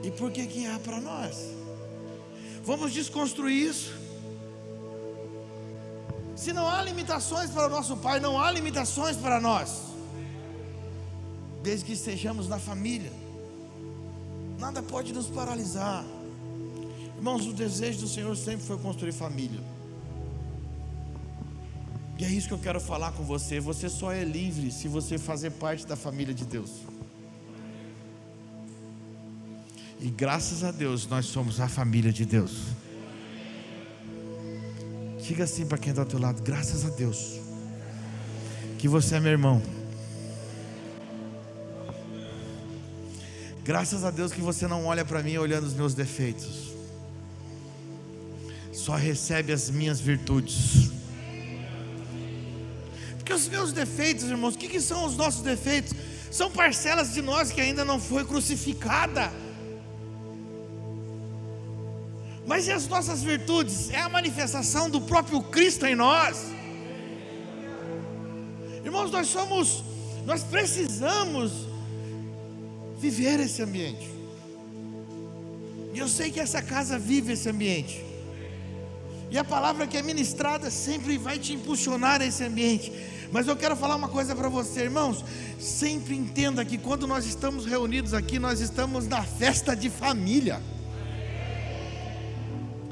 E 0.03 0.11
por 0.11 0.31
que 0.31 0.47
que 0.47 0.67
há 0.67 0.79
para 0.79 1.01
nós? 1.01 1.35
Vamos 2.63 2.93
desconstruir 2.93 3.71
isso. 3.71 3.95
Se 6.37 6.53
não 6.53 6.69
há 6.69 6.83
limitações 6.83 7.49
para 7.49 7.69
o 7.69 7.71
nosso 7.71 7.97
pai, 7.97 8.21
não 8.21 8.39
há 8.39 8.51
limitações 8.51 9.17
para 9.17 9.41
nós. 9.41 9.86
Desde 11.67 11.85
que 11.85 11.95
estejamos 11.95 12.47
na 12.47 12.61
família. 12.61 13.13
Nada 14.57 14.81
pode 14.85 15.13
nos 15.13 15.27
paralisar. 15.27 16.05
Irmãos, 17.17 17.45
o 17.45 17.53
desejo 17.53 18.03
do 18.03 18.09
Senhor 18.09 18.37
sempre 18.37 18.65
foi 18.65 18.79
construir 18.79 19.11
família. 19.11 19.59
E 22.17 22.25
é 22.25 22.29
isso 22.29 22.47
que 22.47 22.55
eu 22.55 22.61
quero 22.61 22.81
falar 22.81 23.11
com 23.15 23.25
você. 23.25 23.59
Você 23.59 23.89
só 23.89 24.13
é 24.13 24.23
livre 24.23 24.71
se 24.71 24.87
você 24.87 25.19
fazer 25.19 25.51
parte 25.51 25.85
da 25.85 25.97
família 25.97 26.33
de 26.33 26.45
Deus. 26.45 26.71
E 30.01 30.09
graças 30.09 30.63
a 30.63 30.71
Deus 30.71 31.05
nós 31.09 31.27
somos 31.27 31.59
a 31.59 31.67
família 31.67 32.13
de 32.13 32.25
Deus. 32.25 32.63
Diga 35.21 35.43
assim 35.43 35.67
para 35.67 35.79
quem 35.79 35.91
está 35.91 36.03
ao 36.03 36.09
teu 36.09 36.21
lado: 36.21 36.41
graças 36.45 36.85
a 36.85 36.91
Deus 36.91 37.41
que 38.79 38.87
você 38.87 39.17
é 39.17 39.21
meu 39.21 39.33
irmão. 39.33 39.61
Graças 43.67 44.05
a 44.05 44.13
Deus 44.13 44.31
que 44.31 44.41
você 44.41 44.69
não 44.69 44.87
olha 44.87 45.05
para 45.05 45.25
mim 45.25 45.37
olhando 45.39 45.65
os 45.67 45.75
meus 45.75 45.93
defeitos, 45.93 46.71
só 48.73 48.95
recebe 48.95 49.53
as 49.53 49.69
minhas 49.69 49.99
virtudes. 49.99 50.93
Porque 53.17 53.33
os 53.33 53.49
meus 53.49 53.73
defeitos, 53.73 54.23
irmãos, 54.27 54.55
o 54.55 54.59
que, 54.59 54.69
que 54.69 54.81
são 54.81 55.05
os 55.05 55.17
nossos 55.17 55.43
defeitos? 55.43 55.95
São 56.31 56.49
parcelas 56.49 57.13
de 57.13 57.21
nós 57.21 57.51
que 57.51 57.61
ainda 57.61 57.85
não 57.85 57.99
foi 57.99 58.25
crucificada. 58.25 59.33
Mas 62.47 62.69
e 62.69 62.71
as 62.71 62.87
nossas 62.87 63.25
virtudes? 63.25 63.91
É 63.91 64.01
a 64.01 64.09
manifestação 64.09 64.89
do 64.89 65.01
próprio 65.01 65.43
Cristo 65.43 65.85
em 65.87 65.97
nós. 65.97 66.41
Irmãos, 68.85 69.11
nós 69.11 69.27
somos, 69.27 69.83
nós 70.25 70.45
precisamos 70.45 71.67
viver 72.99 73.41
esse 73.41 73.63
ambiente. 73.63 74.11
E 75.95 75.99
eu 75.99 76.09
sei 76.09 76.31
que 76.31 76.41
essa 76.41 76.61
casa 76.61 76.99
vive 76.99 77.33
esse 77.33 77.49
ambiente. 77.49 78.05
E 79.31 79.39
a 79.39 79.45
palavra 79.45 79.87
que 79.87 79.97
é 79.97 80.03
ministrada 80.03 80.71
sempre 80.71 81.19
vai 81.19 81.39
te 81.39 81.53
impulsionar 81.53 82.21
a 82.21 82.27
esse 82.27 82.45
ambiente. 82.45 82.93
Mas 83.33 83.49
eu 83.49 83.57
quero 83.57 83.75
falar 83.75 83.97
uma 83.97 84.09
coisa 84.09 84.35
para 84.35 84.49
você, 84.49 84.83
irmãos. 84.83 85.25
Sempre 85.59 86.15
entenda 86.15 86.65
que 86.65 86.79
quando 86.79 87.07
nós 87.07 87.27
estamos 87.27 87.67
reunidos 87.67 88.15
aqui, 88.15 88.39
nós 88.39 88.61
estamos 88.61 89.07
na 89.09 89.23
festa 89.23 89.75
de 89.75 89.91
família. 89.91 90.61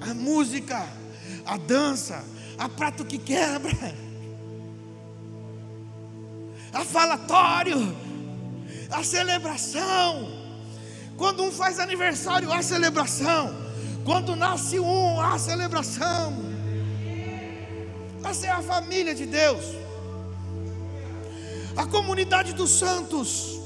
A 0.01 0.13
música, 0.13 0.87
a 1.47 1.57
dança, 1.57 2.25
a 2.59 2.69
prato 2.69 3.05
que 3.05 3.19
quebra, 3.19 3.95
a 6.73 6.85
falatório, 6.85 7.97
a 8.91 9.03
celebração. 9.03 10.45
Quando 11.17 11.43
um 11.43 11.53
faz 11.53 11.79
aniversário, 11.79 12.53
há 12.53 12.63
celebração. 12.63 13.55
Quando 14.05 14.37
nasce 14.37 14.79
um, 14.79 15.21
há 15.21 15.39
celebração. 15.39 16.55
Essa 18.25 18.47
é 18.47 18.51
a 18.51 18.63
família 18.63 19.15
de 19.15 19.27
Deus. 19.27 19.65
A 21.77 21.87
comunidade 21.87 22.53
dos 22.53 22.71
santos. 22.71 23.61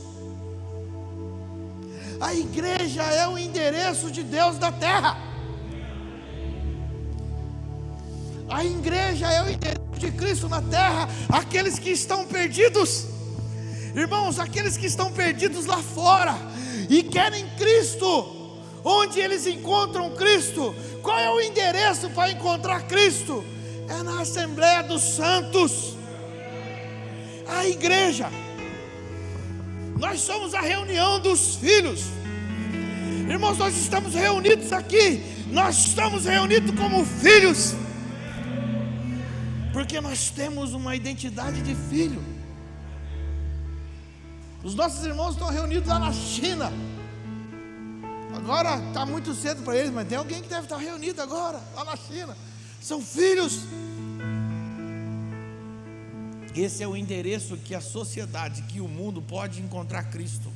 A 2.21 2.35
igreja 2.35 3.03
é 3.03 3.27
o 3.29 3.39
endereço 3.39 4.11
de 4.11 4.23
Deus 4.23 4.59
da 4.59 4.71
terra. 4.73 5.17
A 8.51 8.65
igreja 8.65 9.27
é 9.31 9.43
o 9.43 9.51
endereço 9.51 9.99
de 9.99 10.11
Cristo 10.11 10.49
na 10.49 10.61
terra. 10.61 11.09
Aqueles 11.29 11.79
que 11.79 11.91
estão 11.91 12.27
perdidos 12.27 13.18
Irmãos, 13.95 14.39
aqueles 14.39 14.77
que 14.77 14.87
estão 14.87 15.13
perdidos 15.13 15.67
lá 15.67 15.79
fora 15.79 16.35
e 16.89 17.03
querem 17.03 17.47
Cristo, 17.57 18.59
onde 18.85 19.21
eles 19.21 19.47
encontram 19.47 20.15
Cristo? 20.15 20.75
Qual 21.03 21.19
é 21.19 21.31
o 21.31 21.41
endereço 21.41 22.11
para 22.11 22.31
encontrar 22.31 22.83
Cristo? 22.83 23.45
É 23.89 24.03
na 24.03 24.21
Assembleia 24.21 24.83
dos 24.83 25.03
Santos, 25.03 25.97
a 27.47 27.67
igreja. 27.67 28.31
Nós 29.99 30.21
somos 30.21 30.55
a 30.55 30.61
reunião 30.61 31.19
dos 31.19 31.57
filhos. 31.57 32.05
Irmãos, 33.29 33.59
nós 33.59 33.77
estamos 33.77 34.15
reunidos 34.15 34.73
aqui. 34.73 35.23
Nós 35.51 35.87
estamos 35.87 36.25
reunidos 36.25 36.75
como 36.79 37.05
filhos. 37.05 37.75
Porque 39.73 40.01
nós 40.01 40.31
temos 40.31 40.73
uma 40.73 40.95
identidade 40.95 41.61
de 41.63 41.75
filho. 41.75 42.38
Os 44.63 44.75
nossos 44.75 45.05
irmãos 45.05 45.33
estão 45.33 45.49
reunidos 45.49 45.89
lá 45.89 45.99
na 45.99 46.13
China. 46.13 46.73
Agora 48.35 48.77
está 48.89 49.07
muito 49.07 49.35
cedo 49.35 49.63
para 49.63 49.77
eles, 49.77 49.93
mas 49.93 50.09
tem 50.09 50.19
alguém 50.19 50.43
que 50.43 50.49
deve 50.49 50.63
estar 50.63 50.77
reunido 50.77 51.23
agora, 51.23 51.61
lá 51.75 51.85
na 51.85 51.97
China. 51.97 52.37
São 52.81 53.01
filhos. 53.01 53.61
Esse 56.57 56.83
é 56.83 56.89
o 56.89 56.97
endereço 56.97 57.57
que 57.57 57.75
a 57.75 57.81
sociedade, 57.81 58.63
que 58.63 58.81
o 58.81 58.89
mundo 58.89 59.23
pode 59.23 59.61
encontrar 59.61 60.05
Cristo. 60.05 60.53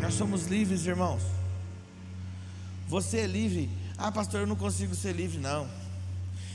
Nós 0.00 0.14
somos 0.14 0.46
livres, 0.46 0.86
irmãos. 0.86 1.22
Você 2.88 3.18
é 3.18 3.26
livre. 3.26 3.68
Ah, 3.98 4.12
pastor, 4.12 4.40
eu 4.42 4.46
não 4.46 4.56
consigo 4.56 4.94
ser 4.94 5.12
livre, 5.12 5.38
não. 5.38 5.68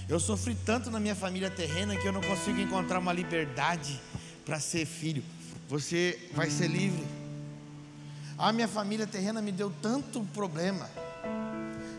Eu 0.07 0.21
sofri 0.21 0.55
tanto 0.55 0.89
na 0.89 1.01
minha 1.01 1.15
família 1.15 1.51
terrena 1.51 1.97
que 1.97 2.07
eu 2.07 2.13
não 2.13 2.21
consigo 2.21 2.61
encontrar 2.61 2.99
uma 2.99 3.11
liberdade 3.11 3.99
para 4.47 4.61
ser 4.61 4.85
filho. 4.85 5.21
Você 5.67 6.17
vai 6.33 6.49
ser 6.49 6.67
livre. 6.67 7.05
A 8.37 8.53
minha 8.53 8.67
família 8.67 9.05
terrena 9.05 9.41
me 9.41 9.51
deu 9.51 9.69
tanto 9.81 10.23
problema. 10.33 10.89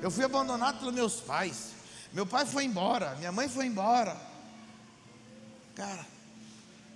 Eu 0.00 0.10
fui 0.10 0.24
abandonado 0.24 0.78
pelos 0.78 0.94
meus 0.94 1.14
pais. 1.16 1.72
Meu 2.10 2.24
pai 2.24 2.46
foi 2.46 2.64
embora, 2.64 3.14
minha 3.16 3.30
mãe 3.30 3.50
foi 3.50 3.66
embora. 3.66 4.16
Cara, 5.74 6.06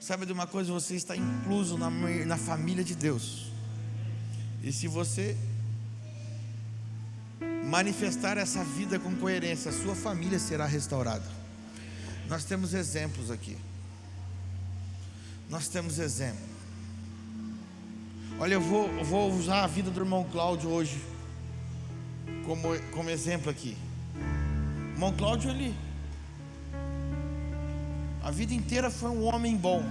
sabe 0.01 0.25
de 0.25 0.33
uma 0.33 0.47
coisa? 0.47 0.73
Você 0.73 0.95
está 0.95 1.15
incluso 1.15 1.77
na, 1.77 1.91
na 1.91 2.39
família 2.39 2.83
de 2.83 2.95
Deus. 2.95 3.53
E 4.63 4.73
se 4.73 4.89
você 4.89 5.37
manifestar 7.67 8.39
essa 8.39 8.65
vida 8.65 8.99
com 8.99 9.15
coerência, 9.17 9.71
sua 9.71 9.95
família 9.95 10.39
será 10.39 10.65
restaurada. 10.65 11.27
Nós 12.27 12.45
temos 12.45 12.73
exemplos 12.73 13.31
aqui. 13.31 13.59
Nós 15.53 15.69
temos 15.69 15.99
exemplos. 15.99 16.49
Olha, 18.41 18.55
eu 18.55 18.61
vou, 18.63 18.89
eu 18.89 19.05
vou 19.05 19.31
usar 19.31 19.65
a 19.65 19.67
vida 19.67 19.91
do 19.91 20.01
irmão 20.01 20.27
Cláudio 20.33 20.71
hoje 20.71 20.99
como, 22.47 22.69
como 22.91 23.11
exemplo 23.11 23.51
aqui. 23.51 23.77
O 24.17 24.93
irmão 24.95 25.13
Cláudio, 25.13 25.51
ele. 25.51 25.75
A 28.23 28.31
vida 28.31 28.55
inteira 28.55 28.91
foi 28.91 29.11
um 29.11 29.25
homem 29.25 29.55
bom. 29.55 29.85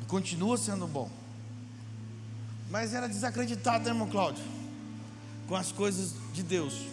E 0.00 0.04
continua 0.06 0.56
sendo 0.56 0.86
bom. 0.86 1.10
Mas 2.70 2.94
era 2.94 3.08
desacreditado, 3.08 3.82
né, 3.82 3.90
irmão 3.90 4.08
Cláudio? 4.08 4.44
Com 5.48 5.56
as 5.56 5.72
coisas 5.72 6.14
de 6.32 6.44
Deus. 6.44 6.86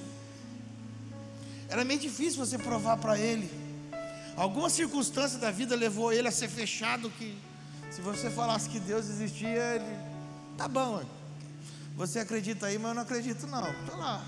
Era 1.70 1.86
meio 1.86 2.00
difícil 2.00 2.44
você 2.44 2.58
provar 2.58 2.98
para 2.98 3.20
ele. 3.20 3.65
Alguma 4.36 4.70
circunstância 4.70 5.40
da 5.40 5.50
vida 5.50 5.76
levou 5.76 6.12
ele 6.12 6.28
a 6.28 6.32
ser 6.32 6.50
fechado 6.50 7.10
que 7.10 7.38
se 7.90 8.02
você 8.02 8.30
falasse 8.30 8.70
que 8.70 8.80
Deus 8.80 9.08
existia, 9.08 9.76
ele 9.76 9.98
tá 10.58 10.68
bom. 10.68 11.04
Você 11.96 12.20
acredita 12.20 12.66
aí, 12.66 12.78
mas 12.78 12.90
eu 12.90 12.96
não 12.96 13.02
acredito 13.04 13.48
não. 13.48 13.74
Tá 13.86 13.96
lá. 13.96 14.26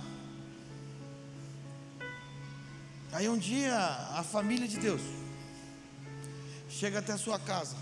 Aí 3.12 3.28
um 3.28 3.38
dia 3.38 3.76
a 3.76 4.24
família 4.24 4.68
de 4.68 4.78
Deus 4.78 5.01
chega 6.70 6.99
até 6.99 7.12
a 7.12 7.18
sua 7.18 7.38
casa. 7.38 7.76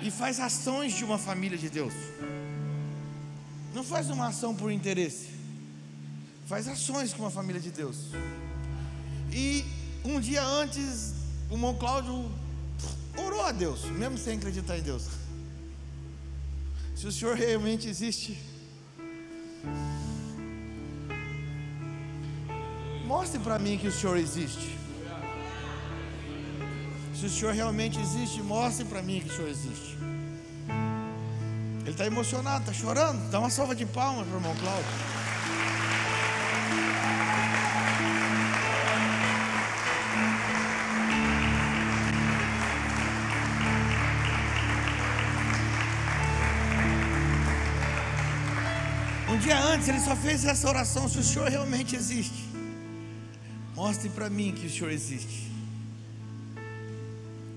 E 0.00 0.10
faz 0.10 0.40
ações 0.40 0.94
de 0.94 1.04
uma 1.04 1.18
família 1.18 1.58
de 1.58 1.68
Deus. 1.68 1.92
Não 3.74 3.84
faz 3.84 4.08
uma 4.08 4.28
ação 4.28 4.54
por 4.54 4.70
interesse. 4.70 5.37
Faz 6.48 6.66
ações 6.66 7.12
com 7.12 7.24
uma 7.24 7.30
família 7.30 7.60
de 7.60 7.70
Deus. 7.70 7.96
E 9.30 9.66
um 10.02 10.18
dia 10.18 10.42
antes, 10.42 11.12
o 11.50 11.54
irmão 11.54 11.74
Cláudio 11.74 12.32
orou 13.18 13.44
a 13.44 13.52
Deus, 13.52 13.84
mesmo 13.84 14.16
sem 14.16 14.38
acreditar 14.38 14.78
em 14.78 14.82
Deus. 14.82 15.08
Se 16.96 17.06
o 17.06 17.12
Senhor 17.12 17.36
realmente 17.36 17.86
existe, 17.86 18.38
mostre 23.04 23.38
para 23.40 23.58
mim 23.58 23.76
que 23.76 23.88
o 23.88 23.92
Senhor 23.92 24.16
existe. 24.16 24.78
Se 27.14 27.26
o 27.26 27.30
Senhor 27.30 27.52
realmente 27.52 28.00
existe, 28.00 28.40
mostre 28.40 28.86
para 28.86 29.02
mim 29.02 29.20
que 29.20 29.28
o 29.28 29.36
Senhor 29.36 29.50
existe. 29.50 29.98
Ele 31.82 31.90
está 31.90 32.06
emocionado, 32.06 32.60
está 32.60 32.72
chorando. 32.72 33.30
Dá 33.30 33.38
uma 33.38 33.50
salva 33.50 33.74
de 33.74 33.84
palmas 33.84 34.26
para 34.26 34.34
o 34.34 34.38
irmão 34.38 34.56
Cláudio. 34.56 35.17
Dia 49.48 49.58
antes 49.64 49.88
ele 49.88 50.00
só 50.00 50.14
fez 50.14 50.44
essa 50.44 50.68
oração: 50.68 51.08
se 51.08 51.18
o 51.18 51.24
Senhor 51.24 51.48
realmente 51.48 51.96
existe, 51.96 52.44
mostre 53.74 54.10
para 54.10 54.28
mim 54.28 54.52
que 54.52 54.66
o 54.66 54.70
Senhor 54.70 54.90
existe. 54.90 55.48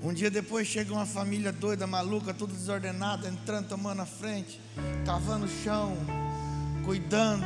Um 0.01 0.13
dia 0.13 0.31
depois 0.31 0.67
chega 0.67 0.93
uma 0.93 1.05
família 1.05 1.51
doida, 1.51 1.85
maluca, 1.85 2.33
tudo 2.33 2.53
desordenada, 2.53 3.27
entrando, 3.27 3.67
tomando 3.67 4.01
a 4.01 4.05
frente, 4.05 4.59
cavando 5.05 5.45
o 5.45 5.63
chão, 5.63 5.97
cuidando, 6.85 7.43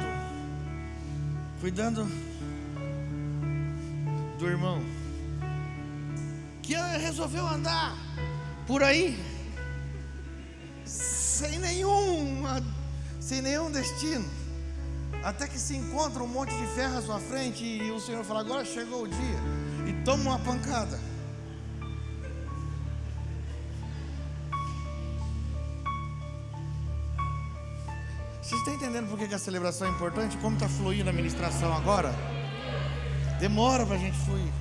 cuidando 1.60 2.08
do 4.38 4.48
irmão, 4.48 4.80
que 6.62 6.76
resolveu 6.76 7.48
andar 7.48 7.98
por 8.68 8.84
aí, 8.84 9.20
sem 10.86 11.58
nenhuma 11.58 12.62
sem 13.26 13.42
nenhum 13.42 13.72
destino, 13.72 14.24
até 15.24 15.48
que 15.48 15.58
se 15.58 15.76
encontra 15.76 16.22
um 16.22 16.28
monte 16.28 16.56
de 16.56 16.68
ferro 16.76 17.00
à 17.00 17.02
sua 17.02 17.20
frente 17.20 17.64
e 17.64 17.90
o 17.90 18.00
Senhor 18.00 18.24
fala: 18.24 18.42
agora 18.42 18.64
chegou 18.64 19.02
o 19.02 19.08
dia, 19.08 19.40
e 19.88 19.94
toma 20.04 20.30
uma 20.30 20.40
pancada. 20.40 21.00
Vocês 28.44 28.60
estão 28.60 28.76
entendendo 28.76 29.10
por 29.10 29.18
que 29.18 29.34
a 29.34 29.40
celebração 29.40 29.88
é 29.88 29.90
importante? 29.90 30.38
Como 30.38 30.56
está 30.56 30.70
fluindo 30.70 31.10
a 31.10 31.14
ministração 31.14 31.74
agora? 31.74 32.14
Demora 33.40 33.88
para 33.88 33.96
a 33.96 33.98
gente 33.98 34.16
fluir. 34.20 34.54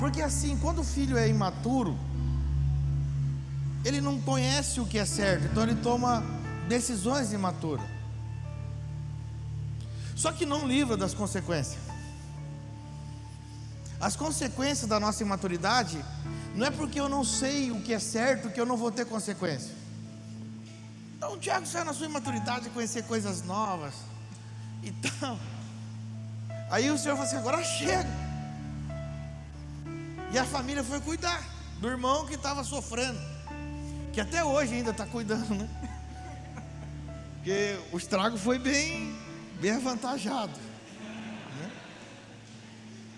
Porque 0.00 0.20
assim, 0.20 0.58
quando 0.58 0.80
o 0.80 0.84
filho 0.84 1.16
é 1.16 1.28
imaturo, 1.28 1.96
ele 3.84 4.00
não 4.00 4.20
conhece 4.20 4.80
o 4.80 4.84
que 4.84 4.98
é 4.98 5.04
certo, 5.04 5.44
então 5.44 5.62
ele 5.62 5.76
toma 5.76 6.39
decisões 6.70 7.32
imaturas. 7.32 7.84
Só 10.14 10.30
que 10.30 10.46
não 10.46 10.68
livra 10.68 10.96
das 10.96 11.12
consequências. 11.12 11.82
As 14.00 14.14
consequências 14.14 14.88
da 14.88 15.00
nossa 15.00 15.22
imaturidade 15.22 16.02
não 16.54 16.66
é 16.66 16.70
porque 16.70 17.00
eu 17.00 17.08
não 17.08 17.24
sei 17.24 17.72
o 17.72 17.82
que 17.82 17.92
é 17.92 17.98
certo 17.98 18.50
que 18.50 18.60
eu 18.60 18.64
não 18.64 18.76
vou 18.76 18.92
ter 18.92 19.04
consequência. 19.04 19.72
Então 21.16 21.36
Tiago 21.38 21.66
saiu 21.66 21.84
na 21.84 21.92
sua 21.92 22.06
imaturidade 22.06 22.70
conhecer 22.70 23.02
coisas 23.02 23.42
novas. 23.42 23.94
Então, 24.82 25.38
aí 26.70 26.88
o 26.88 26.96
Senhor 26.96 27.16
falou 27.16 27.28
assim: 27.28 27.36
agora 27.36 27.64
chega. 27.64 28.30
E 30.32 30.38
a 30.38 30.44
família 30.44 30.84
foi 30.84 31.00
cuidar 31.00 31.42
do 31.80 31.88
irmão 31.88 32.26
que 32.26 32.34
estava 32.34 32.62
sofrendo, 32.62 33.20
que 34.12 34.20
até 34.20 34.44
hoje 34.44 34.74
ainda 34.74 34.92
está 34.92 35.04
cuidando, 35.04 35.52
né? 35.56 35.68
Porque 37.40 37.80
o 37.90 37.96
estrago 37.96 38.36
foi 38.36 38.58
bem, 38.58 39.18
bem 39.62 39.70
avantajado. 39.70 40.52
Né? 41.58 41.72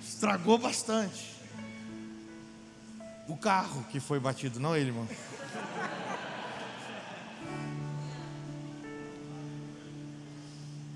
Estragou 0.01 0.57
bastante. 0.59 1.33
O 3.27 3.37
carro 3.37 3.85
que 3.91 3.99
foi 3.99 4.21
batido, 4.21 4.61
não 4.61 4.77
ele, 4.77 4.91
irmão. 4.91 5.09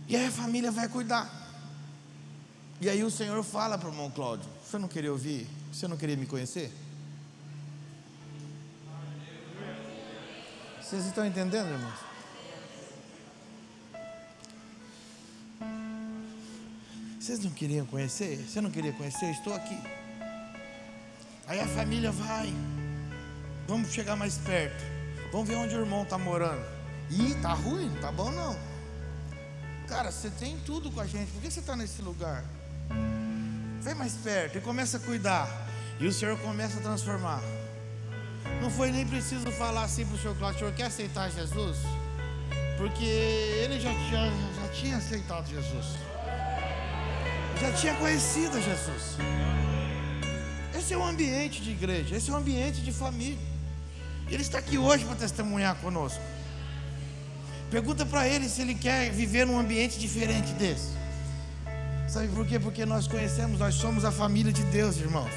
E 0.06 0.14
aí 0.14 0.26
a 0.26 0.30
família 0.30 0.70
vai 0.70 0.88
cuidar. 0.88 1.28
E 2.80 2.88
aí 2.88 3.02
o 3.02 3.10
Senhor 3.10 3.42
fala 3.42 3.76
para 3.76 3.88
o 3.88 3.92
irmão 3.92 4.08
Cláudio: 4.08 4.48
Você 4.64 4.78
não 4.78 4.86
queria 4.86 5.10
ouvir? 5.10 5.48
Você 5.72 5.88
não 5.88 5.96
queria 5.96 6.16
me 6.16 6.26
conhecer? 6.26 6.72
Vocês 10.80 11.04
estão 11.06 11.26
entendendo, 11.26 11.68
irmãos? 11.68 12.05
Vocês 17.26 17.40
não 17.40 17.50
queriam 17.50 17.84
conhecer? 17.86 18.36
Você 18.36 18.60
não 18.60 18.70
queria 18.70 18.92
conhecer? 18.92 19.26
Estou 19.32 19.52
aqui. 19.52 19.76
Aí 21.48 21.58
a 21.58 21.66
família 21.66 22.12
vai. 22.12 22.54
Vamos 23.66 23.92
chegar 23.92 24.14
mais 24.14 24.38
perto. 24.38 24.84
Vamos 25.32 25.48
ver 25.48 25.56
onde 25.56 25.74
o 25.74 25.80
irmão 25.80 26.04
está 26.04 26.16
morando. 26.16 26.64
Ih, 27.10 27.34
tá 27.42 27.52
ruim, 27.52 27.88
não 27.88 28.00
tá 28.00 28.12
bom 28.12 28.30
não. 28.30 28.56
Cara, 29.88 30.12
você 30.12 30.30
tem 30.30 30.56
tudo 30.64 30.88
com 30.92 31.00
a 31.00 31.06
gente. 31.08 31.28
Por 31.32 31.42
que 31.42 31.50
você 31.50 31.58
está 31.58 31.74
nesse 31.74 32.00
lugar? 32.00 32.44
Vem 33.80 33.96
mais 33.96 34.12
perto 34.12 34.58
e 34.58 34.60
começa 34.60 34.98
a 34.98 35.00
cuidar. 35.00 35.48
E 35.98 36.06
o 36.06 36.12
Senhor 36.12 36.38
começa 36.38 36.78
a 36.78 36.80
transformar. 36.80 37.42
Não 38.62 38.70
foi 38.70 38.92
nem 38.92 39.04
preciso 39.04 39.50
falar 39.50 39.82
assim 39.82 40.06
para 40.06 40.14
o 40.14 40.18
Senhor 40.20 40.36
Cláudio, 40.36 40.58
o 40.58 40.60
Senhor 40.60 40.74
quer 40.76 40.84
aceitar 40.84 41.28
Jesus? 41.28 41.78
Porque 42.78 43.04
ele 43.04 43.80
já, 43.80 43.92
já, 43.92 44.30
já 44.62 44.68
tinha 44.72 44.98
aceitado 44.98 45.48
Jesus 45.48 46.05
já 47.60 47.72
tinha 47.72 47.94
conhecido 47.94 48.60
Jesus. 48.60 49.16
Esse 50.76 50.94
é 50.94 50.96
o 50.96 51.04
ambiente 51.04 51.62
de 51.62 51.70
igreja, 51.70 52.16
esse 52.16 52.30
é 52.30 52.32
o 52.32 52.36
ambiente 52.36 52.80
de 52.80 52.92
família. 52.92 53.38
Ele 54.28 54.42
está 54.42 54.58
aqui 54.58 54.76
hoje 54.76 55.04
para 55.04 55.16
testemunhar 55.16 55.76
conosco. 55.76 56.20
Pergunta 57.70 58.04
para 58.06 58.28
ele 58.28 58.48
se 58.48 58.62
ele 58.62 58.74
quer 58.74 59.10
viver 59.10 59.46
num 59.46 59.58
ambiente 59.58 59.98
diferente 59.98 60.52
desse. 60.52 60.90
Sabe 62.08 62.28
por 62.28 62.46
quê? 62.46 62.58
Porque 62.58 62.86
nós 62.86 63.08
conhecemos, 63.08 63.58
nós 63.58 63.74
somos 63.74 64.04
a 64.04 64.12
família 64.12 64.52
de 64.52 64.62
Deus, 64.64 64.96
irmãos. 64.96 65.30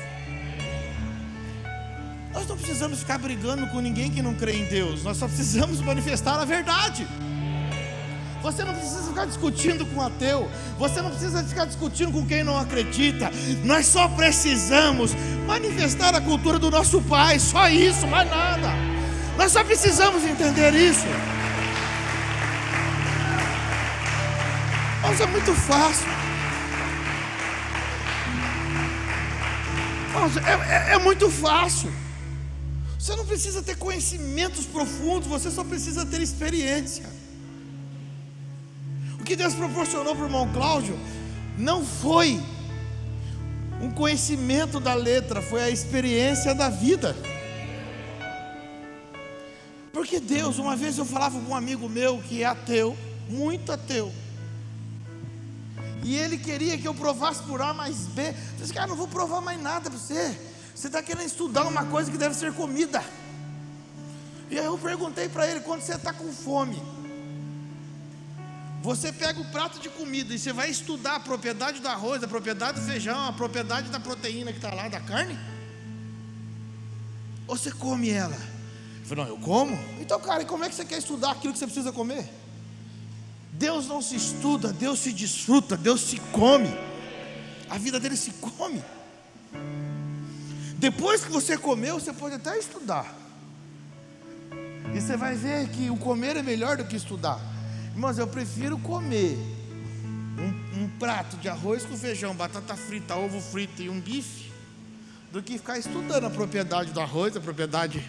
Nós 2.32 2.48
não 2.48 2.56
precisamos 2.56 3.00
ficar 3.00 3.18
brigando 3.18 3.68
com 3.68 3.80
ninguém 3.80 4.12
que 4.12 4.22
não 4.22 4.36
crê 4.36 4.58
em 4.58 4.66
Deus, 4.66 5.04
nós 5.04 5.18
só 5.18 5.28
precisamos 5.28 5.82
manifestar 5.82 6.40
a 6.40 6.46
verdade. 6.46 7.08
Você 8.42 8.64
não 8.64 8.74
precisa 8.74 9.04
ficar 9.04 9.26
discutindo 9.26 9.86
com 9.86 10.00
o 10.00 10.02
ateu. 10.02 10.50
Você 10.78 11.02
não 11.02 11.10
precisa 11.10 11.44
ficar 11.44 11.66
discutindo 11.66 12.12
com 12.12 12.26
quem 12.26 12.44
não 12.44 12.58
acredita. 12.58 13.30
Nós 13.64 13.86
só 13.86 14.08
precisamos 14.08 15.12
manifestar 15.46 16.16
a 16.16 16.22
cultura 16.22 16.58
do 16.58 16.72
nosso 16.72 17.02
Pai. 17.02 17.38
Só 17.40 17.70
isso, 17.70 18.08
mais 18.08 18.30
nada. 18.30 18.70
Nós 19.38 19.52
só 19.52 19.64
precisamos 19.64 20.24
entender 20.24 20.74
isso. 20.74 21.06
Mas 25.02 25.20
é 25.20 25.26
muito 25.26 25.54
fácil. 25.54 26.08
Nossa, 30.14 30.40
é, 30.40 30.92
é, 30.92 30.94
é 30.94 30.98
muito 30.98 31.30
fácil. 31.30 31.92
Você 32.98 33.16
não 33.16 33.26
precisa 33.26 33.62
ter 33.64 33.78
conhecimentos 33.78 34.66
profundos, 34.66 35.28
você 35.28 35.50
só 35.50 35.64
precisa 35.64 36.06
ter 36.06 36.22
experiência. 36.22 37.19
Que 39.30 39.36
Deus 39.36 39.54
proporcionou 39.54 40.16
para 40.16 40.24
o 40.24 40.26
irmão 40.26 40.52
Cláudio 40.52 40.98
não 41.56 41.86
foi 41.86 42.42
um 43.80 43.92
conhecimento 43.92 44.80
da 44.80 44.96
letra, 44.96 45.40
foi 45.40 45.62
a 45.62 45.70
experiência 45.70 46.56
da 46.56 46.68
vida. 46.68 47.16
Porque 49.94 50.20
Deus, 50.20 50.58
uma 50.58 50.76
vez 50.76 50.98
eu 50.98 51.06
falava 51.06 51.40
com 51.40 51.52
um 51.52 51.56
amigo 51.56 51.88
meu 51.88 52.18
que 52.18 52.42
é 52.42 52.48
ateu, 52.48 52.98
muito 53.30 53.72
ateu. 53.72 54.12
E 56.04 56.16
ele 56.16 56.40
queria 56.40 56.76
que 56.76 56.88
eu 56.88 56.96
provasse 56.96 57.44
por 57.44 57.62
A 57.62 57.72
mais 57.72 58.08
B. 58.08 58.30
Eu 58.30 58.36
disse, 58.62 58.74
cara, 58.74 58.88
não 58.88 58.96
vou 58.96 59.08
provar 59.08 59.42
mais 59.42 59.62
nada 59.62 59.92
para 59.92 60.00
você. 60.00 60.36
Você 60.74 60.88
está 60.88 61.04
querendo 61.04 61.28
estudar 61.28 61.68
uma 61.68 61.86
coisa 61.86 62.10
que 62.10 62.18
deve 62.18 62.34
ser 62.34 62.52
comida. 62.54 63.04
E 64.50 64.58
aí 64.58 64.66
eu 64.66 64.76
perguntei 64.80 65.30
para 65.30 65.46
ele: 65.46 65.60
quando 65.60 65.82
você 65.82 65.94
está 65.94 66.12
com 66.12 66.34
fome, 66.34 66.82
você 68.82 69.12
pega 69.12 69.42
o 69.42 69.46
prato 69.46 69.80
de 69.80 69.90
comida 69.90 70.34
e 70.34 70.40
você 70.40 70.54
vai 70.54 70.70
estudar 70.70 71.16
a 71.16 71.20
propriedade 71.20 71.82
do 71.82 71.88
arroz, 71.88 72.24
a 72.24 72.28
propriedade 72.28 72.80
do 72.80 72.86
feijão, 72.86 73.28
a 73.28 73.34
propriedade 73.34 73.90
da 73.90 74.00
proteína 74.00 74.52
que 74.52 74.58
está 74.58 74.74
lá, 74.74 74.88
da 74.88 75.02
carne? 75.02 75.38
Ou 77.46 77.58
você 77.58 77.72
come 77.72 78.10
ela? 78.10 78.38
Eu 79.10 79.16
não, 79.16 79.28
eu 79.28 79.38
como? 79.38 79.78
Então, 80.00 80.20
cara, 80.20 80.44
e 80.44 80.46
como 80.46 80.64
é 80.64 80.70
que 80.70 80.76
você 80.76 80.86
quer 80.86 81.00
estudar 81.00 81.32
aquilo 81.32 81.52
que 81.52 81.60
você 81.60 81.66
precisa 81.66 81.92
comer? 81.92 82.30
Deus 83.52 83.88
não 83.88 84.02
se 84.02 84.16
estuda, 84.16 84.72
Deus 84.72 85.00
se 85.00 85.12
desfruta, 85.12 85.76
Deus 85.76 86.02
se 86.02 86.18
come. 86.32 86.70
A 87.70 87.78
vida 87.78 88.00
dele 88.00 88.16
se 88.16 88.32
come. 88.32 88.82
Depois 90.78 91.26
que 91.26 91.32
você 91.32 91.58
comeu, 91.58 92.00
você 92.00 92.14
pode 92.14 92.36
até 92.36 92.58
estudar. 92.58 93.14
E 94.96 95.02
você 95.02 95.18
vai 95.18 95.36
ver 95.36 95.68
que 95.70 95.90
o 95.90 95.98
comer 95.98 96.38
é 96.38 96.44
melhor 96.44 96.78
do 96.78 96.86
que 96.86 96.96
estudar. 96.96 97.59
Irmãos, 97.94 98.18
eu 98.18 98.28
prefiro 98.28 98.78
comer 98.78 99.38
um, 100.38 100.84
um, 100.84 100.90
prato 100.98 101.36
de 101.38 101.50
arroz 101.50 101.84
com 101.86 101.98
feijão, 101.98 102.34
batata 102.36 102.76
frita, 102.76 103.16
ovo 103.16 103.42
frito 103.42 103.82
e 103.82 103.90
um 103.90 104.00
bife, 104.00 104.52
do 105.32 105.44
que 105.44 105.58
ficar 105.58 105.78
estudando 105.78 106.26
a 106.26 106.30
propriedade 106.30 106.92
do 106.92 107.00
arroz, 107.02 107.36
a 107.36 107.42
propriedade 107.42 108.04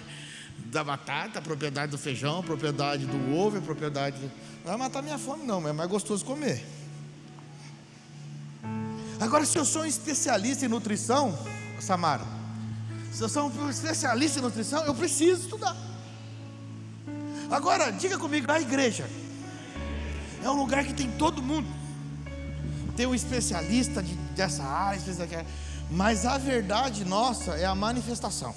da 0.67 0.85
batata, 0.85 1.39
a 1.39 1.43
propriedade 1.43 1.91
do 1.91 1.99
feijão, 1.99 2.39
a 2.39 2.43
propriedade 2.43 3.07
do 3.07 3.35
ovo, 3.35 3.59
a 3.59 3.61
propriedade. 3.61 4.19
Do... 4.19 4.31
Não 4.65 4.67
vai 4.67 4.77
matar 4.77 5.03
minha 5.03 5.19
fome, 5.19 5.45
não, 5.45 5.61
mas 5.61 5.71
é 5.71 5.73
mais 5.73 5.91
gostoso 5.91 6.25
comer. 6.25 6.65
Agora, 9.19 9.45
se 9.45 9.59
eu 9.59 9.65
sou 9.65 9.83
um 9.83 9.87
especialista 9.87 10.65
em 10.65 10.69
nutrição, 10.69 11.37
Samara, 11.81 12.25
se 13.13 13.23
eu 13.23 13.29
sou 13.29 13.51
um 13.51 13.69
especialista 13.69 14.39
em 14.39 14.43
nutrição, 14.43 14.85
eu 14.85 14.95
preciso 14.95 15.43
estudar. 15.43 15.77
Agora, 17.51 17.91
diga 17.91 18.17
comigo, 18.17 18.51
a 18.51 18.61
igreja 18.61 19.09
é 20.43 20.51
um 20.51 20.55
lugar 20.55 20.85
que 20.85 20.95
tem 20.95 21.11
todo 21.13 21.43
mundo. 21.43 21.69
Tem 22.97 23.07
um 23.07 23.15
especialista 23.15 24.03
de, 24.03 24.15
dessa 24.35 24.63
área, 24.63 24.99
especialista, 24.99 25.45
mas 25.91 26.25
a 26.25 26.39
verdade 26.39 27.05
nossa 27.05 27.53
é 27.53 27.65
a 27.65 27.75
manifestação. 27.75 28.55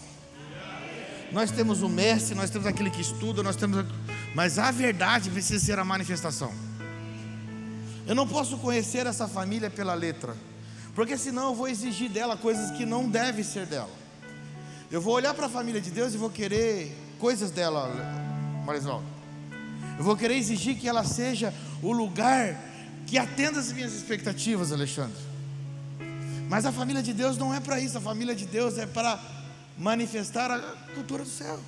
Nós 1.31 1.49
temos 1.49 1.81
o 1.81 1.89
mestre, 1.89 2.35
nós 2.35 2.49
temos 2.49 2.67
aquele 2.67 2.91
que 2.91 3.01
estuda, 3.01 3.41
nós 3.41 3.55
temos, 3.55 3.85
mas 4.35 4.59
a 4.59 4.69
verdade 4.69 5.29
precisa 5.29 5.63
ser 5.63 5.79
a 5.79 5.83
manifestação. 5.83 6.53
Eu 8.05 8.13
não 8.13 8.27
posso 8.27 8.57
conhecer 8.57 9.07
essa 9.07 9.27
família 9.27 9.69
pela 9.69 9.93
letra, 9.93 10.35
porque 10.93 11.17
senão 11.17 11.49
eu 11.49 11.55
vou 11.55 11.67
exigir 11.67 12.09
dela 12.09 12.37
coisas 12.37 12.69
que 12.77 12.85
não 12.85 13.09
devem 13.09 13.43
ser 13.43 13.65
dela. 13.65 13.89
Eu 14.91 15.01
vou 15.01 15.15
olhar 15.15 15.33
para 15.33 15.47
a 15.47 15.49
família 15.49 15.81
de 15.81 15.89
Deus 15.89 16.13
e 16.13 16.17
vou 16.17 16.29
querer 16.29 16.95
coisas 17.17 17.49
dela, 17.49 17.89
Marisol. 18.65 19.01
Eu 19.97 20.03
vou 20.03 20.17
querer 20.17 20.35
exigir 20.35 20.77
que 20.77 20.87
ela 20.87 21.03
seja 21.03 21.53
o 21.81 21.91
lugar 21.91 22.57
que 23.05 23.17
atenda 23.17 23.59
as 23.59 23.71
minhas 23.71 23.93
expectativas, 23.93 24.71
Alexandre. 24.71 25.21
Mas 26.49 26.65
a 26.65 26.71
família 26.71 27.01
de 27.01 27.13
Deus 27.13 27.37
não 27.37 27.53
é 27.53 27.59
para 27.59 27.79
isso, 27.79 27.97
a 27.97 28.01
família 28.01 28.35
de 28.35 28.45
Deus 28.45 28.77
é 28.77 28.85
para 28.85 29.19
manifestar 29.77 30.51
a 30.51 30.59
cultura 30.93 31.23
do 31.23 31.29
céu. 31.29 31.59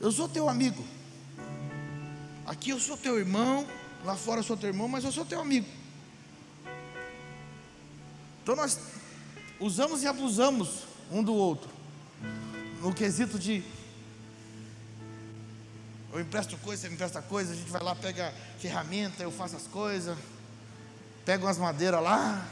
Eu 0.00 0.12
sou 0.12 0.28
teu 0.28 0.48
amigo. 0.48 0.84
Aqui 2.46 2.70
eu 2.70 2.78
sou 2.78 2.96
teu 2.96 3.18
irmão, 3.18 3.66
lá 4.04 4.14
fora 4.14 4.40
eu 4.40 4.44
sou 4.44 4.56
teu 4.56 4.68
irmão, 4.68 4.88
mas 4.88 5.04
eu 5.04 5.12
sou 5.12 5.24
teu 5.24 5.40
amigo. 5.40 5.66
Então 8.42 8.54
nós 8.54 8.78
usamos 9.58 10.02
e 10.02 10.06
abusamos 10.06 10.84
um 11.10 11.22
do 11.22 11.34
outro. 11.34 11.70
No 12.80 12.94
quesito 12.94 13.38
de 13.38 13.64
eu 16.12 16.20
empresto 16.20 16.56
coisa, 16.58 16.82
você 16.82 16.88
me 16.88 16.94
empresta 16.94 17.20
coisa, 17.20 17.52
a 17.52 17.56
gente 17.56 17.70
vai 17.70 17.82
lá, 17.82 17.94
pega 17.94 18.32
ferramenta, 18.58 19.22
eu 19.22 19.30
faço 19.30 19.56
as 19.56 19.66
coisas, 19.66 20.16
pega 21.24 21.44
umas 21.44 21.58
madeiras 21.58 22.02
lá, 22.02 22.46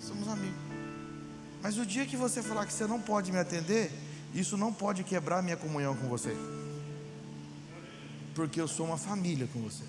somos 0.00 0.26
amigos. 0.28 0.58
Mas 1.62 1.76
o 1.76 1.84
dia 1.84 2.06
que 2.06 2.16
você 2.16 2.42
falar 2.42 2.66
que 2.66 2.72
você 2.72 2.86
não 2.86 3.00
pode 3.00 3.30
me 3.30 3.38
atender, 3.38 3.92
isso 4.34 4.56
não 4.56 4.72
pode 4.72 5.04
quebrar 5.04 5.42
minha 5.42 5.56
comunhão 5.56 5.94
com 5.94 6.08
você. 6.08 6.34
Porque 8.34 8.60
eu 8.60 8.66
sou 8.66 8.86
uma 8.86 8.96
família 8.96 9.46
com 9.52 9.60
você. 9.60 9.84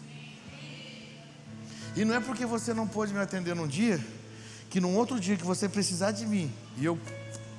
E 1.96 2.04
não 2.04 2.16
é 2.16 2.20
porque 2.20 2.46
você 2.46 2.74
não 2.74 2.88
pode 2.88 3.14
me 3.14 3.20
atender 3.20 3.56
num 3.56 3.68
dia, 3.68 4.00
que 4.70 4.80
num 4.80 4.96
outro 4.96 5.20
dia 5.20 5.38
que 5.38 5.46
você 5.46 5.68
precisar 5.68 6.12
de 6.12 6.26
mim, 6.26 6.52
e 6.78 6.86
eu 6.86 7.00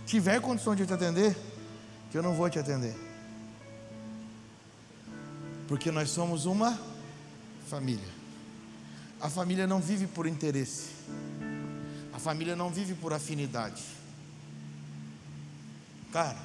tiver 0.06 0.40
condição 0.40 0.74
de 0.74 0.86
te 0.86 0.92
atender, 0.92 1.36
que 2.10 2.18
eu 2.18 2.22
não 2.22 2.34
vou 2.34 2.48
te 2.48 2.58
atender. 2.58 3.11
Porque 5.68 5.90
nós 5.90 6.10
somos 6.10 6.46
uma 6.46 6.78
família. 7.68 8.08
A 9.20 9.30
família 9.30 9.66
não 9.66 9.80
vive 9.80 10.06
por 10.06 10.26
interesse. 10.26 10.90
A 12.12 12.18
família 12.18 12.54
não 12.54 12.70
vive 12.70 12.94
por 12.94 13.12
afinidade. 13.12 13.82
Cara, 16.12 16.38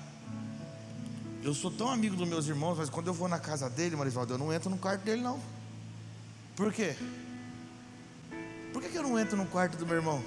eu 1.44 1.54
sou 1.54 1.70
tão 1.70 1.90
amigo 1.90 2.16
dos 2.16 2.28
meus 2.28 2.48
irmãos, 2.48 2.78
mas 2.78 2.90
quando 2.90 3.08
eu 3.08 3.14
vou 3.14 3.28
na 3.28 3.40
casa 3.40 3.70
dele, 3.70 3.96
Marisvaldo, 3.96 4.34
eu 4.34 4.38
não 4.38 4.54
entro 4.54 4.70
no 4.70 4.78
quarto 4.78 5.04
dele, 5.04 5.22
não. 5.22 5.40
Por 6.56 6.72
quê? 6.72 6.96
Por 8.72 8.82
que, 8.82 8.96
eu 8.96 9.04
não 9.04 9.20
entro 9.20 9.36
no 9.36 9.46
quarto 9.46 9.78
do 9.78 9.86
meu 9.86 9.96
irmão? 9.96 10.24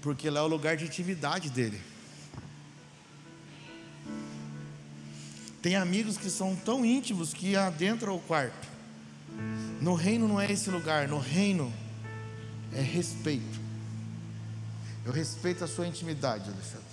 porque 0.00 0.30
lá 0.30 0.40
é 0.40 0.42
o 0.42 0.46
lugar 0.46 0.76
de 0.76 0.84
intimidade 0.84 1.50
dele. 1.50 1.80
Tem 5.60 5.76
amigos 5.76 6.16
que 6.16 6.30
são 6.30 6.54
tão 6.54 6.84
íntimos 6.84 7.34
que 7.34 7.56
adentram 7.56 8.14
o 8.14 8.20
quarto. 8.20 8.68
No 9.80 9.94
reino 9.94 10.28
não 10.28 10.40
é 10.40 10.50
esse 10.50 10.70
lugar, 10.70 11.08
no 11.08 11.18
reino 11.18 11.72
é 12.72 12.80
respeito. 12.80 13.60
Eu 15.04 15.12
respeito 15.12 15.64
a 15.64 15.68
sua 15.68 15.86
intimidade, 15.86 16.50
Alexandre. 16.50 16.86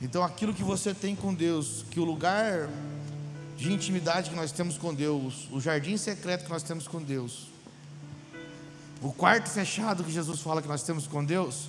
Então 0.00 0.22
aquilo 0.24 0.54
que 0.54 0.62
você 0.62 0.94
tem 0.94 1.14
com 1.14 1.34
Deus, 1.34 1.84
que 1.90 2.00
o 2.00 2.04
lugar 2.04 2.68
de 3.56 3.72
intimidade 3.72 4.30
que 4.30 4.36
nós 4.36 4.50
temos 4.50 4.78
com 4.78 4.94
Deus, 4.94 5.46
o 5.50 5.60
jardim 5.60 5.96
secreto 5.96 6.44
que 6.44 6.50
nós 6.50 6.62
temos 6.62 6.88
com 6.88 7.02
Deus, 7.02 7.48
o 9.02 9.12
quarto 9.12 9.50
fechado 9.50 10.02
que 10.02 10.10
Jesus 10.10 10.40
fala 10.40 10.62
que 10.62 10.68
nós 10.68 10.82
temos 10.82 11.06
com 11.06 11.24
Deus, 11.24 11.68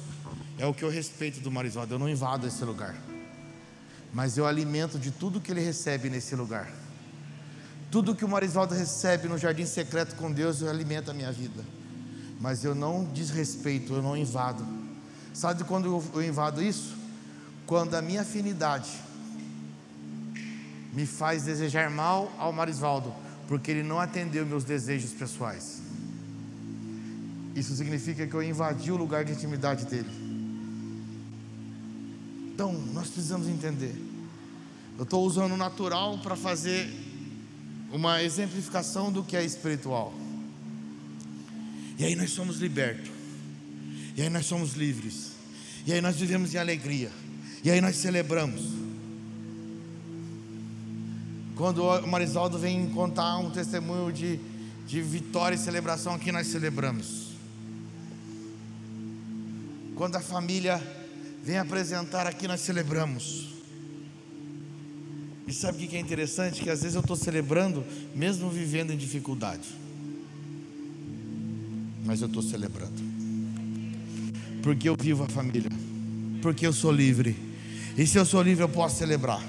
é 0.57 0.65
o 0.65 0.73
que 0.73 0.83
eu 0.83 0.89
respeito 0.89 1.41
do 1.41 1.51
Marisvaldo. 1.51 1.93
Eu 1.93 1.99
não 1.99 2.07
invado 2.07 2.47
esse 2.47 2.63
lugar, 2.63 2.95
mas 4.13 4.37
eu 4.37 4.45
alimento 4.45 4.99
de 4.99 5.11
tudo 5.11 5.39
que 5.39 5.51
ele 5.51 5.61
recebe 5.61 6.09
nesse 6.09 6.35
lugar. 6.35 6.71
Tudo 7.89 8.15
que 8.15 8.25
o 8.25 8.29
Marisvaldo 8.29 8.73
recebe 8.73 9.27
no 9.27 9.37
jardim 9.37 9.65
secreto 9.65 10.15
com 10.15 10.31
Deus, 10.31 10.61
eu 10.61 10.69
alimento 10.69 11.11
a 11.11 11.13
minha 11.13 11.31
vida. 11.31 11.63
Mas 12.39 12.63
eu 12.63 12.73
não 12.73 13.03
desrespeito, 13.03 13.93
eu 13.93 14.01
não 14.01 14.15
invado. 14.15 14.65
Sabe 15.33 15.63
quando 15.63 16.03
eu 16.13 16.23
invado 16.23 16.61
isso? 16.61 16.95
Quando 17.65 17.95
a 17.95 18.01
minha 18.01 18.21
afinidade 18.21 18.89
me 20.93 21.05
faz 21.05 21.43
desejar 21.43 21.89
mal 21.89 22.31
ao 22.37 22.51
Marisvaldo, 22.51 23.13
porque 23.47 23.71
ele 23.71 23.83
não 23.83 23.99
atendeu 23.99 24.45
meus 24.45 24.63
desejos 24.63 25.11
pessoais. 25.11 25.81
Isso 27.55 27.75
significa 27.75 28.25
que 28.25 28.33
eu 28.33 28.43
invadi 28.43 28.91
o 28.91 28.97
lugar 28.97 29.23
de 29.23 29.33
intimidade 29.33 29.85
dele. 29.85 30.30
Então, 32.61 32.73
nós 32.93 33.07
precisamos 33.07 33.47
entender. 33.47 33.95
Eu 34.95 35.03
estou 35.03 35.25
usando 35.25 35.53
o 35.53 35.57
natural 35.57 36.19
para 36.19 36.35
fazer 36.35 36.93
uma 37.91 38.21
exemplificação 38.21 39.11
do 39.11 39.23
que 39.23 39.35
é 39.35 39.43
espiritual. 39.43 40.13
E 41.97 42.05
aí 42.05 42.15
nós 42.15 42.29
somos 42.29 42.59
libertos. 42.59 43.09
E 44.15 44.21
aí 44.21 44.29
nós 44.29 44.45
somos 44.45 44.73
livres. 44.73 45.31
E 45.87 45.91
aí 45.91 46.01
nós 46.01 46.17
vivemos 46.17 46.53
em 46.53 46.59
alegria. 46.59 47.11
E 47.63 47.71
aí 47.71 47.81
nós 47.81 47.95
celebramos. 47.95 48.61
Quando 51.55 51.83
o 51.83 52.07
Marisaldo 52.07 52.59
vem 52.59 52.91
contar 52.91 53.39
um 53.39 53.49
testemunho 53.49 54.13
de, 54.13 54.39
de 54.85 55.01
vitória 55.01 55.55
e 55.55 55.57
celebração, 55.57 56.13
aqui 56.13 56.31
nós 56.31 56.45
celebramos. 56.45 57.31
Quando 59.95 60.15
a 60.15 60.21
família 60.21 61.00
vem 61.43 61.57
apresentar 61.57 62.27
aqui, 62.27 62.47
nós 62.47 62.61
celebramos. 62.61 63.49
E 65.47 65.53
sabe 65.53 65.83
o 65.83 65.87
que 65.87 65.95
é 65.97 65.99
interessante? 65.99 66.61
Que 66.61 66.69
às 66.69 66.81
vezes 66.81 66.95
eu 66.95 67.01
estou 67.01 67.15
celebrando, 67.15 67.83
mesmo 68.15 68.49
vivendo 68.49 68.93
em 68.93 68.97
dificuldade. 68.97 69.67
Mas 72.05 72.21
eu 72.21 72.27
estou 72.27 72.41
celebrando. 72.41 73.01
Porque 74.63 74.87
eu 74.87 74.95
vivo 74.95 75.23
a 75.23 75.27
família. 75.27 75.69
Porque 76.41 76.65
eu 76.65 76.71
sou 76.71 76.91
livre. 76.91 77.35
E 77.97 78.07
se 78.07 78.17
eu 78.17 78.25
sou 78.25 78.41
livre, 78.41 78.63
eu 78.63 78.69
posso 78.69 78.97
celebrar. 78.97 79.41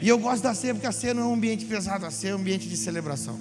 E 0.00 0.08
eu 0.08 0.18
gosto 0.18 0.42
da 0.42 0.54
ceia, 0.54 0.74
porque 0.74 0.86
a 0.86 0.92
ceia 0.92 1.14
não 1.14 1.22
é 1.22 1.26
um 1.26 1.34
ambiente 1.34 1.64
pesado, 1.64 2.04
a 2.06 2.10
ceia 2.10 2.32
é 2.32 2.34
um 2.34 2.38
ambiente 2.38 2.68
de 2.68 2.76
celebração. 2.76 3.38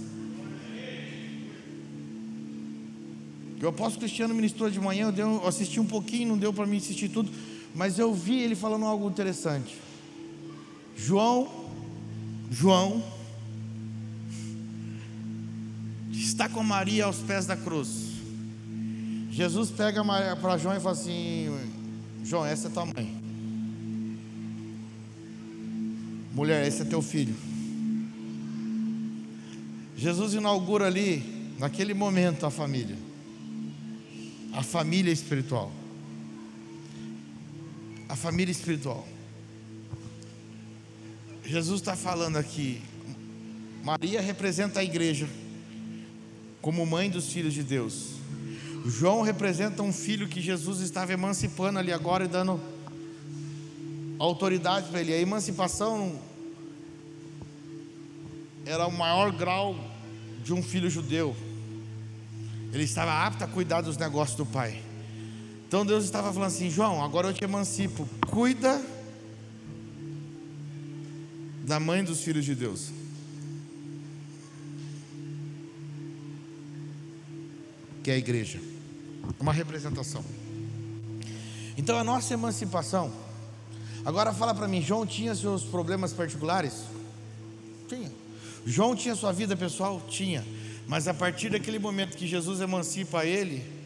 O 3.62 3.68
apóstolo 3.68 4.00
Cristiano 4.00 4.34
ministrou 4.34 4.70
de 4.70 4.80
manhã, 4.80 5.14
eu, 5.16 5.28
eu 5.28 5.48
assisti 5.48 5.80
um 5.80 5.86
pouquinho, 5.86 6.30
não 6.30 6.38
deu 6.38 6.52
para 6.52 6.66
mim 6.66 6.78
assistir 6.78 7.10
tudo, 7.10 7.32
mas 7.74 7.98
eu 7.98 8.14
vi 8.14 8.40
ele 8.42 8.56
falando 8.56 8.86
algo 8.86 9.10
interessante. 9.10 9.78
João, 10.96 11.70
João, 12.50 13.04
está 16.12 16.50
com 16.50 16.64
Maria 16.64 17.06
aos 17.06 17.18
pés 17.18 17.46
da 17.46 17.56
cruz. 17.56 18.12
Jesus 19.32 19.72
pega 19.72 20.04
para 20.36 20.58
João 20.58 20.76
e 20.76 20.80
fala 20.80 20.96
assim: 20.96 21.48
João, 22.24 22.46
essa 22.46 22.68
é 22.68 22.72
tua 22.72 22.86
mãe. 22.86 23.22
Mulher, 26.34 26.68
esse 26.68 26.82
é 26.82 26.86
teu 26.86 27.02
filho. 27.02 27.36
Jesus 29.96 30.34
inaugura 30.34 30.88
ali, 30.88 31.54
naquele 31.60 31.94
momento, 31.94 32.46
a 32.46 32.50
família. 32.50 32.98
A 34.54 34.64
família 34.64 35.12
espiritual. 35.12 35.72
A 38.12 38.16
família 38.18 38.52
espiritual. 38.52 39.08
Jesus 41.46 41.80
está 41.80 41.96
falando 41.96 42.36
aqui. 42.36 42.82
Maria 43.86 44.20
representa 44.20 44.82
a 44.82 44.84
igreja 44.84 45.30
como 46.62 46.86
mãe 46.86 47.10
dos 47.10 47.32
filhos 47.32 47.54
de 47.54 47.64
Deus. 47.64 48.16
João 48.86 49.22
representa 49.22 49.82
um 49.82 49.94
filho 49.94 50.28
que 50.28 50.42
Jesus 50.42 50.82
estava 50.82 51.14
emancipando 51.14 51.80
ali 51.80 51.94
agora 51.94 52.26
e 52.26 52.28
dando 52.28 52.60
autoridade 54.20 54.90
para 54.90 55.00
ele. 55.00 55.14
A 55.14 55.18
emancipação 55.18 56.20
era 58.66 58.86
o 58.86 58.92
maior 58.92 59.32
grau 59.32 59.74
de 60.44 60.52
um 60.52 60.62
filho 60.62 60.90
judeu. 60.90 61.34
Ele 62.74 62.84
estava 62.84 63.26
apto 63.26 63.46
a 63.46 63.48
cuidar 63.48 63.80
dos 63.80 63.96
negócios 63.96 64.36
do 64.36 64.46
pai. 64.46 64.91
Então 65.72 65.86
Deus 65.86 66.04
estava 66.04 66.34
falando 66.34 66.50
assim: 66.50 66.70
João, 66.70 67.02
agora 67.02 67.30
eu 67.30 67.34
te 67.34 67.46
emancipo. 67.46 68.06
Cuida 68.30 68.84
da 71.64 71.80
mãe 71.80 72.04
dos 72.04 72.20
filhos 72.20 72.44
de 72.44 72.54
Deus. 72.54 72.90
Que 78.04 78.12
é 78.12 78.16
a 78.16 78.18
igreja. 78.18 78.60
Uma 79.40 79.54
representação. 79.54 80.26
Então 81.78 81.98
a 81.98 82.04
nossa 82.04 82.34
emancipação. 82.34 83.10
Agora 84.04 84.34
fala 84.34 84.54
para 84.54 84.68
mim, 84.68 84.82
João 84.82 85.08
tinha 85.08 85.34
seus 85.34 85.64
problemas 85.64 86.12
particulares? 86.12 86.84
Tinha. 87.88 88.12
João 88.66 88.94
tinha 88.94 89.16
sua 89.16 89.32
vida 89.32 89.56
pessoal? 89.56 90.02
Tinha. 90.10 90.46
Mas 90.86 91.08
a 91.08 91.14
partir 91.14 91.50
daquele 91.50 91.80
momento 91.80 92.18
que 92.18 92.28
Jesus 92.28 92.60
emancipa 92.60 93.26
ele, 93.26 93.80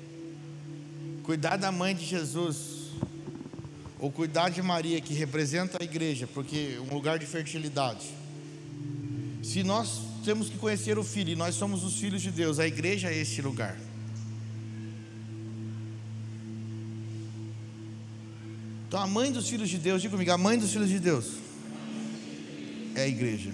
cuidar 1.25 1.57
da 1.57 1.71
mãe 1.71 1.95
de 1.95 2.05
Jesus, 2.05 2.91
ou 3.99 4.11
cuidar 4.11 4.49
de 4.49 4.61
Maria, 4.61 5.01
que 5.01 5.13
representa 5.13 5.79
a 5.81 5.83
igreja, 5.83 6.27
porque 6.27 6.77
é 6.77 6.79
um 6.79 6.93
lugar 6.93 7.17
de 7.17 7.25
fertilidade. 7.25 8.05
Se 9.41 9.63
nós 9.63 10.01
temos 10.23 10.49
que 10.49 10.57
conhecer 10.57 10.99
o 10.99 11.03
Filho, 11.03 11.31
e 11.31 11.35
nós 11.35 11.55
somos 11.55 11.83
os 11.83 11.95
filhos 11.95 12.21
de 12.21 12.29
Deus, 12.29 12.59
a 12.59 12.67
igreja 12.67 13.09
é 13.09 13.17
este 13.17 13.41
lugar. 13.41 13.75
Então 18.87 18.99
a 19.01 19.07
mãe 19.07 19.31
dos 19.31 19.49
filhos 19.49 19.69
de 19.69 19.79
Deus, 19.79 20.03
diga 20.03 20.11
comigo, 20.11 20.31
a 20.31 20.37
mãe 20.37 20.59
dos 20.59 20.71
filhos 20.71 20.89
de 20.89 20.99
Deus 20.99 21.33
é 22.93 23.01
a 23.01 23.07
igreja. 23.07 23.51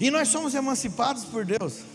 E 0.00 0.10
nós 0.10 0.28
somos 0.28 0.54
emancipados 0.54 1.24
por 1.24 1.44
Deus 1.44 1.91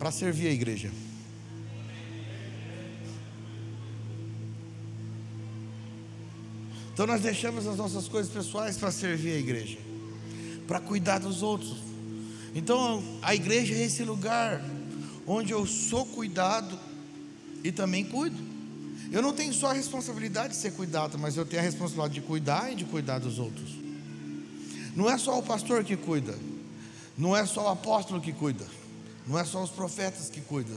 para 0.00 0.10
servir 0.10 0.48
a 0.48 0.50
igreja. 0.50 0.90
Então 6.94 7.06
nós 7.06 7.20
deixamos 7.20 7.66
as 7.66 7.76
nossas 7.76 8.08
coisas 8.08 8.32
pessoais 8.32 8.78
para 8.78 8.90
servir 8.90 9.32
a 9.32 9.38
igreja, 9.38 9.76
para 10.66 10.80
cuidar 10.80 11.18
dos 11.18 11.42
outros. 11.42 11.76
Então 12.54 13.04
a 13.20 13.34
igreja 13.34 13.74
é 13.74 13.82
esse 13.82 14.02
lugar 14.02 14.64
onde 15.26 15.52
eu 15.52 15.66
sou 15.66 16.06
cuidado 16.06 16.78
e 17.62 17.70
também 17.70 18.02
cuido. 18.02 18.42
Eu 19.12 19.20
não 19.20 19.34
tenho 19.34 19.52
só 19.52 19.68
a 19.70 19.74
responsabilidade 19.74 20.54
de 20.54 20.60
ser 20.60 20.72
cuidado, 20.72 21.18
mas 21.18 21.36
eu 21.36 21.44
tenho 21.44 21.60
a 21.60 21.64
responsabilidade 21.64 22.14
de 22.14 22.22
cuidar 22.22 22.72
e 22.72 22.74
de 22.74 22.86
cuidar 22.86 23.18
dos 23.18 23.38
outros. 23.38 23.76
Não 24.96 25.10
é 25.10 25.18
só 25.18 25.38
o 25.38 25.42
pastor 25.42 25.84
que 25.84 25.96
cuida, 25.96 26.38
não 27.18 27.36
é 27.36 27.44
só 27.44 27.64
o 27.64 27.68
apóstolo 27.68 28.18
que 28.18 28.32
cuida, 28.32 28.64
não 29.26 29.38
é 29.38 29.44
só 29.44 29.62
os 29.62 29.70
profetas 29.70 30.28
que 30.28 30.40
cuidam, 30.40 30.76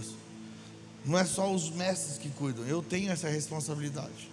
não 1.06 1.18
é 1.18 1.26
só 1.26 1.54
os 1.54 1.70
mestres 1.70 2.18
que 2.18 2.30
cuidam. 2.30 2.66
Eu 2.66 2.82
tenho 2.82 3.12
essa 3.12 3.28
responsabilidade. 3.28 4.32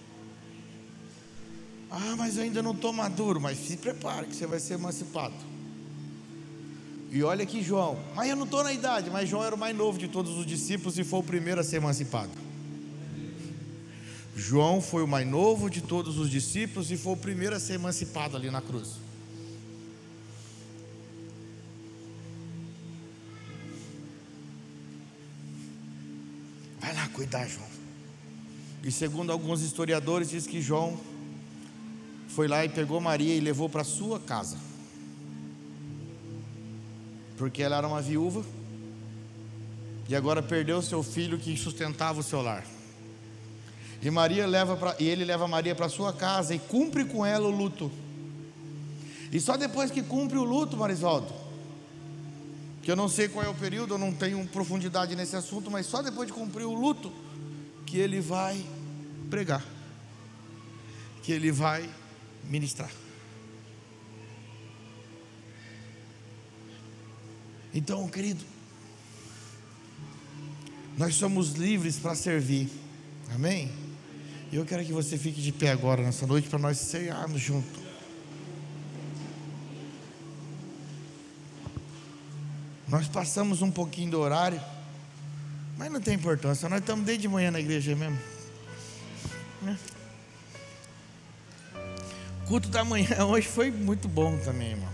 Ah, 1.90 2.14
mas 2.16 2.36
eu 2.36 2.44
ainda 2.44 2.62
não 2.62 2.70
estou 2.70 2.92
maduro, 2.92 3.40
mas 3.40 3.58
se 3.58 3.76
prepare 3.76 4.26
que 4.26 4.36
você 4.36 4.46
vai 4.46 4.60
ser 4.60 4.74
emancipado. 4.74 5.34
E 7.10 7.24
olha 7.24 7.42
aqui 7.42 7.60
João, 7.60 7.98
mas 8.14 8.30
eu 8.30 8.36
não 8.36 8.44
estou 8.44 8.62
na 8.62 8.72
idade, 8.72 9.10
mas 9.10 9.28
João 9.28 9.42
era 9.42 9.54
o 9.54 9.58
mais 9.58 9.76
novo 9.76 9.98
de 9.98 10.06
todos 10.06 10.38
os 10.38 10.46
discípulos 10.46 10.96
e 10.96 11.02
foi 11.02 11.18
o 11.18 11.24
primeiro 11.24 11.60
a 11.60 11.64
ser 11.64 11.76
emancipado. 11.76 12.30
João 14.36 14.80
foi 14.80 15.02
o 15.02 15.08
mais 15.08 15.26
novo 15.26 15.68
de 15.68 15.80
todos 15.80 16.16
os 16.18 16.30
discípulos 16.30 16.90
e 16.92 16.96
foi 16.96 17.14
o 17.14 17.16
primeiro 17.16 17.56
a 17.56 17.60
ser 17.60 17.74
emancipado 17.74 18.36
ali 18.36 18.48
na 18.48 18.62
cruz. 18.62 19.09
Cuidar, 27.20 27.46
João. 27.46 27.68
E 28.82 28.90
segundo 28.90 29.30
alguns 29.30 29.60
historiadores, 29.60 30.30
diz 30.30 30.46
que 30.46 30.62
João 30.62 30.98
foi 32.28 32.48
lá 32.48 32.64
e 32.64 32.68
pegou 32.70 32.98
Maria 32.98 33.34
e 33.34 33.40
levou 33.40 33.68
para 33.68 33.84
sua 33.84 34.18
casa. 34.18 34.56
Porque 37.36 37.62
ela 37.62 37.76
era 37.76 37.86
uma 37.86 38.00
viúva 38.00 38.42
e 40.08 40.16
agora 40.16 40.42
perdeu 40.42 40.80
seu 40.80 41.02
filho 41.02 41.38
que 41.38 41.54
sustentava 41.58 42.20
o 42.20 42.22
seu 42.22 42.40
lar. 42.40 42.64
E 44.00 44.10
Maria 44.10 44.46
leva 44.46 44.74
pra, 44.74 44.96
e 44.98 45.06
ele 45.06 45.22
leva 45.22 45.46
Maria 45.46 45.74
para 45.74 45.90
sua 45.90 46.14
casa 46.14 46.54
e 46.54 46.58
cumpre 46.58 47.04
com 47.04 47.26
ela 47.26 47.46
o 47.46 47.50
luto. 47.50 47.92
E 49.30 49.38
só 49.38 49.58
depois 49.58 49.90
que 49.90 50.02
cumpre 50.02 50.38
o 50.38 50.42
luto, 50.42 50.74
Marisvaldo, 50.74 51.30
que 52.82 52.90
eu 52.90 52.96
não 52.96 53.08
sei 53.08 53.28
qual 53.28 53.44
é 53.44 53.48
o 53.48 53.54
período, 53.54 53.94
eu 53.94 53.98
não 53.98 54.12
tenho 54.12 54.44
profundidade 54.46 55.14
nesse 55.14 55.36
assunto, 55.36 55.70
mas 55.70 55.86
só 55.86 56.02
depois 56.02 56.26
de 56.26 56.32
cumprir 56.32 56.64
o 56.64 56.74
luto 56.74 57.12
que 57.86 57.98
ele 57.98 58.20
vai 58.20 58.64
pregar, 59.28 59.64
que 61.22 61.32
ele 61.32 61.52
vai 61.52 61.88
ministrar. 62.44 62.90
Então, 67.72 68.08
querido, 68.08 68.44
nós 70.96 71.14
somos 71.14 71.52
livres 71.52 71.96
para 71.96 72.14
servir, 72.14 72.68
amém? 73.32 73.70
E 74.50 74.56
eu 74.56 74.64
quero 74.64 74.84
que 74.84 74.92
você 74.92 75.16
fique 75.16 75.40
de 75.40 75.52
pé 75.52 75.70
agora 75.70 76.02
nessa 76.02 76.26
noite 76.26 76.48
para 76.48 76.58
nós 76.58 76.78
cearmos 76.78 77.40
junto. 77.40 77.89
Nós 82.90 83.06
passamos 83.06 83.62
um 83.62 83.70
pouquinho 83.70 84.10
do 84.10 84.20
horário, 84.20 84.60
mas 85.78 85.92
não 85.92 86.00
tem 86.00 86.14
importância, 86.14 86.68
nós 86.68 86.80
estamos 86.80 87.04
desde 87.04 87.22
de 87.22 87.28
manhã 87.28 87.52
na 87.52 87.60
igreja 87.60 87.94
mesmo. 87.94 88.18
Né? 89.62 89.78
O 92.42 92.48
culto 92.48 92.68
da 92.68 92.84
manhã 92.84 93.06
hoje 93.24 93.46
foi 93.46 93.70
muito 93.70 94.08
bom 94.08 94.36
também, 94.38 94.72
irmão. 94.72 94.88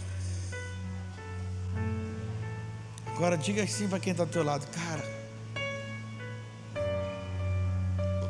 Agora 3.07 3.39
diga 3.39 3.63
assim 3.63 3.89
para 3.89 3.99
quem 3.99 4.11
está 4.11 4.25
ao 4.25 4.29
teu 4.29 4.45
lado, 4.45 4.67
cara. 4.67 5.17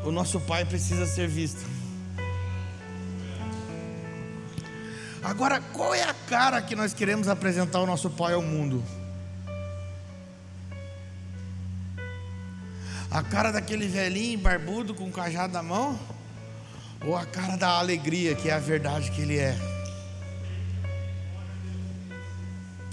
O 0.04 0.12
nosso 0.12 0.38
pai 0.42 0.64
precisa 0.64 1.06
ser 1.06 1.26
visto. 1.26 1.66
Agora, 5.24 5.60
qual 5.60 5.92
é 5.92 6.04
a 6.04 6.14
cara 6.14 6.62
que 6.62 6.76
nós 6.76 6.94
queremos 6.94 7.26
apresentar 7.26 7.80
o 7.80 7.86
nosso 7.86 8.08
pai 8.08 8.34
ao 8.34 8.42
mundo? 8.42 8.84
A 13.16 13.22
cara 13.22 13.50
daquele 13.50 13.88
velhinho 13.88 14.38
barbudo 14.38 14.94
com 14.94 15.08
o 15.08 15.10
cajado 15.10 15.50
na 15.50 15.62
mão? 15.62 15.98
Ou 17.02 17.16
a 17.16 17.24
cara 17.24 17.56
da 17.56 17.78
alegria, 17.78 18.34
que 18.34 18.50
é 18.50 18.52
a 18.52 18.58
verdade 18.58 19.10
que 19.10 19.22
ele 19.22 19.38
é? 19.38 19.56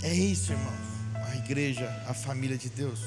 É 0.02 0.14
isso, 0.14 0.54
irmão. 0.54 0.74
A 1.30 1.36
igreja, 1.36 1.92
a 2.08 2.14
família 2.14 2.58
de 2.58 2.70
Deus. 2.70 3.02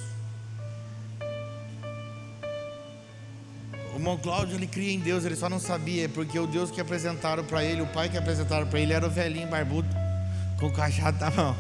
O 3.95 3.97
irmão 3.97 4.19
Cláudio, 4.19 4.55
ele 4.57 4.67
cria 4.67 4.93
em 4.93 5.01
Deus, 5.01 5.25
ele 5.25 5.37
só 5.37 5.49
não 5.49 5.59
sabia, 5.59 6.11
porque 6.11 6.39
o 6.39 6.47
Deus 6.47 6.71
que 6.71 6.83
apresentaram 6.83 7.43
para 7.45 7.65
ele, 7.65 7.81
o 7.81 7.87
pai 7.87 8.11
que 8.11 8.19
apresentaram 8.19 8.67
para 8.67 8.79
ele, 8.79 8.93
era 8.93 9.07
o 9.07 9.11
velhinho 9.11 9.49
barbudo 9.49 9.89
com 10.61 10.67
o 10.67 10.73
cajado 10.73 11.19
na 11.19 11.31
mão. 11.31 11.57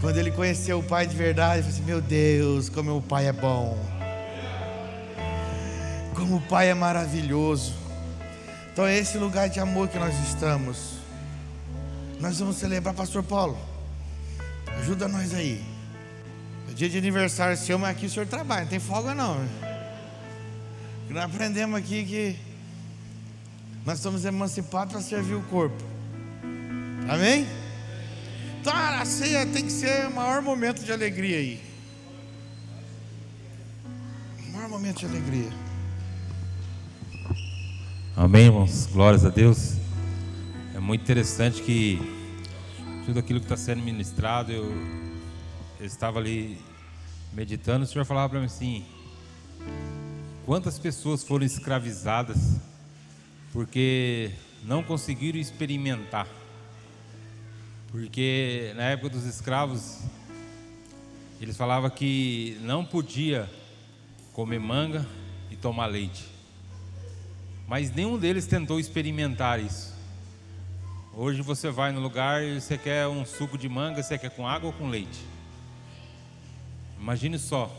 Quando 0.00 0.16
ele 0.16 0.30
conheceu 0.30 0.78
o 0.78 0.82
pai 0.82 1.06
de 1.06 1.14
verdade, 1.14 1.56
ele 1.56 1.62
falou 1.64 1.74
assim: 1.74 1.84
Meu 1.84 2.00
Deus, 2.00 2.70
como 2.70 2.90
meu 2.90 3.02
pai 3.02 3.26
é 3.26 3.32
bom. 3.34 3.91
Como 6.14 6.36
o 6.36 6.40
Pai 6.40 6.70
é 6.70 6.74
maravilhoso. 6.74 7.74
Então 8.72 8.86
é 8.86 8.96
esse 8.96 9.18
lugar 9.18 9.48
de 9.48 9.60
amor 9.60 9.88
que 9.88 9.98
nós 9.98 10.14
estamos. 10.28 10.94
Nós 12.20 12.38
vamos 12.38 12.56
celebrar, 12.56 12.94
Pastor 12.94 13.22
Paulo. 13.22 13.58
Ajuda 14.78 15.08
nós 15.08 15.34
aí. 15.34 15.62
É 16.70 16.72
dia 16.72 16.88
de 16.88 16.96
aniversário 16.96 17.56
seu, 17.56 17.78
mas 17.78 17.90
aqui 17.90 18.06
o 18.06 18.10
senhor 18.10 18.26
trabalha, 18.26 18.62
não 18.62 18.68
tem 18.68 18.78
folga 18.78 19.14
não. 19.14 19.46
Nós 21.10 21.24
aprendemos 21.24 21.78
aqui 21.78 22.04
que 22.04 22.36
nós 23.84 23.98
estamos 23.98 24.24
emancipados 24.24 24.92
para 24.92 25.02
servir 25.02 25.34
o 25.34 25.42
corpo. 25.42 25.82
Amém? 27.08 27.46
Então 28.60 28.72
a 28.74 29.04
ceia 29.04 29.44
tem 29.44 29.64
que 29.64 29.72
ser 29.72 30.06
o 30.06 30.14
maior 30.14 30.40
momento 30.40 30.82
de 30.82 30.92
alegria 30.92 31.36
aí. 31.36 31.62
O 34.48 34.52
maior 34.52 34.68
momento 34.68 35.00
de 35.00 35.06
alegria. 35.06 35.61
Amém, 38.14 38.44
irmãos? 38.44 38.86
Glórias 38.92 39.24
a 39.24 39.30
Deus. 39.30 39.76
É 40.74 40.78
muito 40.78 41.00
interessante 41.00 41.62
que 41.62 41.98
tudo 43.06 43.18
aquilo 43.18 43.40
que 43.40 43.46
está 43.46 43.56
sendo 43.56 43.82
ministrado, 43.82 44.52
eu, 44.52 44.70
eu 45.80 45.86
estava 45.86 46.18
ali 46.18 46.58
meditando, 47.32 47.86
o 47.86 47.88
Senhor 47.88 48.04
falava 48.04 48.28
para 48.28 48.40
mim 48.40 48.44
assim: 48.44 48.84
quantas 50.44 50.78
pessoas 50.78 51.24
foram 51.24 51.46
escravizadas 51.46 52.60
porque 53.50 54.30
não 54.62 54.82
conseguiram 54.82 55.38
experimentar? 55.38 56.28
Porque 57.90 58.74
na 58.76 58.84
época 58.90 59.08
dos 59.08 59.24
escravos, 59.24 60.00
eles 61.40 61.56
falavam 61.56 61.88
que 61.88 62.58
não 62.60 62.84
podia 62.84 63.48
comer 64.34 64.60
manga 64.60 65.06
e 65.50 65.56
tomar 65.56 65.86
leite. 65.86 66.31
Mas 67.66 67.90
nenhum 67.94 68.18
deles 68.18 68.46
tentou 68.46 68.78
experimentar 68.78 69.60
isso. 69.60 69.92
Hoje 71.14 71.42
você 71.42 71.70
vai 71.70 71.92
no 71.92 72.00
lugar 72.00 72.42
e 72.42 72.60
você 72.60 72.78
quer 72.78 73.06
um 73.06 73.24
suco 73.24 73.58
de 73.58 73.68
manga, 73.68 74.02
você 74.02 74.16
quer 74.16 74.30
com 74.30 74.48
água 74.48 74.68
ou 74.68 74.72
com 74.72 74.88
leite? 74.88 75.20
Imagine 76.98 77.38
só, 77.38 77.70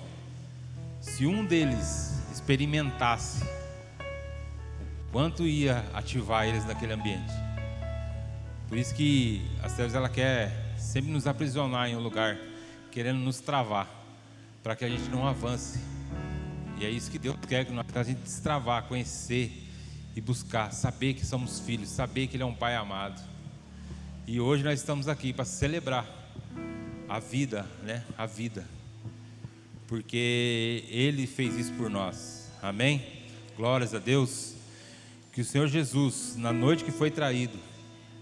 se 1.01 1.25
um 1.25 1.45
deles 1.45 2.13
experimentasse 2.31 3.43
o 3.43 5.11
quanto 5.11 5.47
ia 5.47 5.83
ativar 5.93 6.45
eles 6.45 6.65
naquele 6.65 6.93
ambiente. 6.93 7.33
Por 8.67 8.77
isso 8.77 8.93
que 8.93 9.41
as 9.63 9.73
trevas 9.73 9.95
ela 9.95 10.09
quer 10.09 10.75
sempre 10.77 11.09
nos 11.09 11.25
aprisionar 11.25 11.87
em 11.87 11.95
um 11.95 11.99
lugar, 11.99 12.37
querendo 12.91 13.19
nos 13.19 13.39
travar, 13.39 13.87
para 14.61 14.75
que 14.75 14.83
a 14.85 14.89
gente 14.89 15.09
não 15.09 15.27
avance. 15.27 15.79
E 16.79 16.85
é 16.85 16.89
isso 16.89 17.09
que 17.09 17.17
Deus 17.17 17.37
quer 17.47 17.65
que 17.65 17.71
nós 17.71 17.85
a 17.95 18.03
gente 18.03 18.21
destravar, 18.21 18.83
conhecer 18.83 19.62
e 20.15 20.21
buscar, 20.21 20.71
saber 20.71 21.13
que 21.13 21.25
somos 21.25 21.59
filhos, 21.59 21.89
saber 21.89 22.27
que 22.27 22.35
Ele 22.35 22.43
é 22.43 22.45
um 22.45 22.53
Pai 22.53 22.75
amado. 22.75 23.21
E 24.27 24.39
hoje 24.39 24.63
nós 24.63 24.79
estamos 24.79 25.07
aqui 25.07 25.33
para 25.33 25.45
celebrar 25.45 26.07
a 27.09 27.19
vida, 27.19 27.67
né? 27.83 28.03
A 28.17 28.25
vida, 28.25 28.65
porque 29.87 30.85
Ele 30.89 31.27
fez 31.27 31.55
isso 31.55 31.73
por 31.73 31.89
nós. 31.89 32.51
Amém? 32.61 33.05
Glórias 33.57 33.93
a 33.93 33.99
Deus. 33.99 34.55
Que 35.31 35.41
o 35.41 35.45
Senhor 35.45 35.67
Jesus, 35.67 36.35
na 36.37 36.53
noite 36.53 36.83
que 36.83 36.91
foi 36.91 37.09
traído, 37.09 37.57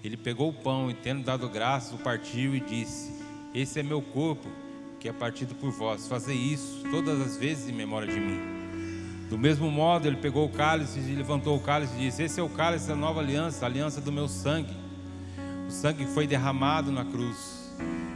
Ele 0.03 0.15
pegou 0.15 0.49
o 0.49 0.53
pão 0.53 0.89
e, 0.89 0.93
tendo 0.93 1.23
dado 1.23 1.47
graças, 1.49 1.93
o 1.93 1.97
partiu 1.97 2.55
e 2.55 2.59
disse: 2.61 3.11
Esse 3.53 3.80
é 3.80 3.84
meu 3.84 4.01
corpo, 4.01 4.49
que 4.99 5.09
é 5.09 5.13
partido 5.13 5.53
por 5.55 5.72
vós. 5.72 6.07
Fazer 6.07 6.34
isso 6.34 6.84
todas 6.89 7.19
as 7.22 7.38
vezes 7.38 7.69
em 7.69 7.73
memória 7.73 8.11
de 8.11 8.19
mim. 8.19 8.61
Do 9.32 9.38
mesmo 9.38 9.72
modo, 9.72 10.06
ele 10.06 10.18
pegou 10.18 10.45
o 10.45 10.49
cálice 10.49 10.99
e 10.99 11.16
levantou 11.16 11.56
o 11.56 11.60
cálice 11.62 11.94
e 11.95 11.99
disse: 11.99 12.22
Esse 12.22 12.41
é 12.41 12.44
o 12.44 12.49
cálice 12.49 12.90
da 12.90 12.98
nova 12.98 13.22
aliança, 13.22 13.66
a 13.66 13.70
aliança 13.70 14.02
do 14.02 14.12
meu 14.12 14.28
sangue. 14.28 14.76
O 15.70 15.72
sangue 15.72 16.06
foi 16.06 16.28
derramado 16.28 16.91
na 16.91 17.06
cruz. 17.06 17.74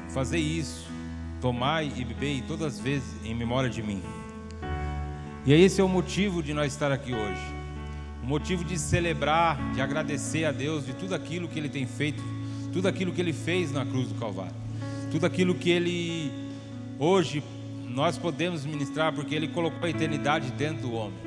Fazei 0.09 0.41
isso, 0.41 0.85
tomai 1.39 1.89
e 1.95 2.03
bebei 2.03 2.43
todas 2.45 2.73
as 2.73 2.79
vezes 2.81 3.15
em 3.23 3.33
memória 3.33 3.69
de 3.69 3.81
mim. 3.81 4.03
E 5.45 5.53
esse 5.53 5.79
é 5.79 5.83
o 5.85 5.87
motivo 5.87 6.43
de 6.43 6.53
nós 6.53 6.73
estar 6.73 6.91
aqui 6.91 7.13
hoje. 7.13 7.55
O 8.21 8.25
motivo 8.25 8.65
de 8.65 8.77
celebrar, 8.77 9.57
de 9.73 9.79
agradecer 9.79 10.43
a 10.43 10.51
Deus 10.51 10.85
de 10.85 10.91
tudo 10.91 11.15
aquilo 11.15 11.47
que 11.47 11.57
Ele 11.57 11.69
tem 11.69 11.85
feito, 11.85 12.21
tudo 12.73 12.89
aquilo 12.89 13.13
que 13.13 13.21
Ele 13.21 13.31
fez 13.31 13.71
na 13.71 13.85
cruz 13.85 14.09
do 14.09 14.15
Calvário, 14.15 14.55
tudo 15.11 15.25
aquilo 15.25 15.55
que 15.55 15.69
Ele 15.69 16.29
hoje 16.99 17.41
nós 17.89 18.17
podemos 18.17 18.65
ministrar 18.65 19.13
porque 19.13 19.35
Ele 19.35 19.47
colocou 19.47 19.85
a 19.85 19.89
eternidade 19.89 20.51
dentro 20.51 20.83
do 20.83 20.93
homem. 20.93 21.17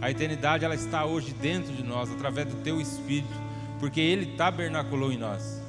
A 0.00 0.10
eternidade 0.10 0.64
ela 0.64 0.74
está 0.74 1.04
hoje 1.04 1.32
dentro 1.32 1.72
de 1.72 1.82
nós 1.82 2.10
através 2.10 2.48
do 2.48 2.56
Teu 2.56 2.80
Espírito, 2.80 3.34
porque 3.78 4.00
Ele 4.00 4.36
tabernaculou 4.36 5.12
em 5.12 5.18
nós. 5.18 5.62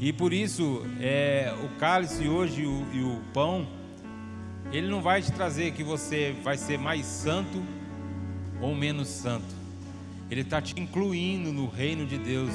E 0.00 0.12
por 0.12 0.32
isso 0.32 0.86
é, 1.00 1.52
o 1.64 1.78
cálice 1.78 2.28
hoje 2.28 2.62
e 2.62 2.66
o, 2.66 2.86
e 2.92 3.02
o 3.02 3.20
pão, 3.34 3.66
ele 4.72 4.86
não 4.86 5.00
vai 5.00 5.20
te 5.20 5.32
trazer 5.32 5.72
que 5.72 5.82
você 5.82 6.36
vai 6.44 6.56
ser 6.56 6.78
mais 6.78 7.04
santo 7.04 7.62
ou 8.60 8.74
menos 8.74 9.08
santo. 9.08 9.58
Ele 10.30 10.42
está 10.42 10.60
te 10.60 10.78
incluindo 10.78 11.52
no 11.52 11.66
reino 11.66 12.06
de 12.06 12.18
Deus 12.18 12.50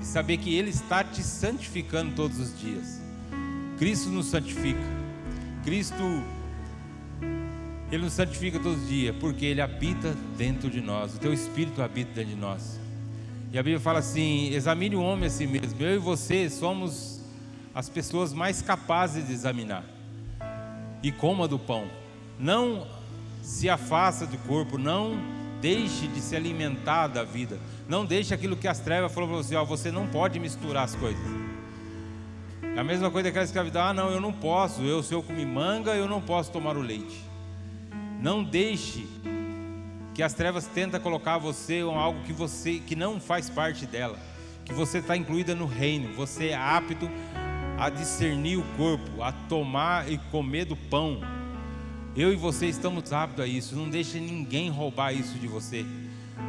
e 0.00 0.04
saber 0.04 0.36
que 0.36 0.54
Ele 0.54 0.70
está 0.70 1.02
te 1.02 1.22
santificando 1.22 2.14
todos 2.14 2.38
os 2.38 2.58
dias. 2.58 3.00
Cristo 3.78 4.08
nos 4.08 4.26
santifica. 4.26 4.80
Cristo 5.64 6.22
ele 7.90 8.02
nos 8.02 8.14
santifica 8.14 8.58
todos 8.58 8.82
os 8.82 8.88
dias, 8.88 9.14
porque 9.20 9.46
Ele 9.46 9.60
habita 9.60 10.14
dentro 10.36 10.68
de 10.68 10.80
nós, 10.80 11.14
o 11.14 11.18
Teu 11.18 11.32
Espírito 11.32 11.80
habita 11.80 12.12
dentro 12.14 12.34
de 12.34 12.36
nós. 12.36 12.80
E 13.52 13.58
a 13.58 13.62
Bíblia 13.62 13.80
fala 13.80 14.00
assim: 14.00 14.52
examine 14.52 14.96
o 14.96 15.00
homem 15.00 15.26
a 15.26 15.30
si 15.30 15.46
mesmo. 15.46 15.80
Eu 15.80 15.94
e 15.94 15.98
você 15.98 16.50
somos 16.50 17.20
as 17.74 17.88
pessoas 17.88 18.32
mais 18.32 18.60
capazes 18.60 19.26
de 19.26 19.32
examinar. 19.32 19.84
E 21.02 21.12
coma 21.12 21.46
do 21.46 21.58
pão. 21.58 21.86
Não 22.38 22.86
se 23.40 23.70
afasta 23.70 24.26
do 24.26 24.36
corpo, 24.38 24.76
não 24.76 25.16
deixe 25.60 26.08
de 26.08 26.20
se 26.20 26.34
alimentar 26.34 27.06
da 27.06 27.22
vida. 27.22 27.58
Não 27.88 28.04
deixe 28.04 28.34
aquilo 28.34 28.56
que 28.56 28.66
as 28.66 28.80
trevas 28.80 29.12
falou 29.12 29.28
para 29.28 29.38
você: 29.38 29.54
ó, 29.54 29.64
você 29.64 29.92
não 29.92 30.08
pode 30.08 30.40
misturar 30.40 30.84
as 30.84 30.96
coisas. 30.96 31.24
É 32.74 32.80
a 32.80 32.84
mesma 32.84 33.12
coisa 33.12 33.30
que 33.30 33.38
a 33.38 33.44
escravidão: 33.44 33.80
ah, 33.80 33.94
não, 33.94 34.10
eu 34.10 34.20
não 34.20 34.32
posso. 34.32 34.82
Eu, 34.82 35.04
se 35.04 35.14
eu 35.14 35.22
comer 35.22 35.46
manga, 35.46 35.94
eu 35.94 36.08
não 36.08 36.20
posso 36.20 36.50
tomar 36.50 36.76
o 36.76 36.80
leite. 36.82 37.25
Não 38.20 38.42
deixe 38.42 39.06
que 40.14 40.22
as 40.22 40.32
trevas 40.32 40.66
tentam 40.66 40.98
colocar 40.98 41.36
você 41.36 41.80
em 41.80 41.94
algo 41.94 42.22
que 42.24 42.32
você 42.32 42.78
que 42.78 42.96
não 42.96 43.20
faz 43.20 43.50
parte 43.50 43.84
dela, 43.84 44.18
que 44.64 44.72
você 44.72 44.98
está 44.98 45.16
incluída 45.16 45.54
no 45.54 45.66
reino. 45.66 46.14
Você 46.14 46.48
é 46.48 46.56
apto 46.56 47.10
a 47.78 47.90
discernir 47.90 48.56
o 48.56 48.64
corpo, 48.76 49.22
a 49.22 49.30
tomar 49.30 50.10
e 50.10 50.16
comer 50.30 50.64
do 50.64 50.74
pão. 50.74 51.20
Eu 52.16 52.32
e 52.32 52.36
você 52.36 52.66
estamos 52.66 53.12
aptos 53.12 53.44
a 53.44 53.46
isso. 53.46 53.76
Não 53.76 53.90
deixe 53.90 54.18
ninguém 54.18 54.70
roubar 54.70 55.12
isso 55.12 55.38
de 55.38 55.46
você. 55.46 55.84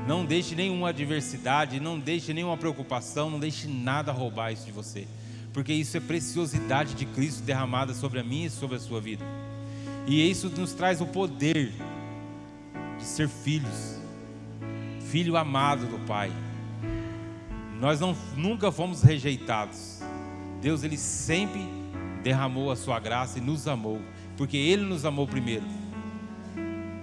Não 0.07 0.25
deixe 0.25 0.55
nenhuma 0.55 0.89
adversidade, 0.89 1.79
não 1.81 1.99
deixe 1.99 2.33
nenhuma 2.33 2.55
preocupação, 2.55 3.29
não 3.29 3.39
deixe 3.39 3.67
nada 3.67 4.13
roubar 4.13 4.53
isso 4.53 4.65
de 4.65 4.71
você. 4.71 5.05
Porque 5.51 5.73
isso 5.73 5.97
é 5.97 5.99
preciosidade 5.99 6.93
de 6.93 7.05
Cristo 7.05 7.43
derramada 7.43 7.93
sobre 7.93 8.19
a 8.19 8.23
minha 8.23 8.47
e 8.47 8.49
sobre 8.49 8.77
a 8.77 8.79
sua 8.79 9.01
vida. 9.01 9.25
E 10.07 10.31
isso 10.31 10.49
nos 10.49 10.71
traz 10.71 11.01
o 11.01 11.05
poder 11.05 11.73
de 12.97 13.03
ser 13.03 13.27
filhos, 13.27 13.99
filho 15.01 15.35
amado 15.35 15.85
do 15.85 15.99
Pai. 16.05 16.31
Nós 17.77 17.99
não, 17.99 18.15
nunca 18.37 18.71
fomos 18.71 19.03
rejeitados. 19.03 20.01
Deus 20.61 20.83
ele 20.83 20.97
sempre 20.97 21.61
derramou 22.23 22.71
a 22.71 22.75
sua 22.77 23.01
graça 23.01 23.37
e 23.37 23.41
nos 23.41 23.67
amou, 23.67 24.01
porque 24.37 24.55
ele 24.55 24.83
nos 24.83 25.03
amou 25.03 25.27
primeiro. 25.27 25.65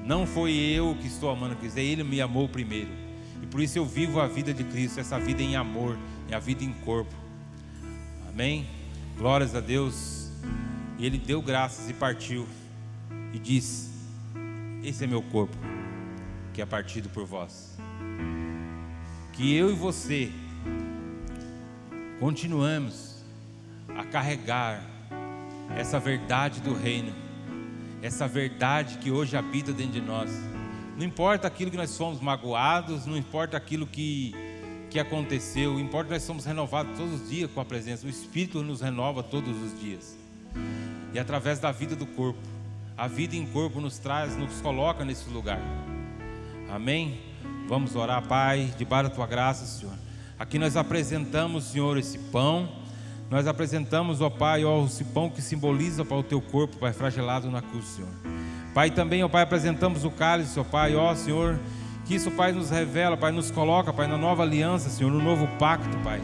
Não 0.07 0.27
foi 0.27 0.53
eu 0.55 0.97
que 0.99 1.07
estou 1.07 1.31
amando 1.31 1.57
Cristo, 1.57 1.79
é 1.79 1.85
ele 1.85 2.03
me 2.03 2.23
amou 2.23 2.49
primeiro. 2.49 2.91
E 3.43 3.47
por 3.47 3.61
isso 3.61 3.77
eu 3.79 3.85
vivo 3.85 4.19
a 4.19 4.27
vida 4.27 4.55
de 4.55 4.65
Cristo, 4.65 4.99
essa 4.99 5.19
vida 5.19 5.43
em 5.43 5.57
amor, 5.57 5.99
é 6.31 6.35
a 6.35 6.39
vida 6.39 6.65
em 6.65 6.73
corpo. 6.73 7.15
Amém? 8.31 8.67
Glórias 9.19 9.55
a 9.55 9.61
Deus. 9.61 10.31
E 10.99 11.05
ele 11.05 11.19
deu 11.19 11.43
graças 11.43 11.91
e 11.91 11.93
partiu 11.93 12.47
e 13.35 13.39
disse: 13.41 13.91
Esse 14.83 15.03
é 15.03 15.07
meu 15.09 15.21
corpo, 15.21 15.57
que 16.53 16.63
é 16.63 16.67
partido 16.67 17.09
por 17.09 17.27
vós. 17.27 17.77
Que 19.33 19.53
eu 19.53 19.71
e 19.71 19.75
você 19.75 20.31
continuamos 22.21 23.25
a 23.97 24.05
carregar 24.05 24.81
essa 25.77 25.99
verdade 25.99 26.61
do 26.61 26.73
reino, 26.73 27.13
essa 28.01 28.29
verdade 28.29 28.99
que 28.99 29.11
hoje 29.11 29.37
habita 29.37 29.73
dentro 29.73 29.95
de 29.95 30.01
nós. 30.01 30.31
Não 30.97 31.05
importa 31.05 31.49
aquilo 31.49 31.73
que 31.73 31.77
nós 31.77 31.97
fomos 31.99 32.21
magoados, 32.21 33.05
não 33.05 33.17
importa 33.17 33.57
aquilo 33.57 33.85
que, 33.85 34.33
que 34.91 35.01
aconteceu, 35.01 35.81
importa 35.81 36.07
que 36.07 36.15
nós 36.15 36.23
somos 36.23 36.45
renovados 36.45 36.97
todos 36.97 37.21
os 37.21 37.29
dias 37.29 37.51
com 37.51 37.61
a 37.61 37.65
presença. 37.65 38.07
O 38.07 38.11
Espírito 38.11 38.63
nos 38.63 38.81
renova 38.81 39.25
todos 39.25 39.61
os 39.61 39.81
dias. 39.81 40.17
E 41.13 41.19
através 41.19 41.59
da 41.59 41.73
vida 41.73 41.97
do 41.97 42.07
corpo, 42.07 42.54
a 42.97 43.09
vida 43.09 43.35
em 43.35 43.45
corpo 43.47 43.81
nos 43.81 43.99
traz, 43.99 44.37
nos 44.37 44.61
coloca 44.61 45.05
nesse 45.05 45.29
lugar. 45.29 45.61
Amém? 46.71 47.21
Vamos 47.69 47.97
orar, 47.97 48.23
Pai, 48.23 48.73
debaixo 48.79 49.11
da 49.11 49.15
tua 49.15 49.27
graça, 49.27 49.65
Senhor. 49.67 49.95
Aqui 50.39 50.59
nós 50.59 50.77
apresentamos, 50.77 51.65
Senhor, 51.65 51.97
esse 51.99 52.19
pão. 52.19 52.69
Nós 53.31 53.47
apresentamos, 53.47 54.21
ó 54.21 54.31
Pai, 54.31 54.65
ó, 54.65 54.85
esse 54.85 55.03
pão 55.05 55.31
que 55.31 55.43
simboliza 55.43 56.05
para 56.05 56.17
o 56.17 56.23
teu 56.23 56.41
corpo, 56.41 56.77
Pai, 56.77 56.93
flagelado 56.93 57.51
na 57.51 57.63
cruz, 57.63 57.87
Senhor. 57.87 58.11
Pai, 58.73 58.91
também, 58.91 59.25
ó 59.25 59.29
Pai, 59.29 59.43
apresentamos 59.43 60.05
o 60.05 60.11
cálice, 60.11 60.59
ó 60.61 60.65
Pai, 60.65 60.95
ó 60.95 61.15
Senhor, 61.15 61.59
que 62.05 62.15
isso, 62.15 62.31
Pai, 62.31 62.53
nos 62.53 62.71
revela, 62.71 63.17
Pai, 63.17 63.33
nos 63.33 63.51
coloca, 63.51 63.93
Pai, 63.93 64.07
na 64.07 64.19
nova 64.19 64.43
aliança, 64.43 64.91
Senhor, 64.91 65.11
no 65.11 65.23
novo 65.23 65.49
pacto, 65.59 65.97
Pai. 65.99 66.21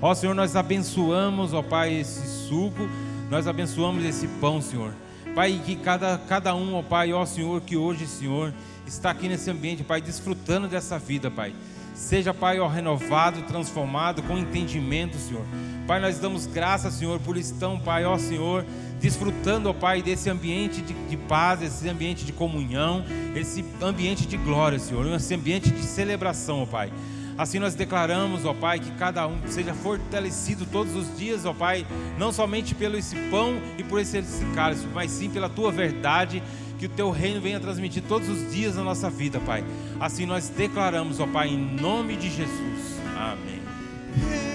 Ó 0.00 0.14
Senhor, 0.14 0.34
nós 0.34 0.56
abençoamos, 0.56 1.52
ó 1.52 1.62
Pai, 1.62 1.94
esse 1.94 2.26
suco, 2.48 2.88
nós 3.30 3.46
abençoamos 3.46 4.04
esse 4.04 4.26
pão, 4.40 4.60
Senhor. 4.62 4.92
Pai, 5.38 5.62
que 5.64 5.76
cada, 5.76 6.18
cada 6.26 6.52
um, 6.52 6.74
ó 6.74 6.82
Pai, 6.82 7.12
ó 7.12 7.24
Senhor, 7.24 7.60
que 7.60 7.76
hoje, 7.76 8.08
Senhor, 8.08 8.52
está 8.84 9.12
aqui 9.12 9.28
nesse 9.28 9.48
ambiente, 9.48 9.84
Pai, 9.84 10.00
desfrutando 10.00 10.66
dessa 10.66 10.98
vida, 10.98 11.30
Pai. 11.30 11.54
Seja, 11.94 12.34
Pai, 12.34 12.58
ó, 12.58 12.66
renovado, 12.66 13.42
transformado, 13.42 14.20
com 14.24 14.36
entendimento, 14.36 15.16
Senhor. 15.16 15.44
Pai, 15.86 16.00
nós 16.00 16.18
damos 16.18 16.44
graças, 16.44 16.94
Senhor, 16.94 17.20
por 17.20 17.36
estão, 17.36 17.78
Pai, 17.78 18.04
ó 18.04 18.18
Senhor, 18.18 18.66
desfrutando, 19.00 19.70
ó 19.70 19.72
Pai, 19.72 20.02
desse 20.02 20.28
ambiente 20.28 20.82
de, 20.82 20.92
de 20.92 21.16
paz, 21.16 21.62
esse 21.62 21.88
ambiente 21.88 22.24
de 22.24 22.32
comunhão, 22.32 23.04
esse 23.36 23.64
ambiente 23.80 24.26
de 24.26 24.36
glória, 24.36 24.80
Senhor, 24.80 25.06
esse 25.06 25.32
ambiente 25.36 25.70
de 25.70 25.84
celebração, 25.84 26.64
ó 26.64 26.66
Pai. 26.66 26.90
Assim 27.38 27.60
nós 27.60 27.76
declaramos, 27.76 28.44
ó 28.44 28.52
Pai, 28.52 28.80
que 28.80 28.90
cada 28.92 29.24
um 29.28 29.38
seja 29.46 29.72
fortalecido 29.72 30.66
todos 30.66 30.96
os 30.96 31.16
dias, 31.16 31.46
ó 31.46 31.54
Pai, 31.54 31.86
não 32.18 32.32
somente 32.32 32.74
pelo 32.74 32.98
esse 32.98 33.14
pão 33.30 33.62
e 33.78 33.84
por 33.84 34.00
esse, 34.00 34.20
cálice, 34.56 34.88
mas 34.92 35.12
sim 35.12 35.30
pela 35.30 35.48
tua 35.48 35.70
verdade 35.70 36.42
que 36.80 36.86
o 36.86 36.88
teu 36.88 37.10
reino 37.10 37.40
venha 37.40 37.60
transmitir 37.60 38.02
todos 38.08 38.28
os 38.28 38.52
dias 38.52 38.74
na 38.74 38.82
nossa 38.82 39.08
vida, 39.08 39.38
Pai. 39.38 39.64
Assim 40.00 40.26
nós 40.26 40.48
declaramos, 40.48 41.20
ó 41.20 41.28
Pai, 41.28 41.48
em 41.48 41.80
nome 41.80 42.16
de 42.16 42.28
Jesus. 42.28 42.98
Amém. 43.16 44.47